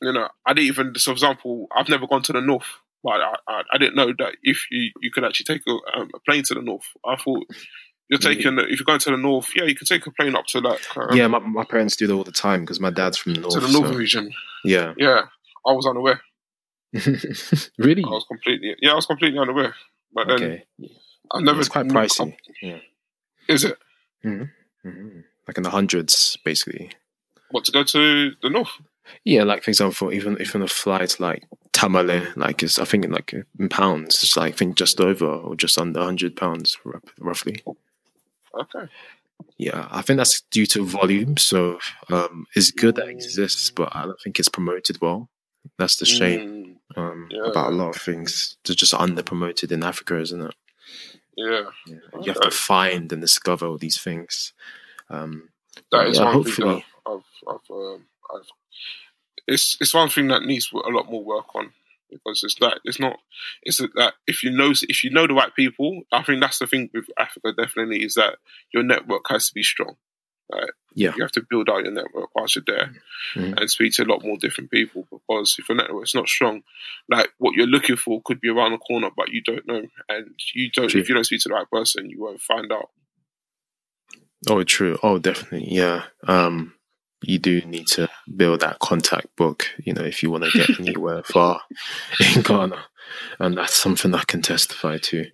you 0.00 0.12
know, 0.12 0.28
I 0.46 0.52
didn't 0.54 0.66
even. 0.68 0.94
So, 0.96 1.10
for 1.10 1.12
example, 1.12 1.66
I've 1.76 1.88
never 1.88 2.06
gone 2.06 2.22
to 2.24 2.32
the 2.32 2.40
north, 2.40 2.66
but 3.04 3.20
I, 3.20 3.34
I, 3.48 3.62
I 3.74 3.78
didn't 3.78 3.94
know 3.94 4.12
that 4.18 4.34
if 4.42 4.64
you, 4.70 4.90
you 5.00 5.10
could 5.12 5.24
actually 5.24 5.44
take 5.44 5.62
a, 5.68 5.98
um, 5.98 6.10
a 6.14 6.18
plane 6.20 6.42
to 6.44 6.54
the 6.54 6.62
north. 6.62 6.86
I 7.06 7.16
thought 7.16 7.44
you're 8.08 8.18
taking 8.18 8.58
if 8.58 8.78
you're 8.80 8.84
going 8.84 8.98
to 8.98 9.10
the 9.12 9.16
north, 9.16 9.48
yeah, 9.54 9.64
you 9.64 9.74
can 9.76 9.86
take 9.86 10.06
a 10.06 10.10
plane 10.10 10.34
up 10.34 10.46
to 10.46 10.58
like 10.58 10.80
um, 10.96 11.16
Yeah, 11.16 11.28
my, 11.28 11.38
my 11.38 11.64
parents 11.64 11.94
do 11.96 12.06
that 12.08 12.12
all 12.14 12.24
the 12.24 12.32
time 12.32 12.62
because 12.62 12.80
my 12.80 12.90
dad's 12.90 13.16
from 13.16 13.34
the 13.34 13.40
north. 13.42 13.54
to 13.54 13.60
the 13.60 13.68
northern 13.72 13.92
so- 13.92 13.98
region. 13.98 14.32
yeah. 14.64 14.92
Yeah, 14.98 15.22
I 15.66 15.72
was 15.72 15.86
unaware. 15.86 16.20
really? 17.78 18.04
I 18.04 18.08
was 18.10 18.24
completely 18.28 18.74
yeah, 18.80 18.92
I 18.92 18.94
was 18.94 19.06
completely 19.06 19.38
unaware. 19.38 19.74
But 20.12 20.26
then 20.28 20.36
Okay. 20.36 20.64
I 21.32 21.40
never. 21.40 21.60
it's 21.60 21.68
quite 21.70 21.86
pricey. 21.86 22.36
Yeah. 22.60 22.78
Is 23.48 23.64
it 23.64 23.78
hmm 24.22 24.42
Like 25.48 25.56
in 25.56 25.62
the 25.62 25.70
hundreds, 25.70 26.36
basically. 26.44 26.90
What 27.52 27.64
to 27.66 27.72
go 27.72 27.84
to 27.84 28.32
the 28.42 28.50
north? 28.50 28.70
Yeah, 29.24 29.44
like 29.44 29.62
for 29.62 29.70
example, 29.70 30.12
even 30.12 30.36
even 30.40 30.62
a 30.62 30.68
flight 30.68 31.18
like 31.20 31.44
Tamale, 31.72 32.26
like 32.36 32.62
is 32.62 32.78
I 32.78 32.84
think 32.84 33.08
like 33.08 33.34
in 33.58 33.68
pounds, 33.68 34.22
it's 34.22 34.36
like 34.36 34.54
I 34.54 34.56
think 34.56 34.76
just 34.76 35.00
over 35.00 35.26
or 35.26 35.54
just 35.56 35.78
under 35.78 36.02
hundred 36.02 36.36
pounds 36.36 36.76
roughly. 37.18 37.62
Okay. 38.58 38.86
Yeah, 39.58 39.88
I 39.90 40.02
think 40.02 40.18
that's 40.18 40.40
due 40.50 40.66
to 40.66 40.84
volume. 40.84 41.36
So 41.36 41.78
um, 42.10 42.46
it's 42.54 42.70
good 42.70 42.94
that 42.96 43.08
it 43.08 43.12
exists, 43.12 43.70
but 43.70 43.94
I 43.94 44.04
don't 44.04 44.20
think 44.20 44.38
it's 44.38 44.48
promoted 44.48 45.00
well. 45.00 45.28
That's 45.78 45.96
the 45.96 46.06
shame 46.06 46.78
Mm, 46.96 47.00
um, 47.00 47.28
Yeah. 47.30 47.46
about 47.46 47.72
a 47.72 47.76
lot 47.76 47.96
of 47.96 48.02
things. 48.02 48.56
They're 48.64 48.76
just 48.76 48.94
under 48.94 49.22
promoted 49.22 49.72
in 49.72 49.82
Africa, 49.82 50.20
isn't 50.20 50.40
it? 50.42 50.54
yeah, 51.36 51.62
Yeah. 51.86 51.96
You 52.20 52.32
have 52.32 52.40
to 52.42 52.50
find 52.50 53.10
and 53.12 53.20
discover 53.22 53.66
all 53.66 53.78
these 53.78 53.98
things. 54.00 54.52
Um, 55.08 55.48
that 55.90 56.08
is 56.08 56.18
Yeah, 56.18 56.32
hopefully. 56.32 56.84
I've, 57.06 57.24
I've, 57.48 57.70
um, 57.70 58.04
I've. 58.34 58.48
It's 59.46 59.76
it's 59.80 59.94
one 59.94 60.08
thing 60.08 60.28
that 60.28 60.44
needs 60.44 60.70
a 60.72 60.90
lot 60.90 61.10
more 61.10 61.24
work 61.24 61.54
on 61.54 61.72
because 62.10 62.42
it's 62.44 62.54
that 62.60 62.78
it's 62.84 63.00
not 63.00 63.16
it's 63.62 63.78
that 63.78 64.12
if 64.26 64.42
you 64.42 64.50
know 64.50 64.70
if 64.70 65.02
you 65.02 65.10
know 65.10 65.26
the 65.26 65.34
right 65.34 65.54
people, 65.54 66.02
I 66.12 66.22
think 66.22 66.40
that's 66.40 66.58
the 66.58 66.66
thing 66.66 66.90
with 66.92 67.06
Africa 67.18 67.52
definitely 67.56 68.04
is 68.04 68.14
that 68.14 68.36
your 68.72 68.82
network 68.82 69.22
has 69.30 69.48
to 69.48 69.54
be 69.54 69.62
strong. 69.62 69.96
Right? 70.52 70.70
Yeah. 70.94 71.14
You 71.16 71.22
have 71.22 71.32
to 71.32 71.46
build 71.48 71.70
out 71.70 71.82
your 71.84 71.92
network 71.92 72.28
whilst 72.34 72.56
you're 72.56 72.64
there 72.66 72.92
Mhm. 73.34 73.58
and 73.58 73.70
speak 73.70 73.94
to 73.94 74.02
a 74.02 74.04
lot 74.04 74.22
more 74.22 74.36
different 74.36 74.70
people 74.70 75.08
because 75.10 75.56
if 75.58 75.68
your 75.68 75.76
network's 75.76 76.14
not 76.14 76.28
strong, 76.28 76.62
like 77.08 77.30
what 77.38 77.54
you're 77.54 77.66
looking 77.66 77.96
for 77.96 78.20
could 78.22 78.40
be 78.40 78.50
around 78.50 78.72
the 78.72 78.78
corner, 78.78 79.08
but 79.16 79.30
you 79.30 79.40
don't 79.40 79.66
know. 79.66 79.86
And 80.10 80.34
you 80.52 80.70
don't 80.70 80.88
True. 80.88 81.00
if 81.00 81.08
you 81.08 81.14
don't 81.14 81.24
speak 81.24 81.40
to 81.42 81.48
the 81.48 81.54
right 81.54 81.70
person, 81.70 82.10
you 82.10 82.20
won't 82.20 82.42
find 82.42 82.70
out. 82.70 82.90
Oh, 84.48 84.62
true. 84.64 84.98
Oh, 85.02 85.18
definitely. 85.18 85.72
Yeah. 85.72 86.04
Um, 86.26 86.74
you 87.22 87.38
do 87.38 87.60
need 87.62 87.86
to 87.88 88.08
build 88.36 88.60
that 88.60 88.78
contact 88.78 89.34
book, 89.36 89.66
you 89.84 89.92
know, 89.92 90.02
if 90.02 90.22
you 90.22 90.30
want 90.30 90.44
to 90.44 90.50
get 90.50 90.78
anywhere 90.80 91.22
far 91.22 91.60
in 92.34 92.42
Ghana. 92.42 92.84
And 93.38 93.56
that's 93.56 93.74
something 93.74 94.14
I 94.14 94.24
can 94.24 94.42
testify 94.42 94.98
to. 94.98 95.26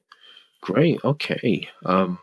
Great. 0.60 1.00
Okay. 1.04 1.68
Um, 1.84 2.18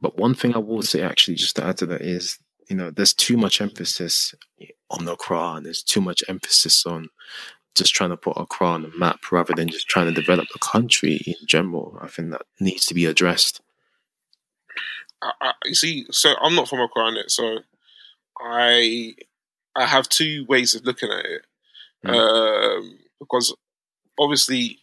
but 0.00 0.18
one 0.18 0.34
thing 0.34 0.54
I 0.54 0.58
will 0.58 0.82
say, 0.82 1.02
actually, 1.02 1.36
just 1.36 1.56
to 1.56 1.64
add 1.64 1.78
to 1.78 1.86
that, 1.86 2.02
is 2.02 2.38
you 2.68 2.76
know, 2.76 2.90
there's 2.90 3.14
too 3.14 3.36
much 3.36 3.60
emphasis 3.60 4.34
on 4.90 5.08
Accra, 5.08 5.54
and 5.54 5.66
there's 5.66 5.82
too 5.82 6.00
much 6.00 6.22
emphasis 6.28 6.86
on 6.86 7.08
just 7.74 7.94
trying 7.94 8.10
to 8.10 8.16
put 8.16 8.36
Accra 8.36 8.68
on 8.68 8.82
the 8.82 8.92
map 8.96 9.20
rather 9.32 9.52
than 9.54 9.68
just 9.68 9.88
trying 9.88 10.06
to 10.06 10.20
develop 10.20 10.46
the 10.52 10.58
country 10.60 11.20
in 11.26 11.34
general. 11.46 11.98
I 12.00 12.08
think 12.08 12.30
that 12.30 12.42
needs 12.60 12.86
to 12.86 12.94
be 12.94 13.06
addressed. 13.06 13.60
I, 15.22 15.32
I, 15.40 15.52
you 15.64 15.74
see, 15.74 16.06
so 16.10 16.34
I'm 16.40 16.54
not 16.54 16.68
from 16.68 16.80
Accra, 16.80 17.12
so 17.28 17.58
I 18.40 19.14
I 19.76 19.86
have 19.86 20.08
two 20.08 20.44
ways 20.48 20.74
of 20.74 20.84
looking 20.84 21.10
at 21.10 21.24
it. 21.24 21.42
Mm. 22.06 22.14
Um, 22.14 22.98
because 23.18 23.54
obviously, 24.18 24.78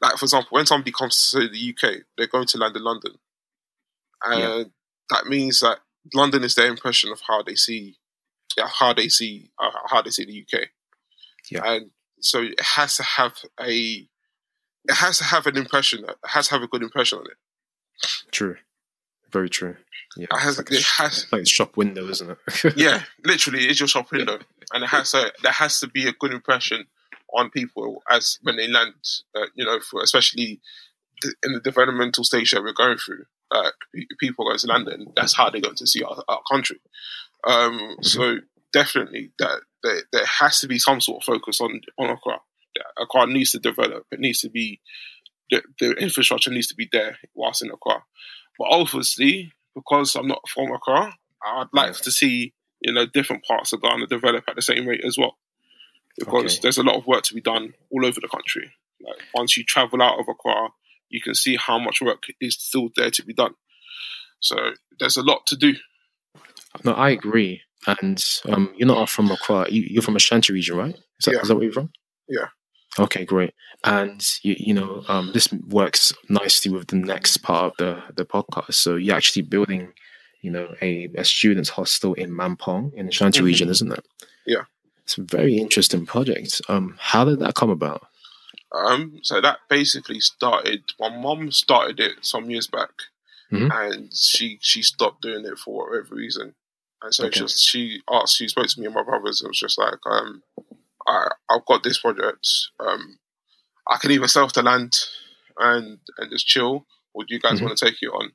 like 0.00 0.16
for 0.16 0.24
example, 0.24 0.48
when 0.50 0.66
somebody 0.66 0.92
comes 0.92 1.30
to 1.30 1.48
the 1.48 1.74
UK, 1.74 2.02
they're 2.16 2.26
going 2.26 2.46
to 2.46 2.58
land 2.58 2.76
in 2.76 2.82
London, 2.84 3.12
and 4.24 4.40
Yeah. 4.40 4.64
that 5.10 5.26
means 5.26 5.60
that 5.60 5.80
London 6.14 6.42
is 6.44 6.54
their 6.54 6.68
impression 6.68 7.10
of 7.12 7.20
how 7.26 7.42
they 7.42 7.54
see, 7.54 7.98
yeah, 8.56 8.68
how 8.68 8.92
they 8.92 9.08
see, 9.08 9.50
uh, 9.58 9.70
how 9.88 10.02
they 10.02 10.10
see 10.10 10.24
the 10.24 10.42
UK. 10.42 10.68
Yeah. 11.50 11.60
and 11.64 11.90
so 12.20 12.42
it 12.42 12.60
has 12.60 12.96
to 12.96 13.02
have 13.02 13.34
a, 13.60 14.08
it 14.88 14.94
has 14.94 15.18
to 15.18 15.24
have 15.24 15.46
an 15.46 15.56
impression. 15.56 16.04
It 16.04 16.16
has 16.24 16.48
to 16.48 16.54
have 16.54 16.62
a 16.62 16.66
good 16.68 16.82
impression 16.82 17.18
on 17.18 17.26
it. 17.26 17.36
True. 18.32 18.56
Very 19.36 19.50
true. 19.50 19.76
Yeah. 20.16 20.28
It 20.32 20.38
has, 20.38 20.58
it's 20.58 20.58
like, 20.58 20.70
a 20.70 20.74
it 20.76 20.80
sh- 20.80 20.98
has, 20.98 21.26
like 21.30 21.46
shop 21.46 21.76
window, 21.76 22.08
isn't 22.08 22.30
it? 22.30 22.74
yeah, 22.76 23.02
literally, 23.22 23.66
it's 23.66 23.78
your 23.78 23.86
shop 23.86 24.10
window, 24.10 24.38
and 24.72 24.82
it 24.82 24.86
has 24.86 25.10
to 25.10 25.30
there 25.42 25.52
has 25.52 25.78
to 25.80 25.88
be 25.88 26.08
a 26.08 26.12
good 26.12 26.32
impression 26.32 26.86
on 27.36 27.50
people 27.50 28.02
as 28.10 28.38
when 28.44 28.56
they 28.56 28.66
land. 28.66 28.94
Uh, 29.34 29.44
you 29.54 29.66
know, 29.66 29.78
for 29.78 30.02
especially 30.02 30.62
in 31.42 31.52
the 31.52 31.60
developmental 31.60 32.24
stage 32.24 32.52
that 32.52 32.62
we're 32.62 32.72
going 32.72 32.96
through. 32.96 33.24
Like 33.52 33.74
people 34.18 34.46
going 34.46 34.58
to 34.58 34.66
London, 34.68 35.12
that's 35.14 35.36
how 35.36 35.50
they're 35.50 35.60
going 35.60 35.76
to 35.76 35.86
see 35.86 36.02
our, 36.02 36.16
our 36.28 36.40
country. 36.50 36.80
Um, 37.46 37.96
So 38.00 38.38
definitely, 38.72 39.32
that 39.38 39.60
there, 39.82 40.00
there 40.12 40.26
has 40.40 40.60
to 40.60 40.66
be 40.66 40.78
some 40.78 41.02
sort 41.02 41.22
of 41.22 41.26
focus 41.26 41.60
on 41.60 41.82
on 41.98 42.08
Accra. 42.08 42.38
Accra 42.98 43.26
needs 43.26 43.52
to 43.52 43.58
develop. 43.58 44.06
It 44.10 44.20
needs 44.20 44.40
to 44.40 44.48
be 44.48 44.80
the, 45.50 45.62
the 45.78 45.92
infrastructure 45.92 46.50
needs 46.50 46.68
to 46.68 46.74
be 46.74 46.88
there 46.90 47.18
whilst 47.34 47.62
in 47.62 47.70
Accra. 47.70 48.02
But 48.58 48.68
obviously, 48.70 49.52
because 49.74 50.14
I'm 50.14 50.26
not 50.28 50.42
from 50.48 50.72
Accra, 50.72 51.14
I'd 51.44 51.66
like 51.72 51.88
Yeah. 51.88 52.02
to 52.02 52.10
see 52.10 52.52
you 52.80 52.92
know 52.92 53.06
different 53.06 53.44
parts 53.44 53.72
of 53.72 53.82
Ghana 53.82 54.06
develop 54.06 54.44
at 54.48 54.56
the 54.56 54.62
same 54.62 54.86
rate 54.86 55.04
as 55.04 55.16
well, 55.18 55.36
because 56.18 56.54
Okay. 56.54 56.60
there's 56.62 56.78
a 56.78 56.82
lot 56.82 56.96
of 56.96 57.06
work 57.06 57.22
to 57.24 57.34
be 57.34 57.40
done 57.40 57.74
all 57.90 58.04
over 58.06 58.20
the 58.20 58.28
country. 58.28 58.72
Like 59.00 59.16
once 59.34 59.56
you 59.56 59.64
travel 59.64 60.02
out 60.02 60.18
of 60.18 60.26
Accra, 60.28 60.68
you 61.08 61.20
can 61.20 61.34
see 61.34 61.56
how 61.56 61.78
much 61.78 62.00
work 62.00 62.24
is 62.40 62.54
still 62.58 62.88
there 62.96 63.10
to 63.10 63.24
be 63.24 63.32
done. 63.34 63.54
So 64.40 64.72
there's 64.98 65.16
a 65.16 65.22
lot 65.22 65.46
to 65.48 65.56
do. 65.56 65.74
no, 66.84 66.92
I 66.92 67.10
agree. 67.10 67.62
And 67.86 68.22
um, 68.48 68.74
you're 68.76 68.88
not 68.88 69.08
from 69.08 69.30
Accra. 69.30 69.70
You, 69.70 69.82
you're 69.88 70.02
from 70.02 70.16
Ashanti 70.16 70.52
region, 70.52 70.76
right? 70.76 70.94
Is 70.94 71.24
that, 71.26 71.32
Yeah. 71.34 71.40
is 71.42 71.48
that 71.48 71.54
where 71.54 71.64
you're 71.64 71.72
from? 71.72 71.90
Yeah. 72.28 72.48
Okay, 72.98 73.24
great. 73.24 73.54
And 73.84 74.24
you, 74.42 74.56
you 74.58 74.74
know, 74.74 75.04
um, 75.08 75.30
this 75.34 75.52
works 75.52 76.12
nicely 76.28 76.70
with 76.72 76.88
the 76.88 76.96
next 76.96 77.38
part 77.38 77.72
of 77.72 77.76
the 77.78 78.02
the 78.14 78.24
podcast. 78.24 78.74
So 78.74 78.96
you're 78.96 79.16
actually 79.16 79.42
building, 79.42 79.92
you 80.40 80.50
know, 80.50 80.74
a, 80.80 81.08
a 81.16 81.24
students' 81.24 81.70
hostel 81.70 82.14
in 82.14 82.30
Mampong 82.30 82.92
in 82.94 83.06
the 83.06 83.10
Ashanti 83.10 83.40
Mhm. 83.40 83.44
region, 83.44 83.68
isn't 83.68 83.92
it? 83.92 84.04
Yeah. 84.46 84.64
It's 85.04 85.18
a 85.18 85.22
very 85.22 85.58
interesting 85.58 86.06
project. 86.06 86.60
Um, 86.68 86.96
how 86.98 87.24
did 87.24 87.38
that 87.40 87.54
come 87.54 87.70
about? 87.70 88.06
Um, 88.72 89.20
so 89.22 89.40
that 89.40 89.58
basically 89.68 90.20
started. 90.20 90.82
My 90.98 91.08
mom 91.08 91.52
started 91.52 92.00
it 92.00 92.24
some 92.24 92.50
years 92.50 92.66
back, 92.66 92.90
Mhm. 93.52 93.70
and 93.72 94.12
she 94.16 94.58
she 94.60 94.82
stopped 94.82 95.22
doing 95.22 95.44
it 95.44 95.58
for 95.58 95.86
whatever 95.88 96.14
reason. 96.16 96.54
And 97.02 97.14
so 97.14 97.26
Okay. 97.26 97.40
just 97.40 97.58
she 97.64 98.02
asked, 98.10 98.36
she 98.36 98.48
spoke 98.48 98.66
to 98.68 98.80
me 98.80 98.86
and 98.86 98.94
my 98.94 99.02
brothers. 99.04 99.40
and 99.40 99.48
was 99.48 99.58
just 99.60 99.78
like, 99.78 99.98
um, 100.06 100.42
I 101.06 101.28
I've 101.50 101.64
got 101.66 101.82
this 101.82 101.98
project. 102.00 102.46
Um, 102.80 103.18
I 103.88 103.96
can 104.00 104.10
either 104.10 104.28
sell 104.28 104.44
off 104.44 104.52
the 104.52 104.62
land 104.62 104.96
and 105.58 105.98
and 106.18 106.30
just 106.30 106.46
chill, 106.46 106.86
or 107.14 107.24
do 107.24 107.34
you 107.34 107.40
guys 107.40 107.60
Mhm. 107.60 107.64
want 107.66 107.78
to 107.78 107.84
take 107.84 107.98
it 108.02 108.08
on? 108.08 108.32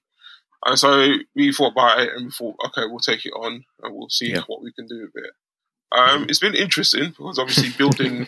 And 0.66 0.78
so 0.78 1.14
we 1.36 1.52
thought 1.52 1.72
about 1.72 2.00
it, 2.02 2.14
and 2.16 2.26
we 2.26 2.32
thought, 2.32 2.56
okay, 2.68 2.86
we'll 2.86 3.00
take 3.00 3.26
it 3.26 3.32
on, 3.34 3.66
and 3.82 3.96
we'll 3.96 4.10
see 4.10 4.32
Yeah. 4.32 4.44
what 4.48 4.62
we 4.62 4.72
can 4.74 4.88
do 4.88 5.10
with 5.14 5.24
it. 5.26 5.34
Um, 5.92 6.24
Mhm. 6.26 6.30
It's 6.30 6.40
been 6.40 6.56
interesting 6.56 7.10
because 7.10 7.38
obviously 7.40 7.70
building 7.78 8.28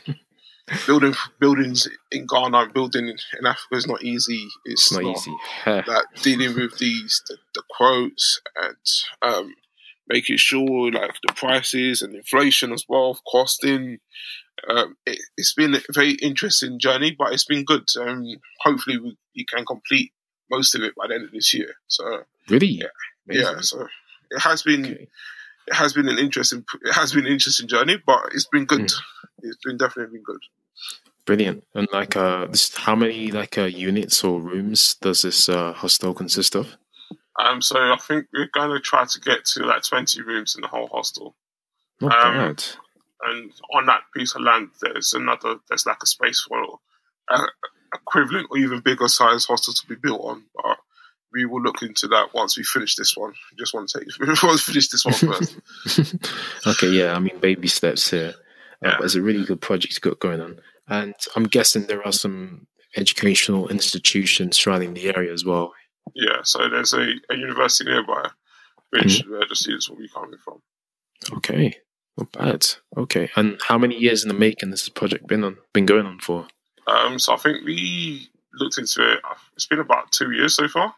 building 0.87 1.13
buildings 1.39 1.87
in 2.11 2.25
Ghana 2.25 2.57
and 2.57 2.73
building 2.73 3.07
in 3.07 3.45
Africa 3.45 3.75
is 3.75 3.87
not 3.87 4.03
easy. 4.03 4.47
It's, 4.65 4.91
It's 4.91 4.91
not 4.91 5.03
easy. 5.03 5.35
Like 5.87 6.05
dealing 6.21 6.55
with 6.55 6.77
these 6.77 7.21
the, 7.27 7.37
the 7.53 7.63
quotes 7.69 8.41
and 8.55 8.77
um, 9.21 9.55
making 10.07 10.37
sure 10.37 10.91
like 10.91 11.11
the 11.25 11.33
prices 11.33 12.01
and 12.01 12.15
inflation 12.15 12.71
as 12.73 12.85
well, 12.87 13.19
costing. 13.31 13.99
Um, 14.69 14.95
it, 15.05 15.19
it's 15.37 15.53
been 15.53 15.75
a 15.75 15.79
very 15.91 16.11
interesting 16.13 16.79
journey, 16.79 17.15
but 17.17 17.33
it's 17.33 17.45
been 17.45 17.63
good. 17.65 17.87
Um, 17.99 18.25
hopefully, 18.61 18.97
we, 18.97 19.17
we 19.35 19.45
can 19.45 19.65
complete 19.65 20.11
most 20.51 20.75
of 20.75 20.83
it 20.83 20.93
by 20.95 21.07
the 21.07 21.15
end 21.15 21.25
of 21.25 21.31
this 21.31 21.53
year. 21.53 21.73
So 21.87 22.23
Really? 22.49 22.67
Yeah. 22.67 22.85
Amazing. 23.27 23.53
yeah, 23.55 23.61
so 23.61 23.87
it 24.31 24.39
has 24.41 24.61
been 24.63 24.85
Okay. 24.85 25.07
it 25.67 25.73
has 25.73 25.93
been 25.93 26.09
an 26.09 26.19
interesting 26.19 26.65
it 26.83 26.93
has 26.93 27.13
been 27.13 27.25
an 27.25 27.31
interesting 27.31 27.67
journey, 27.67 27.97
but 28.05 28.19
it's 28.33 28.47
been 28.47 28.65
good. 28.65 28.81
Mm. 28.81 29.01
It's 29.43 29.57
been 29.63 29.77
definitely 29.77 30.17
been 30.17 30.23
good. 30.23 30.41
Brilliant. 31.25 31.63
And 31.73 31.87
like, 31.93 32.17
uh, 32.17 32.47
this, 32.47 32.75
how 32.75 32.95
many 32.95 33.31
like 33.31 33.57
uh, 33.57 33.63
units 33.63 34.23
or 34.25 34.41
rooms 34.41 34.95
does 35.01 35.21
this 35.21 35.47
uh, 35.47 35.71
hostel 35.71 36.13
consist 36.13 36.53
of? 36.55 36.75
Um, 37.39 37.61
so 37.61 37.77
I 37.77 37.97
think 37.97 38.27
we're 38.33 38.49
going 38.53 38.69
to 38.71 38.79
try 38.79 39.05
to 39.05 39.19
get 39.19 39.45
to 39.45 39.63
like 39.65 39.83
20 39.83 40.21
rooms 40.21 40.55
in 40.55 40.61
the 40.61 40.67
whole 40.67 40.87
hostel. 40.87 41.35
Not 42.01 42.13
Um, 42.25 42.33
bad. 42.35 42.63
And 43.25 43.51
on 43.73 43.85
that 43.87 44.01
piece 44.15 44.35
of 44.35 44.41
land, 44.41 44.69
there's 44.81 45.13
another, 45.13 45.55
there's 45.69 45.85
like 45.85 46.03
a 46.03 46.05
space 46.07 46.45
for 46.47 46.61
a 47.31 47.37
equivalent 47.95 48.47
or 48.51 48.57
even 48.57 48.79
bigger 48.81 49.07
size 49.07 49.45
hostel 49.45 49.73
to 49.73 49.87
be 49.87 49.95
built 49.95 50.21
on. 50.23 50.43
But 50.55 50.77
we 51.31 51.45
will 51.45 51.61
look 51.61 51.81
into 51.81 52.07
that 52.09 52.33
once 52.33 52.57
we 52.57 52.63
finish 52.63 52.95
this 52.95 53.15
one. 53.15 53.31
I 53.31 53.55
just 53.57 53.73
want 53.73 53.89
to 53.89 53.99
take, 53.99 54.07
we 54.19 54.27
want 54.27 54.39
to 54.59 54.65
finish 54.65 54.89
this 54.89 55.05
one 55.05 55.13
first. 55.13 56.27
okay, 56.67 56.89
yeah. 56.89 57.13
I 57.15 57.19
mean, 57.19 57.39
baby 57.39 57.67
steps 57.67 58.09
here. 58.11 58.33
Uh, 58.83 58.89
Yeah. 58.89 58.95
but 58.97 59.05
it's 59.05 59.15
a 59.15 59.21
really 59.21 59.45
good 59.45 59.61
project 59.61 60.01
got 60.01 60.19
going 60.19 60.41
on, 60.41 60.59
and 60.89 61.15
I'm 61.37 61.45
guessing 61.45 61.83
there 61.85 62.05
are 62.05 62.11
some 62.11 62.67
educational 62.97 63.69
institutions 63.69 64.57
surrounding 64.57 64.93
the 64.93 65.07
area 65.15 65.31
as 65.31 65.45
well. 65.45 65.73
Yeah, 66.15 66.41
so 66.43 66.69
there's 66.69 66.93
a, 66.93 67.13
a 67.29 67.35
university 67.35 67.89
nearby, 67.89 68.29
which 68.91 69.23
where 69.27 69.45
the 69.47 69.55
students 69.55 69.89
will 69.89 69.97
be 69.97 70.09
coming 70.13 70.37
from. 70.43 70.61
Okay, 71.37 71.75
not 72.17 72.31
bad. 72.31 72.65
Okay, 72.97 73.29
and 73.35 73.59
how 73.67 73.77
many 73.77 73.97
years 73.97 74.23
in 74.23 74.27
the 74.27 74.33
making 74.33 74.69
has 74.69 74.81
this 74.81 74.89
project 74.89 75.27
been 75.27 75.43
on? 75.43 75.57
Been 75.73 75.85
going 75.85 76.05
on 76.05 76.19
for? 76.19 76.47
Um, 76.87 77.17
so 77.19 77.33
I 77.33 77.37
think 77.37 77.65
we 77.65 78.27
looked 78.55 78.77
into 78.77 79.13
it. 79.13 79.19
It's 79.55 79.65
been 79.65 79.79
about 79.79 80.11
two 80.11 80.31
years 80.31 80.55
so 80.55 80.67
far. 80.67 80.93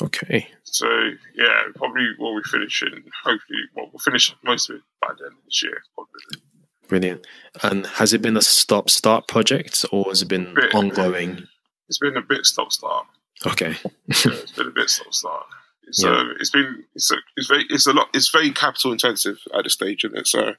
Okay, 0.00 0.46
So 0.62 0.86
yeah, 1.34 1.62
probably 1.74 2.06
what 2.18 2.32
we 2.34 2.42
finish 2.44 2.82
in. 2.82 3.02
Hopefully, 3.24 3.58
well, 3.74 3.88
we'll 3.92 3.98
finish 3.98 4.32
most 4.44 4.70
of 4.70 4.76
it 4.76 4.82
by 5.02 5.08
the 5.18 5.24
end 5.24 5.34
of 5.36 5.44
this 5.44 5.62
year. 5.62 5.82
Probably. 5.94 6.42
brilliant. 6.86 7.26
And 7.64 7.84
has 7.86 8.12
it 8.12 8.22
been 8.22 8.36
a 8.36 8.40
stop-start 8.42 9.26
project, 9.26 9.84
or 9.90 10.04
has 10.04 10.22
it 10.22 10.28
been 10.28 10.54
Bit. 10.54 10.72
ongoing? 10.72 11.48
It's 11.88 11.98
been 11.98 12.16
a 12.16 12.22
bit 12.22 12.46
stop 12.46 12.70
start. 12.72 13.06
Okay, 13.46 13.70
Yeah, 14.06 14.32
it's 14.32 14.52
been 14.52 14.66
a 14.68 14.70
bit 14.70 14.90
stop 14.90 15.12
start. 15.14 15.46
So 15.92 16.10
Yeah. 16.12 16.32
it's 16.40 16.50
been 16.50 16.84
it's 16.94 17.10
a, 17.10 17.16
it's 17.36 17.46
very 17.48 17.64
it's 17.70 17.86
a 17.86 17.92
lot 17.92 18.08
it's 18.14 18.30
very 18.30 18.50
capital 18.50 18.92
intensive 18.92 19.38
at 19.56 19.64
this 19.64 19.74
stage, 19.74 20.04
isn't 20.04 20.18
it? 20.18 20.26
So 20.26 20.54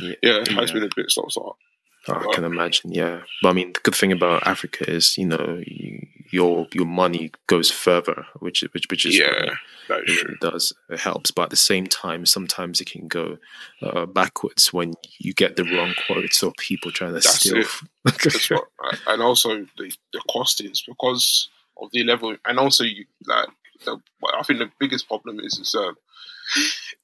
Yeah. 0.00 0.14
yeah, 0.22 0.32
it 0.40 0.48
has 0.52 0.70
Yeah. 0.70 0.74
been 0.74 0.84
a 0.84 0.88
bit 0.96 1.10
stop 1.10 1.30
start. 1.30 1.56
I 2.08 2.26
can 2.34 2.42
imagine, 2.42 2.90
yeah. 2.90 3.20
But 3.42 3.50
I 3.50 3.52
mean, 3.52 3.74
the 3.74 3.80
good 3.80 3.94
thing 3.94 4.10
about 4.10 4.44
Africa 4.44 4.90
is, 4.90 5.16
you 5.16 5.24
know, 5.26 5.62
you, 5.64 6.04
your 6.32 6.66
your 6.72 6.86
money 6.86 7.30
goes 7.46 7.70
further, 7.70 8.26
which 8.40 8.62
which 8.72 8.86
which 8.90 9.06
is 9.06 9.16
yeah, 9.16 9.54
that 9.88 10.00
is 10.06 10.18
it 10.18 10.24
true. 10.24 10.36
does. 10.40 10.72
It 10.90 10.98
helps, 10.98 11.30
but 11.30 11.42
at 11.44 11.50
the 11.50 11.56
same 11.56 11.86
time, 11.86 12.26
sometimes 12.26 12.80
it 12.80 12.90
can 12.90 13.06
go 13.06 13.38
uh, 13.82 14.06
backwards 14.06 14.72
when 14.72 14.94
you 15.18 15.32
get 15.32 15.54
the 15.54 15.62
wrong 15.62 15.94
quotes 16.08 16.42
or 16.42 16.52
people 16.58 16.90
trying 16.90 17.10
to 17.10 17.20
That's 17.20 17.38
steal. 17.38 17.58
it. 17.58 17.66
That's 18.04 18.50
what, 18.50 18.64
and 19.06 19.22
also 19.22 19.64
the 19.78 19.92
the 20.12 20.22
costings 20.28 20.80
because 20.84 21.48
of 21.80 21.88
the 21.92 22.04
level, 22.04 22.36
and 22.46 22.58
also 22.58 22.84
you 22.84 23.04
like. 23.26 23.48
The, 23.84 23.98
I 24.38 24.42
think 24.44 24.60
the 24.60 24.70
biggest 24.78 25.08
problem 25.08 25.40
is 25.40 25.58
is 25.58 25.74
um, 25.74 25.96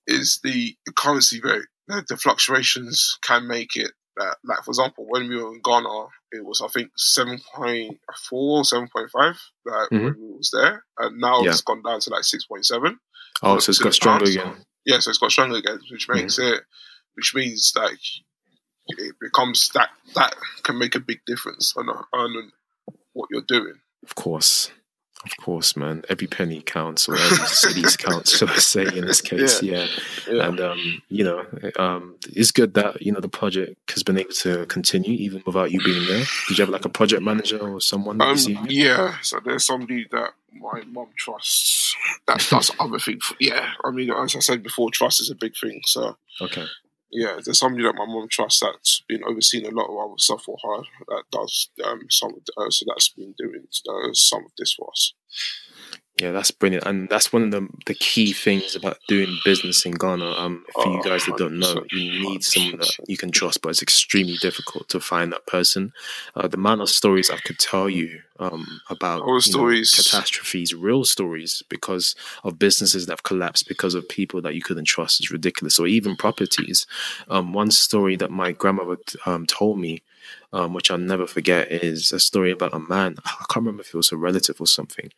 is 0.06 0.38
the 0.42 0.76
currency 0.96 1.40
rate. 1.40 1.64
The, 1.88 2.04
the 2.08 2.16
fluctuations 2.16 3.18
can 3.22 3.46
make 3.48 3.76
it. 3.76 3.90
Uh, 4.20 4.34
like 4.44 4.64
for 4.64 4.70
example, 4.72 5.04
when 5.08 5.28
we 5.28 5.36
were 5.42 5.52
in 5.54 5.60
Ghana, 5.62 6.06
it 6.32 6.44
was 6.44 6.60
I 6.64 6.68
think 6.68 6.90
seven 6.96 7.38
point 7.54 7.98
four, 8.28 8.64
seven 8.64 8.88
point 8.94 9.10
five. 9.10 9.40
Like 9.64 9.88
Mhm. 9.90 10.04
when 10.04 10.14
we 10.20 10.36
was 10.36 10.50
there, 10.52 10.84
and 10.98 11.18
now 11.18 11.42
Yeah. 11.42 11.50
it's 11.50 11.62
gone 11.62 11.82
down 11.82 12.00
to 12.00 12.10
like 12.10 12.24
six 12.24 12.44
point 12.46 12.66
seven. 12.66 12.98
oh, 13.42 13.58
so 13.58 13.70
it's 13.70 13.78
got 13.78 13.94
stronger 13.94 14.24
pounds. 14.26 14.36
again. 14.36 14.64
Yeah, 14.84 14.98
so 15.00 15.10
it's 15.10 15.18
got 15.18 15.30
stronger 15.30 15.56
again, 15.56 15.80
which 15.90 16.08
Mm-hmm. 16.08 16.20
makes 16.22 16.38
it, 16.38 16.62
which 17.14 17.34
means 17.34 17.72
like 17.76 17.98
it 18.88 19.14
becomes 19.20 19.68
that 19.74 19.90
that 20.14 20.34
can 20.62 20.78
make 20.78 20.94
a 20.94 21.00
big 21.00 21.20
difference 21.26 21.74
on 21.76 21.88
on 21.88 22.52
what 23.12 23.28
you're 23.30 23.42
doing. 23.42 23.80
Of 24.02 24.14
course. 24.14 24.70
Of 25.24 25.36
course, 25.36 25.76
man. 25.76 26.04
Every 26.08 26.28
penny 26.28 26.62
counts, 26.62 27.08
or 27.08 27.16
every 27.16 27.46
cities 27.48 27.96
counts, 28.06 28.36
shall 28.38 28.48
I 28.48 28.56
say, 28.56 28.84
in 28.86 29.04
this 29.04 29.20
case. 29.20 29.62
Yeah. 29.62 29.86
Yeah, 30.30 30.46
And, 30.46 30.60
um, 30.60 31.02
you 31.08 31.24
know, 31.24 31.44
um, 31.76 32.14
it's 32.28 32.52
good 32.52 32.74
that, 32.74 33.02
you 33.02 33.10
know, 33.10 33.20
the 33.20 33.28
project 33.28 33.90
has 33.90 34.04
been 34.04 34.16
able 34.16 34.30
to 34.30 34.64
continue 34.66 35.12
even 35.12 35.42
without 35.44 35.72
you 35.72 35.80
being 35.82 36.06
there. 36.06 36.24
Did 36.48 36.58
you 36.58 36.62
have 36.62 36.68
like 36.68 36.84
a 36.84 36.88
project 36.88 37.22
manager 37.22 37.58
or 37.58 37.80
someone 37.80 38.20
um, 38.20 38.36
yeah. 38.68 39.16
So 39.22 39.40
there's 39.44 39.64
somebody 39.66 40.06
that 40.12 40.30
my 40.52 40.82
mom 40.86 41.08
trusts 41.16 41.96
that 42.26 42.46
does 42.50 42.70
other 42.78 42.98
things. 42.98 43.32
Yeah, 43.40 43.70
I 43.84 43.90
mean, 43.90 44.10
as 44.10 44.36
I 44.36 44.38
said 44.38 44.62
before, 44.62 44.90
trust 44.90 45.20
is 45.20 45.30
a 45.30 45.34
big 45.34 45.54
thing. 45.56 45.80
So 45.84 46.16
Okay. 46.40 46.64
Yeah, 47.10 47.38
there's 47.42 47.58
somebody 47.58 47.84
that 47.84 47.94
my 47.94 48.06
mom 48.06 48.28
trusts 48.28 48.60
that's 48.60 49.02
been 49.08 49.24
overseeing 49.24 49.66
a 49.66 49.70
lot 49.70 49.88
of 49.88 49.96
our 49.96 50.14
stuff 50.18 50.44
for 50.44 50.58
her 50.62 50.82
that 51.08 51.24
does 51.32 51.70
um, 51.84 52.02
some 52.10 52.34
of 52.34 52.44
the, 52.44 52.52
uh, 52.62 52.70
so 52.70 52.84
that's 52.88 53.08
been 53.10 53.34
doing 53.38 53.64
uh, 53.88 54.12
some 54.12 54.44
of 54.44 54.52
this 54.58 54.74
for 54.74 54.90
us. 54.90 55.14
Yeah, 56.20 56.32
that's 56.32 56.50
brilliant, 56.50 56.84
and 56.84 57.08
that's 57.08 57.32
one 57.32 57.44
of 57.44 57.50
the 57.52 57.68
the 57.86 57.94
key 57.94 58.32
things 58.32 58.74
about 58.74 58.98
doing 59.06 59.38
business 59.44 59.86
in 59.86 59.92
Ghana. 59.92 60.32
Um, 60.32 60.64
for 60.80 60.88
you 60.88 60.98
Oh, 60.98 61.02
guys 61.02 61.24
that 61.26 61.36
don't 61.36 61.58
know, 61.60 61.84
you 61.92 62.28
need 62.28 62.42
someone 62.42 62.78
that 62.78 62.96
you 63.06 63.16
can 63.16 63.30
trust, 63.30 63.62
but 63.62 63.68
it's 63.68 63.82
extremely 63.82 64.36
difficult 64.36 64.88
to 64.88 65.00
find 65.00 65.32
that 65.32 65.46
person. 65.46 65.92
Uh, 66.34 66.48
the 66.48 66.56
amount 66.56 66.80
of 66.80 66.88
stories 66.88 67.30
I 67.30 67.36
could 67.36 67.58
tell 67.60 67.88
you 67.88 68.20
um, 68.40 68.80
about 68.90 69.30
you 69.44 69.52
know, 69.54 69.68
stories. 69.68 69.90
catastrophes, 69.90 70.74
real 70.74 71.04
stories, 71.04 71.62
because 71.68 72.16
of 72.42 72.58
businesses 72.58 73.06
that 73.06 73.12
have 73.12 73.22
collapsed 73.22 73.68
because 73.68 73.94
of 73.94 74.08
people 74.08 74.40
that 74.42 74.54
you 74.56 74.62
couldn't 74.62 74.86
trust 74.86 75.20
is 75.20 75.30
ridiculous, 75.30 75.78
or 75.78 75.86
even 75.86 76.16
properties. 76.16 76.86
Um, 77.28 77.52
one 77.52 77.70
story 77.70 78.16
that 78.16 78.30
my 78.30 78.52
grandmother 78.52 78.96
um, 79.26 79.46
told 79.46 79.78
me 79.78 80.02
um, 80.52 80.74
which 80.74 80.90
I'll 80.90 80.98
never 80.98 81.26
forget, 81.26 81.70
is 81.70 82.12
a 82.12 82.18
story 82.20 82.50
about 82.50 82.74
a 82.74 82.78
man. 82.78 83.16
I 83.24 83.44
can't 83.50 83.56
remember 83.66 83.82
if 83.82 83.88
it 83.88 83.96
was 83.96 84.12
a 84.12 84.16
relative 84.16 84.60
or 84.60 84.66
something, 84.66 85.10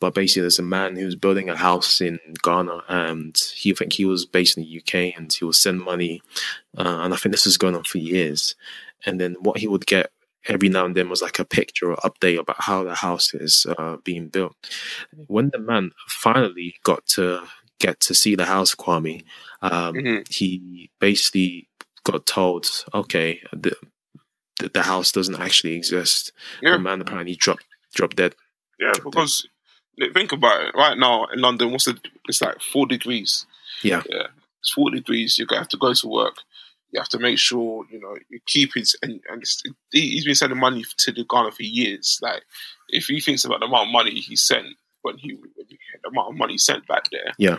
but 0.00 0.14
basically, 0.14 0.42
there's 0.42 0.58
a 0.58 0.62
man 0.62 0.96
who 0.96 1.04
was 1.04 1.16
building 1.16 1.48
a 1.48 1.56
house 1.56 2.00
in 2.00 2.18
Ghana, 2.42 2.82
and 2.88 3.36
he 3.54 3.72
I 3.72 3.74
think 3.74 3.92
he 3.94 4.04
was 4.04 4.26
based 4.26 4.56
in 4.56 4.64
the 4.64 4.78
UK, 4.78 5.14
and 5.16 5.32
he 5.32 5.44
would 5.44 5.54
send 5.54 5.80
money, 5.82 6.22
uh, 6.76 7.00
and 7.02 7.12
I 7.14 7.16
think 7.16 7.32
this 7.32 7.46
was 7.46 7.58
going 7.58 7.76
on 7.76 7.84
for 7.84 7.98
years. 7.98 8.54
And 9.06 9.20
then 9.20 9.36
what 9.40 9.58
he 9.58 9.66
would 9.66 9.86
get 9.86 10.10
every 10.48 10.68
now 10.68 10.84
and 10.86 10.94
then 10.94 11.08
was 11.08 11.22
like 11.22 11.38
a 11.38 11.44
picture 11.44 11.90
or 11.90 11.96
update 11.96 12.38
about 12.38 12.56
how 12.60 12.82
the 12.84 12.94
house 12.94 13.34
is 13.34 13.66
uh, 13.78 13.96
being 14.04 14.28
built. 14.28 14.54
When 15.26 15.50
the 15.50 15.58
man 15.58 15.92
finally 16.06 16.76
got 16.82 17.06
to 17.16 17.42
get 17.78 18.00
to 18.00 18.14
see 18.14 18.34
the 18.34 18.44
house, 18.46 18.74
Kwame, 18.74 19.24
um, 19.62 19.94
Mhm. 19.94 20.28
he 20.32 20.90
basically 20.98 21.68
got 22.04 22.24
told, 22.26 22.66
okay, 22.94 23.40
the, 23.52 23.74
the, 24.60 24.68
the 24.68 24.82
house 24.82 25.12
doesn't 25.12 25.40
actually 25.40 25.74
exist. 25.74 26.32
Yeah. 26.62 26.74
Um, 26.74 26.82
the 26.84 26.88
man 26.90 27.00
apparently 27.00 27.34
dropped 27.36 27.64
dropped 27.94 28.16
dead. 28.16 28.34
Yeah, 28.78 28.92
because 29.04 29.46
like, 29.98 30.12
think 30.14 30.32
about 30.32 30.62
it. 30.62 30.74
Right 30.74 30.96
now 30.96 31.26
in 31.26 31.40
London, 31.40 31.70
what's 31.72 31.84
the? 31.86 31.98
It's 32.28 32.40
like 32.40 32.60
four 32.60 32.86
degrees. 32.86 33.46
Yeah. 33.82 34.02
yeah. 34.08 34.26
It's 34.60 34.72
four 34.72 34.90
degrees. 34.90 35.38
You're 35.38 35.46
gonna 35.46 35.60
have 35.62 35.68
to 35.70 35.76
go 35.76 35.92
to 35.92 36.08
work. 36.08 36.36
You 36.92 37.00
have 37.00 37.08
to 37.10 37.18
make 37.18 37.38
sure 37.38 37.84
you 37.90 38.00
know 38.00 38.16
you 38.28 38.40
keep 38.46 38.76
it. 38.76 38.90
And, 39.02 39.20
and 39.30 39.44
he's 39.92 40.24
been 40.24 40.34
sending 40.34 40.58
money 40.58 40.84
to 40.98 41.12
the 41.12 41.24
Ghana 41.28 41.52
for 41.52 41.62
years. 41.62 42.18
Like 42.22 42.42
if 42.88 43.06
he 43.06 43.20
thinks 43.20 43.44
about 43.44 43.60
the 43.60 43.66
amount 43.66 43.88
of 43.88 43.92
money 43.92 44.12
he 44.20 44.34
sent 44.36 44.66
when 45.02 45.16
he, 45.18 45.34
when 45.34 45.66
he 45.68 45.78
the 46.02 46.08
amount 46.08 46.30
of 46.32 46.36
money 46.36 46.58
sent 46.58 46.86
back 46.86 47.04
there, 47.10 47.32
Yeah. 47.38 47.58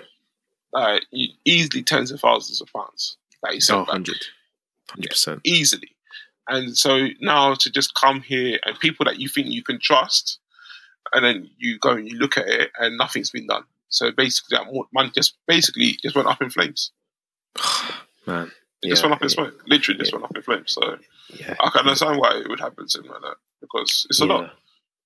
like 0.73 1.03
easily 1.45 1.81
tens 1.83 2.11
of 2.11 2.19
thousands 2.19 2.61
of 2.61 2.67
pounds 2.73 3.17
that 3.43 3.53
he 3.53 3.59
sent 3.59 3.77
Oh, 3.79 3.85
back 3.85 3.93
100 3.93 4.17
percent. 5.09 5.41
easily. 5.43 5.95
And 6.47 6.75
so 6.77 7.07
now 7.21 7.53
to 7.55 7.69
just 7.69 7.93
come 7.93 8.21
here 8.21 8.59
and 8.65 8.79
people 8.79 9.05
that 9.05 9.19
you 9.19 9.29
think 9.29 9.47
you 9.47 9.63
can 9.63 9.79
trust, 9.79 10.39
and 11.13 11.23
then 11.25 11.49
you 11.57 11.77
go 11.79 11.91
and 11.91 12.07
you 12.09 12.17
look 12.17 12.37
at 12.37 12.47
it 12.47 12.71
and 12.79 12.97
nothing's 12.97 13.31
been 13.31 13.47
done. 13.47 13.63
So 13.89 14.11
basically, 14.11 14.57
that 14.57 14.73
mo- 14.73 14.87
money 14.93 15.11
just 15.13 15.35
basically 15.47 15.97
just 16.01 16.15
went 16.15 16.27
up 16.27 16.41
in 16.41 16.49
flames. 16.49 16.91
Man, 18.27 18.51
It 18.81 18.89
just 18.89 19.03
went 19.03 19.13
up 19.13 19.21
in 19.21 19.29
yeah. 19.29 19.33
smoke. 19.33 19.61
Literally, 19.67 19.99
just 19.99 20.11
Yeah. 20.11 20.17
went 20.19 20.25
up 20.31 20.35
in 20.37 20.41
flames. 20.43 20.71
So 20.73 20.97
yeah, 21.29 21.55
I 21.59 21.69
can 21.69 21.81
understand 21.81 22.19
why 22.19 22.37
it 22.37 22.47
would 22.49 22.59
happen 22.59 22.87
to 22.87 22.99
him 22.99 23.07
like 23.07 23.21
that 23.21 23.35
because 23.59 24.05
it's 24.09 24.21
a 24.21 24.25
yeah. 24.25 24.33
lot. 24.33 24.53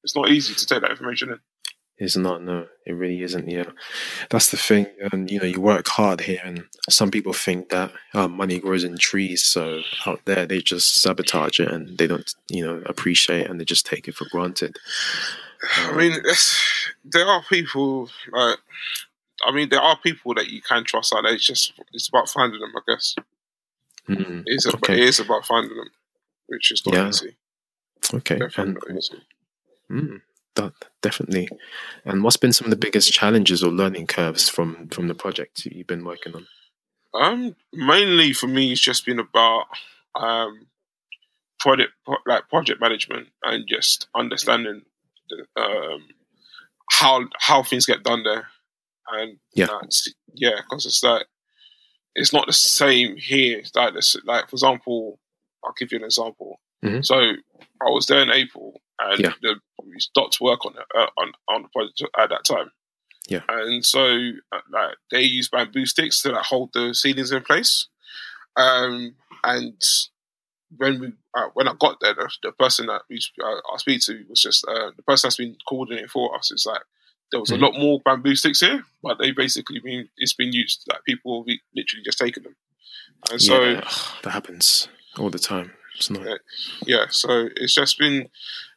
It's 0.03 0.15
not 0.15 0.29
easy 0.29 0.53
to 0.53 0.65
take 0.65 0.81
that 0.81 0.91
information 0.91 1.31
in. 1.31 1.39
It's 1.97 2.17
not. 2.17 2.43
No, 2.43 2.67
it 2.85 2.91
really 2.91 3.21
isn't. 3.21 3.49
Yeah, 3.49 3.69
that's 4.29 4.51
the 4.51 4.57
thing. 4.57 4.87
And 5.11 5.31
you 5.31 5.39
know, 5.39 5.45
you 5.45 5.61
work 5.61 5.87
hard 5.87 6.21
here, 6.21 6.41
and 6.43 6.65
some 6.89 7.09
people 7.09 7.31
think 7.31 7.69
that 7.69 7.91
uh, 8.13 8.27
money 8.27 8.59
grows 8.59 8.83
in 8.83 8.97
trees. 8.97 9.45
So 9.45 9.81
out 10.05 10.19
there, 10.25 10.45
they 10.45 10.59
just 10.59 11.01
sabotage 11.01 11.59
it, 11.61 11.71
and 11.71 11.97
they 11.97 12.05
don't, 12.07 12.29
you 12.49 12.65
know, 12.65 12.81
appreciate, 12.85 13.41
it, 13.41 13.49
and 13.49 13.59
they 13.61 13.65
just 13.65 13.85
take 13.85 14.09
it 14.09 14.15
for 14.15 14.27
granted. 14.29 14.75
I 15.77 15.95
mean, 15.95 16.17
there 17.05 17.25
are 17.27 17.43
people 17.49 18.09
like. 18.31 18.57
I 19.45 19.51
mean, 19.51 19.69
there 19.69 19.81
are 19.81 19.97
people 19.97 20.33
that 20.35 20.49
you 20.49 20.61
can 20.61 20.83
trust 20.85 21.13
out 21.13 21.23
there. 21.23 21.33
It's 21.33 21.45
just 21.45 21.73
it's 21.93 22.09
about 22.09 22.29
finding 22.29 22.59
them, 22.59 22.73
I 22.75 22.81
guess. 22.91 23.15
Mm, 24.09 24.43
It's 24.45 24.65
about, 24.65 24.89
it 24.89 24.99
is 24.99 25.19
about 25.19 25.45
finding 25.45 25.75
them, 25.75 25.89
which 26.47 26.71
is 26.71 26.85
not 26.85 26.95
Yeah. 26.95 27.09
easy. 27.09 27.35
okay, 28.13 28.37
Definitely 28.39 28.73
and 28.81 28.95
not 28.95 28.97
easy. 28.97 29.21
Mm, 29.91 30.21
definitely. 31.01 31.49
And 32.05 32.23
what's 32.23 32.37
been 32.37 32.53
some 32.53 32.65
of 32.65 32.71
the 32.71 32.77
biggest 32.77 33.11
challenges 33.11 33.63
or 33.63 33.71
learning 33.71 34.07
curves 34.07 34.49
from 34.49 34.87
from 34.89 35.07
the 35.07 35.15
project 35.15 35.65
you've 35.65 35.87
been 35.87 36.05
working 36.05 36.33
on? 36.35 36.47
Um, 37.13 37.55
mainly 37.73 38.33
for 38.33 38.47
me, 38.47 38.71
it's 38.71 38.81
just 38.81 39.05
been 39.05 39.19
about 39.19 39.65
um, 40.15 40.67
project 41.59 41.91
pro- 42.05 42.17
like 42.25 42.47
project 42.49 42.81
management 42.81 43.29
and 43.43 43.67
just 43.67 44.07
understanding 44.15 44.81
the, 45.29 45.61
um, 45.61 46.05
how 46.91 47.25
how 47.39 47.63
things 47.63 47.85
get 47.85 48.03
done 48.03 48.23
there, 48.23 48.47
and 49.11 49.37
Yeah. 49.53 49.67
yeah, 50.33 50.61
because 50.61 50.85
it's 50.85 51.03
like 51.03 51.25
it's 52.15 52.33
not 52.33 52.47
the 52.47 52.53
same 52.53 53.17
here. 53.17 53.59
It's 53.59 53.75
like 53.75 53.93
this, 53.93 54.15
like 54.25 54.49
for 54.49 54.55
example, 54.55 55.19
I'll 55.63 55.73
give 55.77 55.91
you 55.91 55.97
an 55.99 56.05
example. 56.05 56.59
Mhm. 56.83 57.05
So 57.05 57.15
I 57.19 57.89
was 57.89 58.05
there 58.07 58.21
in 58.21 58.29
April, 58.29 58.81
and 58.99 59.19
Yeah. 59.19 59.33
the, 59.41 59.59
we 59.95 59.99
stopped 60.01 60.39
work 60.39 60.65
on 60.65 60.73
it 60.77 60.85
uh, 60.95 61.07
on 61.17 61.31
on 61.49 61.63
the 61.63 61.69
project 61.69 62.03
at 62.19 62.29
that 62.29 62.43
time. 62.45 62.69
Yeah. 63.27 63.41
and 63.49 63.83
so 63.83 64.05
uh, 64.51 64.59
like 64.71 64.97
they 65.09 65.21
use 65.23 65.49
bamboo 65.49 65.87
sticks 65.87 66.21
to 66.21 66.31
like 66.31 66.45
hold 66.45 66.69
the 66.73 66.93
ceilings 66.93 67.31
in 67.31 67.41
place. 67.41 67.87
Um, 68.55 69.15
and 69.43 69.81
when 70.77 70.99
we 70.99 71.07
uh, 71.33 71.47
when 71.55 71.67
I 71.67 71.73
got 71.79 71.97
there, 72.01 72.13
the, 72.13 72.29
the 72.43 72.51
person 72.51 72.85
that 72.87 73.01
we 73.09 73.19
I 73.43 73.77
speak 73.77 74.01
to 74.03 74.23
was 74.29 74.41
just 74.41 74.63
uh, 74.67 74.91
the 74.95 75.01
person 75.03 75.27
that's 75.27 75.37
been 75.37 75.55
coordinating 75.67 76.07
for 76.07 76.35
us. 76.37 76.51
Is 76.51 76.65
like 76.67 76.81
there 77.31 77.39
was 77.39 77.49
Mhm. 77.49 77.57
a 77.61 77.65
lot 77.65 77.79
more 77.79 77.99
bamboo 78.05 78.35
sticks 78.35 78.59
here, 78.59 78.83
but 79.01 79.17
they 79.17 79.31
basically 79.31 79.79
been 79.79 80.07
it's 80.17 80.33
been 80.35 80.51
used. 80.53 80.83
Like 80.87 81.03
people 81.05 81.43
have 81.47 81.57
literally 81.75 82.03
just 82.03 82.19
taken 82.19 82.43
them, 82.43 82.55
and 83.31 83.41
so 83.41 83.63
yeah, 83.63 83.89
that 84.23 84.31
happens 84.31 84.87
all 85.17 85.29
the 85.31 85.39
time. 85.39 85.71
It's 85.97 86.09
not. 86.09 86.27
Yeah, 86.85 87.05
so 87.09 87.49
it's 87.55 87.73
just 87.73 87.97
been, 87.97 88.29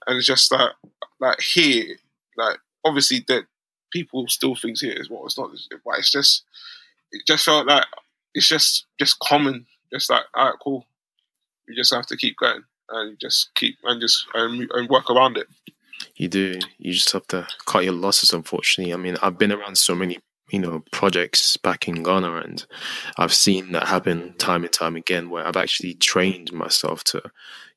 and 0.08 0.16
it's 0.16 0.26
just 0.26 0.50
that, 0.50 0.72
like 1.20 1.40
here, 1.40 1.96
like 2.36 2.58
obviously 2.84 3.24
that 3.28 3.44
people 3.92 4.26
still 4.28 4.56
think 4.56 4.78
here 4.78 4.94
is 4.96 5.08
what 5.08 5.24
it's 5.26 5.38
not, 5.38 5.50
but 5.84 5.98
it's 5.98 6.10
just, 6.10 6.44
it 7.12 7.22
just 7.26 7.44
felt 7.44 7.66
like 7.66 7.84
it's 8.34 8.48
just 8.48 8.86
just 8.98 9.18
common, 9.20 9.66
just 9.92 10.10
like 10.10 10.24
all 10.34 10.46
right, 10.46 10.58
cool. 10.62 10.86
You 11.68 11.76
just 11.76 11.94
have 11.94 12.06
to 12.06 12.16
keep 12.16 12.36
going 12.38 12.62
and 12.90 13.18
just 13.20 13.50
keep 13.54 13.76
and 13.84 14.00
just 14.00 14.26
and, 14.34 14.68
and 14.72 14.88
work 14.88 15.10
around 15.10 15.36
it. 15.36 15.46
You 16.16 16.28
do. 16.28 16.58
You 16.78 16.92
just 16.92 17.12
have 17.12 17.26
to 17.28 17.46
cut 17.66 17.84
your 17.84 17.92
losses. 17.92 18.32
Unfortunately, 18.32 18.92
I 18.94 18.96
mean, 18.96 19.16
I've 19.22 19.38
been 19.38 19.52
around 19.52 19.76
so 19.76 19.94
many 19.94 20.18
you 20.50 20.58
know 20.58 20.82
projects 20.92 21.56
back 21.56 21.88
in 21.88 22.02
Ghana, 22.02 22.36
and 22.36 22.64
I've 23.18 23.34
seen 23.34 23.72
that 23.72 23.88
happen 23.88 24.34
time 24.38 24.64
and 24.64 24.72
time 24.72 24.96
again. 24.96 25.30
Where 25.30 25.46
I've 25.46 25.56
actually 25.56 25.94
trained 25.94 26.52
myself 26.52 27.04
to, 27.04 27.22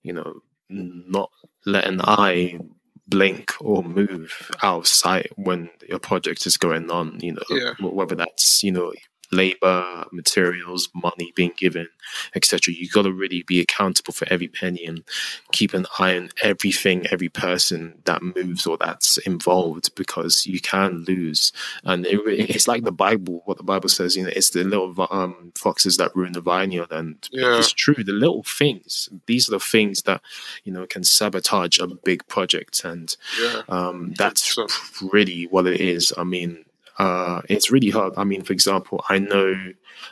you 0.04 0.14
know, 0.14 0.42
not 0.72 1.30
let 1.66 1.86
an 1.86 2.02
eye 2.04 2.60
blink 3.08 3.54
or 3.60 3.84
move 3.84 4.52
out 4.64 4.80
of 4.80 4.88
sight 4.88 5.28
when 5.36 5.70
your 5.88 6.00
project 6.00 6.46
is 6.48 6.58
going 6.58 6.90
on. 6.90 7.20
You 7.20 7.34
know, 7.34 7.44
Yeah. 7.50 7.74
whether 7.82 8.16
that's 8.16 8.64
you 8.64 8.72
know 8.72 8.94
labor, 9.32 10.06
materials, 10.12 10.90
money 10.94 11.32
being 11.36 11.54
given, 11.58 11.88
etc. 12.36 12.74
You 12.74 12.90
got 12.90 13.04
to 13.04 13.12
really 13.14 13.44
be 13.44 13.60
accountable 13.62 14.14
for 14.14 14.28
every 14.32 14.48
penny 14.48 14.86
and 14.86 15.04
keep 15.52 15.74
an 15.74 15.86
eye 16.00 16.18
on 16.18 16.30
everything, 16.44 17.08
every 17.08 17.30
person 17.30 17.96
that 18.06 18.22
moves 18.22 18.66
or 18.66 18.78
that's 18.78 19.18
involved, 19.20 19.94
because 19.96 20.46
you 20.46 20.60
can 20.60 21.06
lose. 21.08 21.52
And 21.84 22.06
it, 22.06 22.20
it's 22.28 22.68
like 22.68 22.84
the 22.84 22.92
Bible. 22.92 23.42
What 23.46 23.58
the 23.58 23.64
Bible 23.64 23.90
says, 23.90 24.16
you 24.16 24.24
know, 24.24 24.32
it's 24.36 24.50
the 24.52 24.64
little 24.64 25.08
um, 25.12 25.52
foxes 25.56 25.98
that 25.98 26.16
ruin 26.16 26.34
the 26.34 26.42
vineyard, 26.42 26.92
and 26.92 27.16
Yeah. 27.32 27.58
it's 27.58 27.72
true. 27.72 28.04
The 28.04 28.12
little 28.14 28.44
things, 28.44 29.10
these 29.28 29.48
are 29.48 29.52
the 29.54 29.60
things 29.60 30.04
that 30.04 30.22
you 30.64 30.72
know 30.74 30.86
can 30.86 31.04
sabotage 31.04 31.80
a 31.80 31.88
big 31.88 32.28
project, 32.28 32.84
and 32.84 33.16
Yeah. 33.42 33.62
um, 33.70 34.14
that's 34.18 34.54
So- 34.56 34.68
really 35.02 35.44
what 35.46 35.68
it 35.68 35.80
is. 35.82 36.14
I 36.18 36.24
mean, 36.24 36.66
uh, 36.98 37.42
it's 37.50 37.72
really 37.72 37.90
hard. 37.90 38.14
I 38.18 38.24
mean, 38.24 38.44
for 38.44 38.54
example, 38.54 39.04
I 39.10 39.20
know 39.20 39.56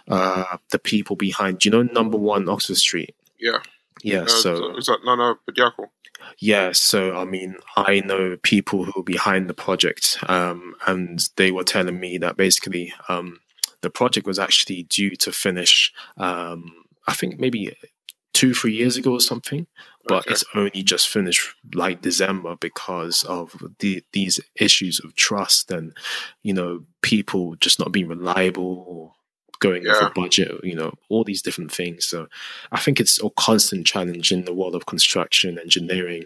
uh, 0.07 0.57
the 0.71 0.79
people 0.79 1.15
behind. 1.15 1.59
Do 1.59 1.69
you 1.69 1.71
know 1.71 1.83
Number 1.83 2.17
One 2.17 2.49
Oxford 2.49 2.77
Street? 2.77 3.15
Yeah. 3.39 3.59
Yeah. 4.03 4.21
Uh, 4.21 4.27
so 4.27 4.77
is 4.77 4.85
that 4.85 4.99
Nana 5.03 5.35
Bediako? 5.49 5.89
yeah. 6.37 6.71
So 6.73 7.15
I 7.15 7.25
mean, 7.25 7.55
I 7.75 8.01
know 8.01 8.37
people 8.41 8.85
who 8.85 9.01
are 9.01 9.03
behind 9.03 9.49
the 9.49 9.53
project, 9.53 10.17
um, 10.27 10.75
and 10.87 11.27
they 11.35 11.51
were 11.51 11.63
telling 11.63 11.99
me 11.99 12.17
that 12.17 12.37
basically 12.37 12.93
um, 13.07 13.39
the 13.81 13.89
project 13.89 14.25
was 14.25 14.39
actually 14.39 14.83
due 14.83 15.15
to 15.17 15.31
finish. 15.31 15.93
Um, 16.17 16.73
I 17.07 17.13
think 17.13 17.39
maybe 17.39 17.75
two, 18.33 18.53
three 18.53 18.73
years 18.73 18.95
ago 18.97 19.11
or 19.13 19.21
something 19.21 19.65
but 20.07 20.23
Okay. 20.25 20.31
it's 20.31 20.45
only 20.55 20.81
just 20.83 21.07
finished 21.09 21.41
like 21.75 22.01
December 22.01 22.55
because 22.59 23.23
of 23.25 23.53
the 23.79 24.03
these 24.13 24.39
issues 24.55 24.99
of 25.03 25.13
trust 25.15 25.69
and 25.71 25.95
you 26.41 26.53
know 26.53 26.83
people 27.01 27.55
just 27.57 27.79
not 27.79 27.91
being 27.91 28.07
reliable 28.07 28.85
or 28.87 29.13
going 29.59 29.83
Yeah. 29.85 29.91
over 29.97 30.09
budget, 30.11 30.51
you 30.63 30.73
know, 30.73 30.93
all 31.09 31.25
these 31.25 31.41
different 31.41 31.71
things. 31.71 32.05
So 32.05 32.27
I 32.71 32.79
think 32.79 32.99
it's 32.99 33.21
a 33.21 33.29
constant 33.31 33.85
challenge 33.85 34.31
in 34.31 34.45
the 34.45 34.53
world 34.53 34.73
of 34.73 34.85
construction, 34.85 35.59
engineering. 35.59 36.23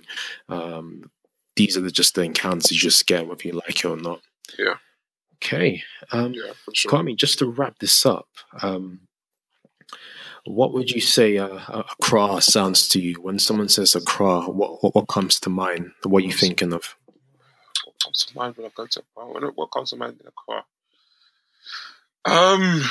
Um, 0.50 1.10
these 1.56 1.76
are 1.76 1.82
the, 1.82 1.90
just 1.92 2.14
the 2.14 2.22
encounters 2.22 2.72
you 2.72 2.78
just 2.78 3.08
get 3.08 3.28
whether 3.28 3.42
you 3.48 3.54
like 3.54 3.80
it 3.84 3.86
or 3.86 3.98
not. 3.98 4.22
Yeah. 4.60 4.76
Okay. 5.44 5.82
Um, 6.12 6.34
Yeah, 6.34 6.54
sure. 6.74 6.92
Kwame, 6.92 7.16
just 7.18 7.40
to 7.40 7.48
wrap 7.48 7.80
this 7.80 8.06
up, 8.06 8.28
um, 8.62 9.00
what 10.46 10.74
would 10.74 10.90
you 10.90 11.02
say 11.02 11.38
a, 11.38 11.46
a 11.46 11.86
Accra 11.92 12.42
sounds 12.42 12.88
to 12.90 13.00
you 13.00 13.16
when 13.22 13.40
someone 13.40 13.70
says 13.70 13.96
Accra? 13.96 14.42
What, 14.42 14.84
what 14.84 14.96
what 14.96 15.08
comes 15.08 15.40
to 15.42 15.50
mind? 15.50 15.92
What 16.04 16.24
are 16.24 16.26
you 16.26 16.34
thinking 16.34 16.74
of? 16.74 16.96
What 17.86 17.96
comes 18.04 18.26
to 18.26 18.38
mind 18.38 18.58
when 18.58 18.66
I 18.66 18.70
go 18.76 18.86
to 18.86 19.00
a 19.18 19.26
what, 19.26 19.58
what 19.58 19.72
comes 19.72 19.92
to 19.92 19.96
mind 19.96 20.18
in 20.20 20.28
a 20.28 20.32
car? 20.46 20.66
Um, 22.26 22.82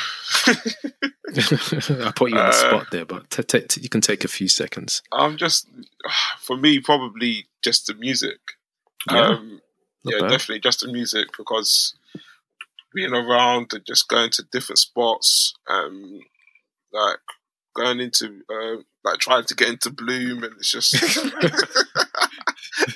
I 2.06 2.12
put 2.14 2.30
you 2.30 2.38
on 2.38 2.46
the 2.46 2.48
Uh, 2.48 2.52
spot 2.52 2.86
there, 2.90 3.06
but 3.06 3.30
t- 3.30 3.42
t- 3.42 3.66
t- 3.66 3.80
you 3.80 3.88
can 3.88 4.02
take 4.02 4.24
a 4.24 4.28
few 4.28 4.48
seconds. 4.48 5.02
I'm 5.10 5.36
just 5.36 5.68
for 6.40 6.56
me 6.56 6.80
probably 6.80 7.46
just 7.62 7.86
the 7.86 7.94
music. 7.94 8.38
Yeah, 9.10 9.28
um, 9.28 9.60
yeah, 10.04 10.20
bad. 10.20 10.30
definitely 10.30 10.60
just 10.60 10.80
the 10.80 10.92
music 10.92 11.28
because 11.36 11.94
being 12.94 13.14
around 13.14 13.72
and 13.72 13.84
just 13.86 14.08
going 14.08 14.30
to 14.30 14.44
different 14.52 14.78
spots, 14.78 15.54
um, 15.68 16.20
like 16.92 17.18
going 17.74 18.00
into 18.00 18.40
uh, 18.50 18.76
like 19.04 19.18
trying 19.18 19.44
to 19.44 19.54
get 19.54 19.68
into 19.68 19.90
Bloom, 19.90 20.42
and 20.44 20.52
it's 20.58 20.70
just 20.70 20.94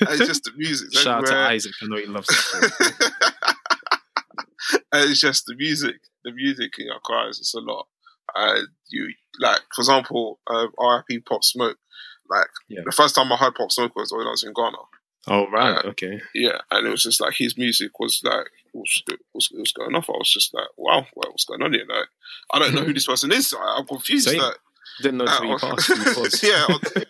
it's 0.01 0.27
just 0.27 0.45
the 0.45 0.53
music. 0.57 0.93
Shout 0.93 1.23
out 1.25 1.27
to. 1.27 1.37
Isaac. 1.37 1.73
I 1.83 1.87
know 1.87 1.97
he 1.97 2.07
loves 2.07 2.29
it. 2.31 2.93
it's 4.95 5.21
just 5.21 5.47
the 5.47 5.55
music. 5.55 5.97
The 6.25 6.33
music 6.33 6.73
in 6.79 6.87
your 6.87 7.01
cars 7.05 7.39
is 7.39 7.55
a 7.55 7.61
lot. 7.61 7.87
Uh, 8.35 8.61
you 8.89 9.13
like, 9.39 9.61
for 9.75 9.81
example, 9.83 10.41
uh, 10.47 10.67
RIP 10.79 11.25
Pop 11.25 11.45
Smoke. 11.45 11.79
Like 12.29 12.49
Yeah. 12.69 12.81
the 12.85 12.93
first 12.93 13.15
time 13.15 13.33
I 13.33 13.37
heard 13.37 13.55
Pop 13.55 13.71
Smoke 13.71 13.95
was 13.95 14.13
when 14.13 14.27
I 14.27 14.31
was 14.31 14.43
in 14.43 14.53
Ghana. 14.53 14.77
oh 15.29 15.47
right, 15.51 15.79
Uh, 15.85 15.89
okay. 15.91 16.21
Yeah, 16.35 16.59
and 16.73 16.87
it 16.87 16.91
was 16.91 17.03
just 17.05 17.21
like 17.21 17.35
his 17.35 17.57
music 17.57 17.99
was 18.01 18.21
like 18.25 18.49
was, 18.75 19.03
was, 19.33 19.49
was 19.53 19.73
going 19.73 19.95
off. 19.95 20.11
I 20.11 20.15
was 20.19 20.31
just 20.33 20.53
like, 20.53 20.67
wow, 20.77 21.07
what's 21.15 21.45
going 21.45 21.63
on 21.63 21.73
here? 21.73 21.85
Like, 21.89 22.09
I 22.53 22.59
don't 22.59 22.75
know 22.75 22.83
who 22.83 22.93
this 22.95 23.07
person 23.07 23.31
is. 23.33 23.55
I, 23.55 23.77
I'm 23.79 23.87
confused. 23.87 24.27
Like, 24.37 24.57
Didn't 25.03 25.19
know 25.19 25.25
uh, 25.27 25.31
until 25.33 25.51
you 25.51 25.59
passed. 25.59 25.87
who 25.89 25.95
it 26.11 26.17
was. 26.17 26.43
yeah, 26.43 26.67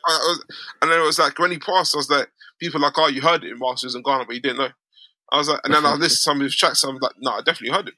I 0.06 0.36
and 0.82 0.90
then 0.90 1.00
it 1.00 1.04
was 1.04 1.18
like 1.18 1.38
when 1.38 1.50
he 1.50 1.58
passed, 1.58 1.94
I 1.94 1.98
was 1.98 2.10
like, 2.10 2.28
people 2.60 2.80
like, 2.80 2.94
oh, 2.96 3.08
you 3.08 3.20
heard 3.20 3.44
it 3.44 3.50
in 3.52 3.58
Masters 3.58 3.94
in 3.94 4.02
Ghana, 4.02 4.24
but 4.26 4.34
you 4.34 4.40
didn't 4.40 4.58
know. 4.58 4.70
I 5.32 5.38
was 5.38 5.48
like, 5.48 5.60
and 5.64 5.74
then 5.74 5.84
I 5.86 5.90
listened 5.94 6.10
to 6.10 6.16
some 6.16 6.36
of 6.38 6.42
his 6.44 6.56
tracks. 6.56 6.82
And 6.84 6.92
I'm 6.94 6.98
like, 7.00 7.12
no, 7.18 7.32
I 7.32 7.38
definitely 7.38 7.76
heard 7.76 7.88
it. 7.88 7.94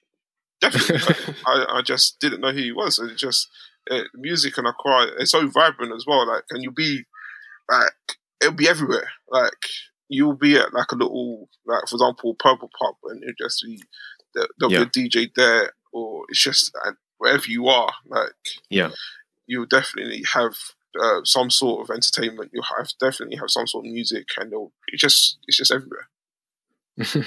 Definitely, 0.60 0.98
heard 0.98 1.28
it. 1.28 1.34
I, 1.46 1.64
I 1.78 1.82
just 1.82 2.18
didn't 2.20 2.40
know 2.40 2.52
who 2.52 2.58
he 2.62 2.72
was. 2.72 2.98
And 2.98 3.10
it 3.10 3.16
just 3.16 3.48
uh, 3.90 4.02
music 4.14 4.58
and 4.58 4.66
Accra, 4.66 5.06
it's 5.18 5.30
so 5.32 5.46
vibrant 5.48 5.94
as 5.94 6.04
well. 6.06 6.26
Like, 6.26 6.44
and 6.50 6.62
you'll 6.62 6.72
be 6.72 7.04
like, 7.70 7.92
it'll 8.40 8.54
be 8.54 8.68
everywhere. 8.68 9.10
Like, 9.30 9.52
you'll 10.08 10.34
be 10.36 10.56
at 10.56 10.72
like 10.72 10.90
a 10.92 10.96
little, 10.96 11.48
like 11.66 11.86
for 11.88 11.96
example, 11.96 12.34
Purple 12.38 12.70
Pub, 12.78 12.94
and 13.04 13.22
it'll 13.22 13.34
just 13.46 13.62
be 13.64 13.82
there- 14.34 14.48
there'll 14.58 14.72
Yeah. 14.72 14.84
be 14.92 15.02
a 15.02 15.08
DJ 15.08 15.30
there, 15.36 15.72
or 15.92 16.24
it's 16.30 16.42
just 16.42 16.72
uh, 16.86 16.92
wherever 17.18 17.44
you 17.46 17.68
are. 17.68 17.92
Like, 18.06 18.32
Yeah. 18.70 18.90
You'll 19.48 19.66
definitely 19.66 20.22
have 20.32 20.54
uh, 21.00 21.20
some 21.24 21.50
sort 21.50 21.82
of 21.82 21.94
entertainment. 21.94 22.50
You'll 22.52 22.62
have 22.76 22.88
definitely 23.00 23.36
have 23.38 23.50
some 23.50 23.66
sort 23.66 23.84
of 23.86 23.90
music, 23.92 24.28
and 24.38 24.52
it's 24.88 25.02
just 25.02 25.38
it's 25.48 25.56
just 25.56 25.72
everywhere. 25.72 26.08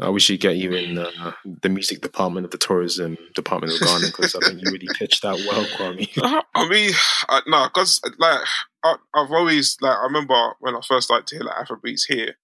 I 0.00 0.08
wish 0.08 0.30
you'd 0.30 0.40
get 0.40 0.56
you 0.56 0.74
in 0.74 0.98
uh, 0.98 1.32
the 1.44 1.68
music 1.68 2.00
department 2.00 2.46
of 2.46 2.50
the 2.52 2.58
tourism 2.58 3.18
department 3.34 3.74
of 3.74 3.80
Ghana 3.80 4.06
because 4.06 4.34
I 4.34 4.40
think 4.40 4.62
you 4.62 4.70
really 4.70 4.88
pitched 4.98 5.22
that 5.22 5.38
well, 5.44 5.66
Kwame. 5.66 6.08
I 6.54 6.68
mean, 6.68 6.92
I, 7.28 7.42
no, 7.46 7.64
because 7.64 8.00
like 8.18 8.40
I, 8.82 8.96
I've 9.14 9.30
always 9.30 9.76
like 9.80 9.96
I 9.96 10.04
remember 10.04 10.34
when 10.60 10.74
I 10.74 10.80
first 10.86 11.06
started 11.08 11.26
to 11.28 11.36
hear 11.36 11.44
like 11.44 11.56
Afrobeats 11.66 12.02
here, 12.08 12.34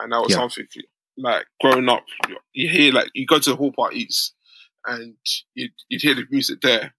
and 0.00 0.12
that 0.12 0.20
was 0.22 0.30
Yeah. 0.30 0.38
something 0.38 0.66
like 1.18 1.46
growing 1.60 1.88
up. 1.88 2.04
You, 2.28 2.36
you 2.52 2.68
hear 2.68 2.92
like 2.92 3.10
you 3.14 3.26
go 3.26 3.40
to 3.40 3.50
the 3.50 3.56
hall 3.56 3.72
parties, 3.76 4.32
and 4.86 5.16
you'd, 5.54 5.72
you'd 5.88 6.02
hear 6.02 6.14
the 6.14 6.26
music 6.30 6.60
there, 6.60 6.94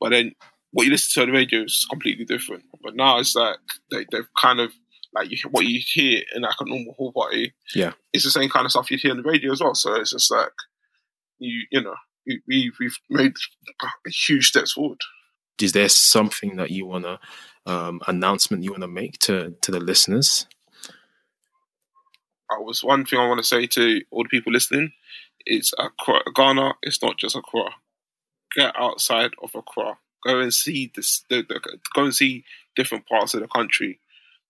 but 0.00 0.10
then 0.10 0.34
what 0.72 0.84
you 0.84 0.90
listen 0.92 1.12
to 1.14 1.22
on 1.22 1.32
the 1.32 1.38
radio 1.38 1.62
is 1.62 1.86
completely 1.90 2.24
different. 2.24 2.64
But 2.82 2.94
now 2.96 3.18
it's 3.18 3.34
like 3.34 3.56
they 3.90 4.06
they've 4.10 4.28
kind 4.40 4.60
of 4.60 4.72
like 5.12 5.30
you, 5.30 5.38
what 5.50 5.66
you 5.66 5.80
hear 5.84 6.22
in 6.34 6.42
like 6.42 6.54
a 6.60 6.64
normal 6.64 6.94
hall 6.94 7.12
party, 7.12 7.52
Yeah. 7.74 7.92
it's 8.12 8.24
the 8.24 8.30
same 8.30 8.48
kind 8.48 8.64
of 8.64 8.70
stuff 8.70 8.90
you 8.90 8.96
hear 8.98 9.10
on 9.10 9.16
the 9.16 9.22
radio 9.28 9.50
as 9.52 9.60
well. 9.60 9.74
So 9.74 9.94
it's 9.94 10.10
just 10.12 10.30
like 10.30 10.52
you 11.38 11.62
you 11.70 11.80
know 11.82 11.94
we, 12.26 12.40
we 12.46 12.72
we've 12.78 12.98
made 13.08 13.34
huge 14.06 14.48
steps 14.48 14.72
forward. 14.72 14.98
Is 15.60 15.72
there 15.72 15.88
something 15.88 16.56
that 16.56 16.70
you 16.70 16.86
want 16.86 17.04
to 17.04 17.18
um, 17.66 18.00
announcement 18.06 18.62
you 18.64 18.70
want 18.70 18.82
to 18.82 18.88
make 18.88 19.18
to 19.20 19.54
to 19.62 19.70
the 19.70 19.80
listeners? 19.80 20.46
I 22.50 22.58
was 22.58 22.82
one 22.82 23.04
thing 23.04 23.18
I 23.20 23.28
want 23.28 23.38
to 23.38 23.46
say 23.46 23.66
to 23.66 24.00
all 24.10 24.24
the 24.24 24.28
people 24.28 24.52
listening 24.52 24.92
is 25.46 25.72
Accra, 25.78 26.20
Ghana. 26.34 26.74
It's 26.82 27.00
not 27.02 27.16
just 27.16 27.36
Accra. 27.36 27.70
Get 28.56 28.74
outside 28.76 29.30
of 29.42 29.50
Accra. 29.54 29.98
Go 30.26 30.40
and 30.40 30.52
see 30.52 30.90
this. 30.94 31.24
The, 31.30 31.42
the, 31.48 31.60
go 31.94 32.04
and 32.04 32.14
see 32.14 32.44
different 32.76 33.06
parts 33.06 33.34
of 33.34 33.40
the 33.40 33.48
country. 33.48 34.00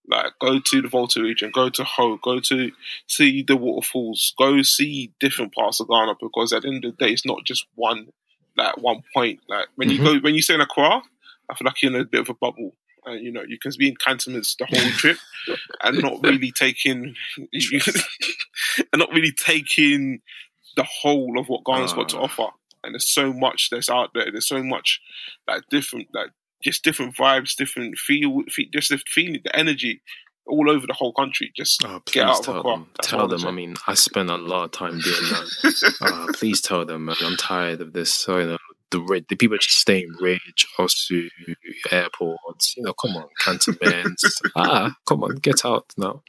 Like 0.09 0.33
go 0.41 0.59
to 0.59 0.83
the 0.83 0.89
Volta 0.89 1.23
region. 1.23 1.51
Go 1.55 1.69
to 1.69 1.85
Ho. 1.85 2.17
Go 2.23 2.41
to 2.41 2.71
see 3.07 3.43
the 3.43 3.57
waterfalls. 3.57 4.35
Go 4.39 4.63
see 4.63 5.13
different 5.21 5.55
parts 5.55 5.79
of 5.81 5.89
Ghana 5.89 6.15
because 6.21 6.53
at 6.53 6.63
the 6.63 6.69
end 6.69 6.85
of 6.85 6.97
the 6.97 7.07
day, 7.07 7.13
it's 7.13 7.27
not 7.27 7.45
just 7.45 7.67
one 7.75 8.09
like 8.57 8.77
one 8.79 9.03
point. 9.15 9.41
Like 9.49 9.69
when 9.77 9.91
you 9.91 9.99
go 10.03 10.19
when 10.19 10.35
you 10.35 10.43
stay 10.43 10.55
in 10.55 10.61
Accra, 10.61 11.03
I 11.49 11.55
feel 11.55 11.67
like 11.67 11.81
you're 11.83 11.95
in 11.95 12.01
a 12.01 12.05
bit 12.05 12.21
of 12.23 12.29
a 12.31 12.35
bubble. 12.35 12.75
And 13.07 13.25
you 13.25 13.31
know 13.33 13.43
you 13.47 13.59
can 13.59 13.73
be 13.79 13.89
in 13.89 13.95
cantonments 13.97 14.57
the 14.57 14.67
whole 14.67 14.91
trip 14.93 15.17
and 15.83 16.03
not 16.03 16.23
really 16.23 16.51
taking 16.53 17.15
and 17.39 18.99
not 18.99 19.11
really 19.13 19.33
taking 19.33 20.21
the 20.77 20.85
whole 20.85 21.39
of 21.39 21.49
what 21.49 21.65
Ghana's 21.65 21.93
got 21.93 22.09
to 22.11 22.19
Ah. 22.19 22.23
offer. 22.25 22.49
And 22.83 22.95
there's 22.95 23.11
so 23.13 23.33
much 23.33 23.69
that's 23.71 23.91
out 23.91 24.11
there. 24.15 24.31
There's 24.31 24.49
so 24.49 24.63
much 24.63 25.01
like 25.49 25.63
different, 25.71 26.09
like 26.15 26.31
just 26.63 26.83
different 26.85 27.15
vibes, 27.17 27.55
different 27.57 27.99
feel, 27.99 28.43
fe- 28.51 28.71
just 28.73 28.89
the 28.91 28.99
feeling, 29.07 29.41
the 29.45 29.55
energy 29.57 30.03
all 30.47 30.69
over 30.71 30.87
the 30.87 30.95
whole 30.95 31.13
country. 31.13 31.53
Just 31.57 31.85
Oh, 31.85 32.01
get 32.07 32.25
out 32.27 32.39
of 32.41 32.45
tell 32.45 32.59
Accra. 32.59 32.71
them. 32.73 32.87
Tell 33.03 33.25
I 33.25 33.37
them. 33.37 33.47
I 33.47 33.51
mean, 33.51 33.77
I 33.87 33.95
spend 33.95 34.31
a 34.31 34.37
lot 34.37 34.65
of 34.65 34.71
time 34.73 34.99
doing 34.99 35.23
that. 35.23 35.97
uh, 36.01 36.33
please 36.35 36.61
tell 36.61 36.85
them, 36.85 37.05
man. 37.07 37.17
I'm 37.23 37.37
tired 37.37 37.81
of 37.81 37.93
this. 37.93 38.13
So, 38.15 38.39
you 38.39 38.47
know, 38.47 38.59
the 38.91 39.25
the 39.29 39.37
people 39.37 39.57
just 39.59 39.79
stay 39.79 40.03
in 40.03 40.11
Ridge, 40.21 40.67
Osu, 40.79 41.29
airports. 41.93 42.75
You 42.77 42.83
know, 42.85 42.93
come 42.95 43.17
on, 43.17 43.29
cantonments. 43.39 44.41
ah, 44.57 44.95
come 45.07 45.23
on, 45.25 45.37
get 45.37 45.65
out 45.65 45.87
now. 45.97 46.23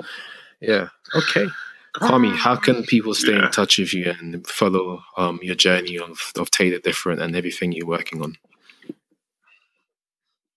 Yeah. 0.59 0.89
Okay. 1.15 1.47
Kwame, 1.95 2.35
how 2.35 2.55
can 2.55 2.83
people 2.83 3.13
stay 3.13 3.33
Yeah. 3.33 3.45
in 3.45 3.51
touch 3.51 3.77
with 3.77 3.93
you 3.93 4.11
and 4.17 4.47
follow 4.47 5.03
um, 5.17 5.39
your 5.43 5.55
journey 5.55 5.97
of, 5.99 6.31
of 6.37 6.49
Tailored 6.49 6.83
Different 6.83 7.21
and 7.21 7.35
everything 7.35 7.71
you're 7.73 7.85
working 7.87 8.21
on? 8.21 8.37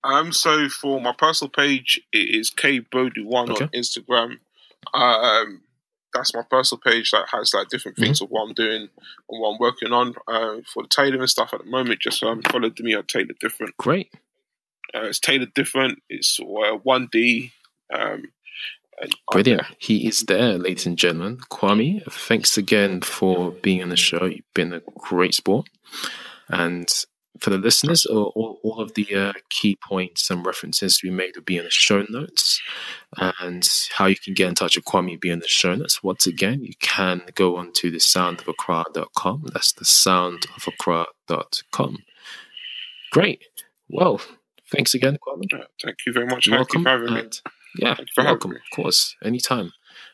Um, 0.04 0.32
so 0.32 0.68
for 0.68 1.00
my 1.00 1.12
personal 1.12 1.50
page, 1.50 2.00
it 2.12 2.18
is 2.34 2.50
K 2.50 2.80
Boadu 2.80 3.24
one 3.24 3.50
Okay. 3.50 3.64
on 3.64 3.70
Instagram. 3.70 4.38
Um, 4.92 5.62
that's 6.12 6.34
my 6.34 6.42
personal 6.48 6.80
page 6.80 7.10
that 7.10 7.26
has 7.30 7.52
like 7.54 7.68
different 7.68 7.96
things 7.96 8.18
Mm-hmm. 8.18 8.24
of 8.26 8.30
what 8.30 8.42
I'm 8.48 8.54
doing 8.54 8.82
and 8.82 9.40
what 9.40 9.50
I'm 9.52 9.58
working 9.58 9.92
on. 9.92 10.14
Uh, 10.28 10.60
for 10.72 10.82
the 10.84 10.88
Taylor 10.88 11.18
and 11.20 11.30
stuff 11.30 11.52
at 11.54 11.64
the 11.64 11.70
moment, 11.70 12.00
just 12.00 12.22
um, 12.22 12.42
follow 12.42 12.70
me 12.80 12.94
on 12.94 13.04
Tailored 13.06 13.38
Different. 13.40 13.76
Great. 13.78 14.12
Uh, 14.94 15.06
it's 15.06 15.18
Tailored 15.18 15.54
Different. 15.54 16.00
It's 16.08 16.38
uh, 16.38 16.76
one 16.82 17.08
D. 17.10 17.52
Um, 17.92 18.24
Brilliant. 19.30 19.62
He 19.78 20.06
is 20.06 20.22
there, 20.22 20.56
ladies 20.58 20.86
and 20.86 20.96
gentlemen. 20.96 21.38
Kwame, 21.50 22.02
thanks 22.10 22.56
again 22.56 23.00
for 23.00 23.50
being 23.50 23.82
on 23.82 23.88
the 23.88 23.96
show. 23.96 24.24
You've 24.24 24.44
been 24.54 24.72
a 24.72 24.80
great 24.98 25.34
sport. 25.34 25.68
And 26.48 26.88
for 27.40 27.50
the 27.50 27.58
listeners, 27.58 28.06
all, 28.06 28.32
all, 28.36 28.60
all 28.62 28.80
of 28.80 28.94
the 28.94 29.12
uh, 29.14 29.32
key 29.50 29.76
points 29.88 30.30
and 30.30 30.46
references 30.46 31.00
we 31.02 31.10
made 31.10 31.34
will 31.34 31.42
be 31.42 31.56
in 31.56 31.64
the 31.64 31.70
show 31.70 32.04
notes. 32.08 32.60
And 33.16 33.66
how 33.96 34.06
you 34.06 34.16
can 34.16 34.34
get 34.34 34.48
in 34.48 34.54
touch 34.54 34.76
with 34.76 34.84
Kwame 34.84 35.10
will 35.10 35.18
be 35.18 35.30
in 35.30 35.40
the 35.40 35.48
show 35.48 35.74
notes. 35.74 36.02
Once 36.02 36.26
again, 36.26 36.62
you 36.62 36.74
can 36.80 37.22
go 37.34 37.56
on 37.56 37.72
to 37.74 37.90
the 37.90 37.98
soundofaccra.com. 37.98 39.46
That's 39.52 39.72
the 39.72 39.84
soundofaccra.com. 39.84 41.98
Great. 43.10 43.42
Well, 43.88 44.20
thanks 44.70 44.94
again, 44.94 45.18
Kwame. 45.26 45.52
uh, 45.52 45.64
thank 45.82 45.96
you 46.06 46.12
very 46.12 46.26
much. 46.26 46.48
Welcome. 46.48 46.80
you 46.80 46.84
for 46.84 46.90
having 46.90 47.14
me. 47.14 47.20
and, 47.20 47.32
Thank 47.34 47.44
you 47.46 47.50
for 48.14 48.22
having 48.22 48.24
welcome. 48.24 48.52
Of 48.52 48.70
course, 48.74 49.16
anytime. 49.22 49.72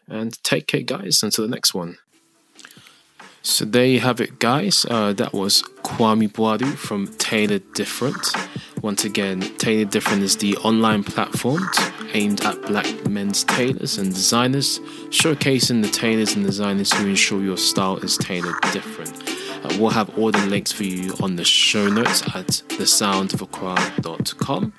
And 0.08 0.42
take 0.42 0.66
care, 0.66 0.82
guys. 0.82 1.22
Until 1.22 1.46
the 1.46 1.50
next 1.50 1.74
one. 1.74 1.98
So 3.42 3.64
there 3.64 3.86
you 3.86 4.00
have 4.00 4.20
it, 4.20 4.38
guys. 4.38 4.84
Uh, 4.88 5.12
that 5.14 5.32
was 5.32 5.62
Kwame 5.82 6.30
Boadu 6.30 6.76
from 6.76 7.08
Tailored 7.16 7.72
Different. 7.72 8.30
Once 8.82 9.04
again, 9.04 9.40
Tailored 9.56 9.90
Different 9.90 10.22
is 10.22 10.36
the 10.36 10.56
online 10.58 11.02
platform 11.04 11.66
aimed 12.12 12.42
at 12.42 12.60
black 12.62 13.08
men's 13.08 13.44
tailors 13.44 13.96
and 13.96 14.12
designers, 14.12 14.78
showcasing 15.08 15.82
the 15.82 15.88
tailors 15.88 16.34
and 16.34 16.44
designers 16.44 16.92
who 16.92 17.08
ensure 17.08 17.40
your 17.40 17.56
style 17.56 17.96
is 17.98 18.18
tailored 18.18 18.60
different. 18.72 19.16
Uh, 19.64 19.74
we'll 19.78 19.90
have 19.90 20.18
all 20.18 20.30
the 20.30 20.46
links 20.46 20.72
for 20.72 20.84
you 20.84 21.14
on 21.22 21.36
the 21.36 21.44
show 21.44 21.88
notes 21.88 22.22
at 22.34 22.62
thesoundofaccra.com. 22.68 24.72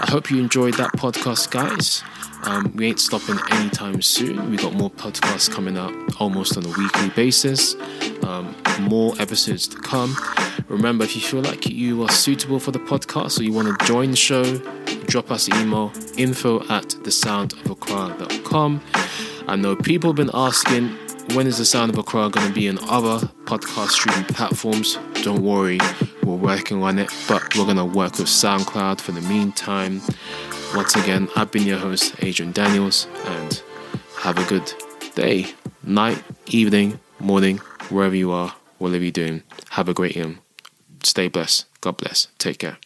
I 0.00 0.10
hope 0.10 0.30
you 0.30 0.38
enjoyed 0.38 0.74
that 0.74 0.92
podcast, 0.92 1.50
guys. 1.50 2.02
Um, 2.44 2.72
we 2.74 2.86
ain't 2.86 3.00
stopping 3.00 3.38
anytime 3.50 4.00
soon. 4.00 4.50
We 4.50 4.56
got 4.56 4.72
more 4.72 4.90
podcasts 4.90 5.50
coming 5.50 5.76
up 5.76 5.92
almost 6.20 6.56
on 6.56 6.64
a 6.64 6.68
weekly 6.68 7.10
basis. 7.10 7.74
Um, 8.22 8.56
more 8.80 9.12
episodes 9.20 9.68
to 9.68 9.76
come. 9.76 10.16
Remember, 10.68 11.04
if 11.04 11.14
you 11.14 11.20
feel 11.20 11.42
like 11.42 11.68
you 11.68 12.02
are 12.02 12.08
suitable 12.08 12.58
for 12.58 12.70
the 12.70 12.78
podcast 12.78 13.38
or 13.38 13.42
you 13.42 13.52
want 13.52 13.78
to 13.78 13.86
join 13.86 14.10
the 14.10 14.16
show, 14.16 14.56
drop 15.06 15.30
us 15.30 15.48
an 15.48 15.60
email 15.60 15.92
info 16.16 16.60
at 16.68 16.84
thesoundofaccra.com. 16.84 18.80
I 19.48 19.56
know 19.56 19.76
people 19.76 20.10
have 20.10 20.16
been 20.16 20.30
asking 20.32 20.96
when 21.34 21.46
is 21.46 21.58
the 21.58 21.64
Sound 21.64 21.92
of 21.92 21.98
Accra 21.98 22.30
going 22.30 22.48
to 22.48 22.52
be 22.52 22.68
on 22.68 22.78
other 22.88 23.26
podcast 23.44 23.90
streaming 23.90 24.24
platforms? 24.24 24.98
Don't 25.22 25.42
worry, 25.42 25.78
we're 26.24 26.36
working 26.36 26.82
on 26.82 26.98
it, 26.98 27.10
but 27.28 27.56
we're 27.56 27.64
going 27.64 27.76
to 27.76 27.84
work 27.84 28.18
with 28.18 28.28
SoundCloud 28.28 29.00
for 29.00 29.12
the 29.12 29.20
meantime. 29.22 30.00
Once 30.74 30.94
again, 30.96 31.28
I've 31.36 31.50
been 31.50 31.64
your 31.66 31.78
host, 31.78 32.14
Adrian 32.20 32.52
Daniels, 32.52 33.06
and 33.26 33.62
have 34.18 34.38
a 34.38 34.44
good 34.44 34.72
day, 35.14 35.52
night, 35.82 36.22
evening, 36.46 37.00
morning, 37.18 37.58
wherever 37.88 38.14
you 38.14 38.30
are, 38.32 38.54
whatever 38.78 39.02
you're 39.02 39.12
doing. 39.12 39.42
Have 39.70 39.88
a 39.88 39.94
great 39.94 40.16
evening. 40.16 40.38
Stay 41.02 41.28
blessed. 41.28 41.66
God 41.80 41.96
bless. 41.96 42.28
Take 42.38 42.58
care. 42.58 42.78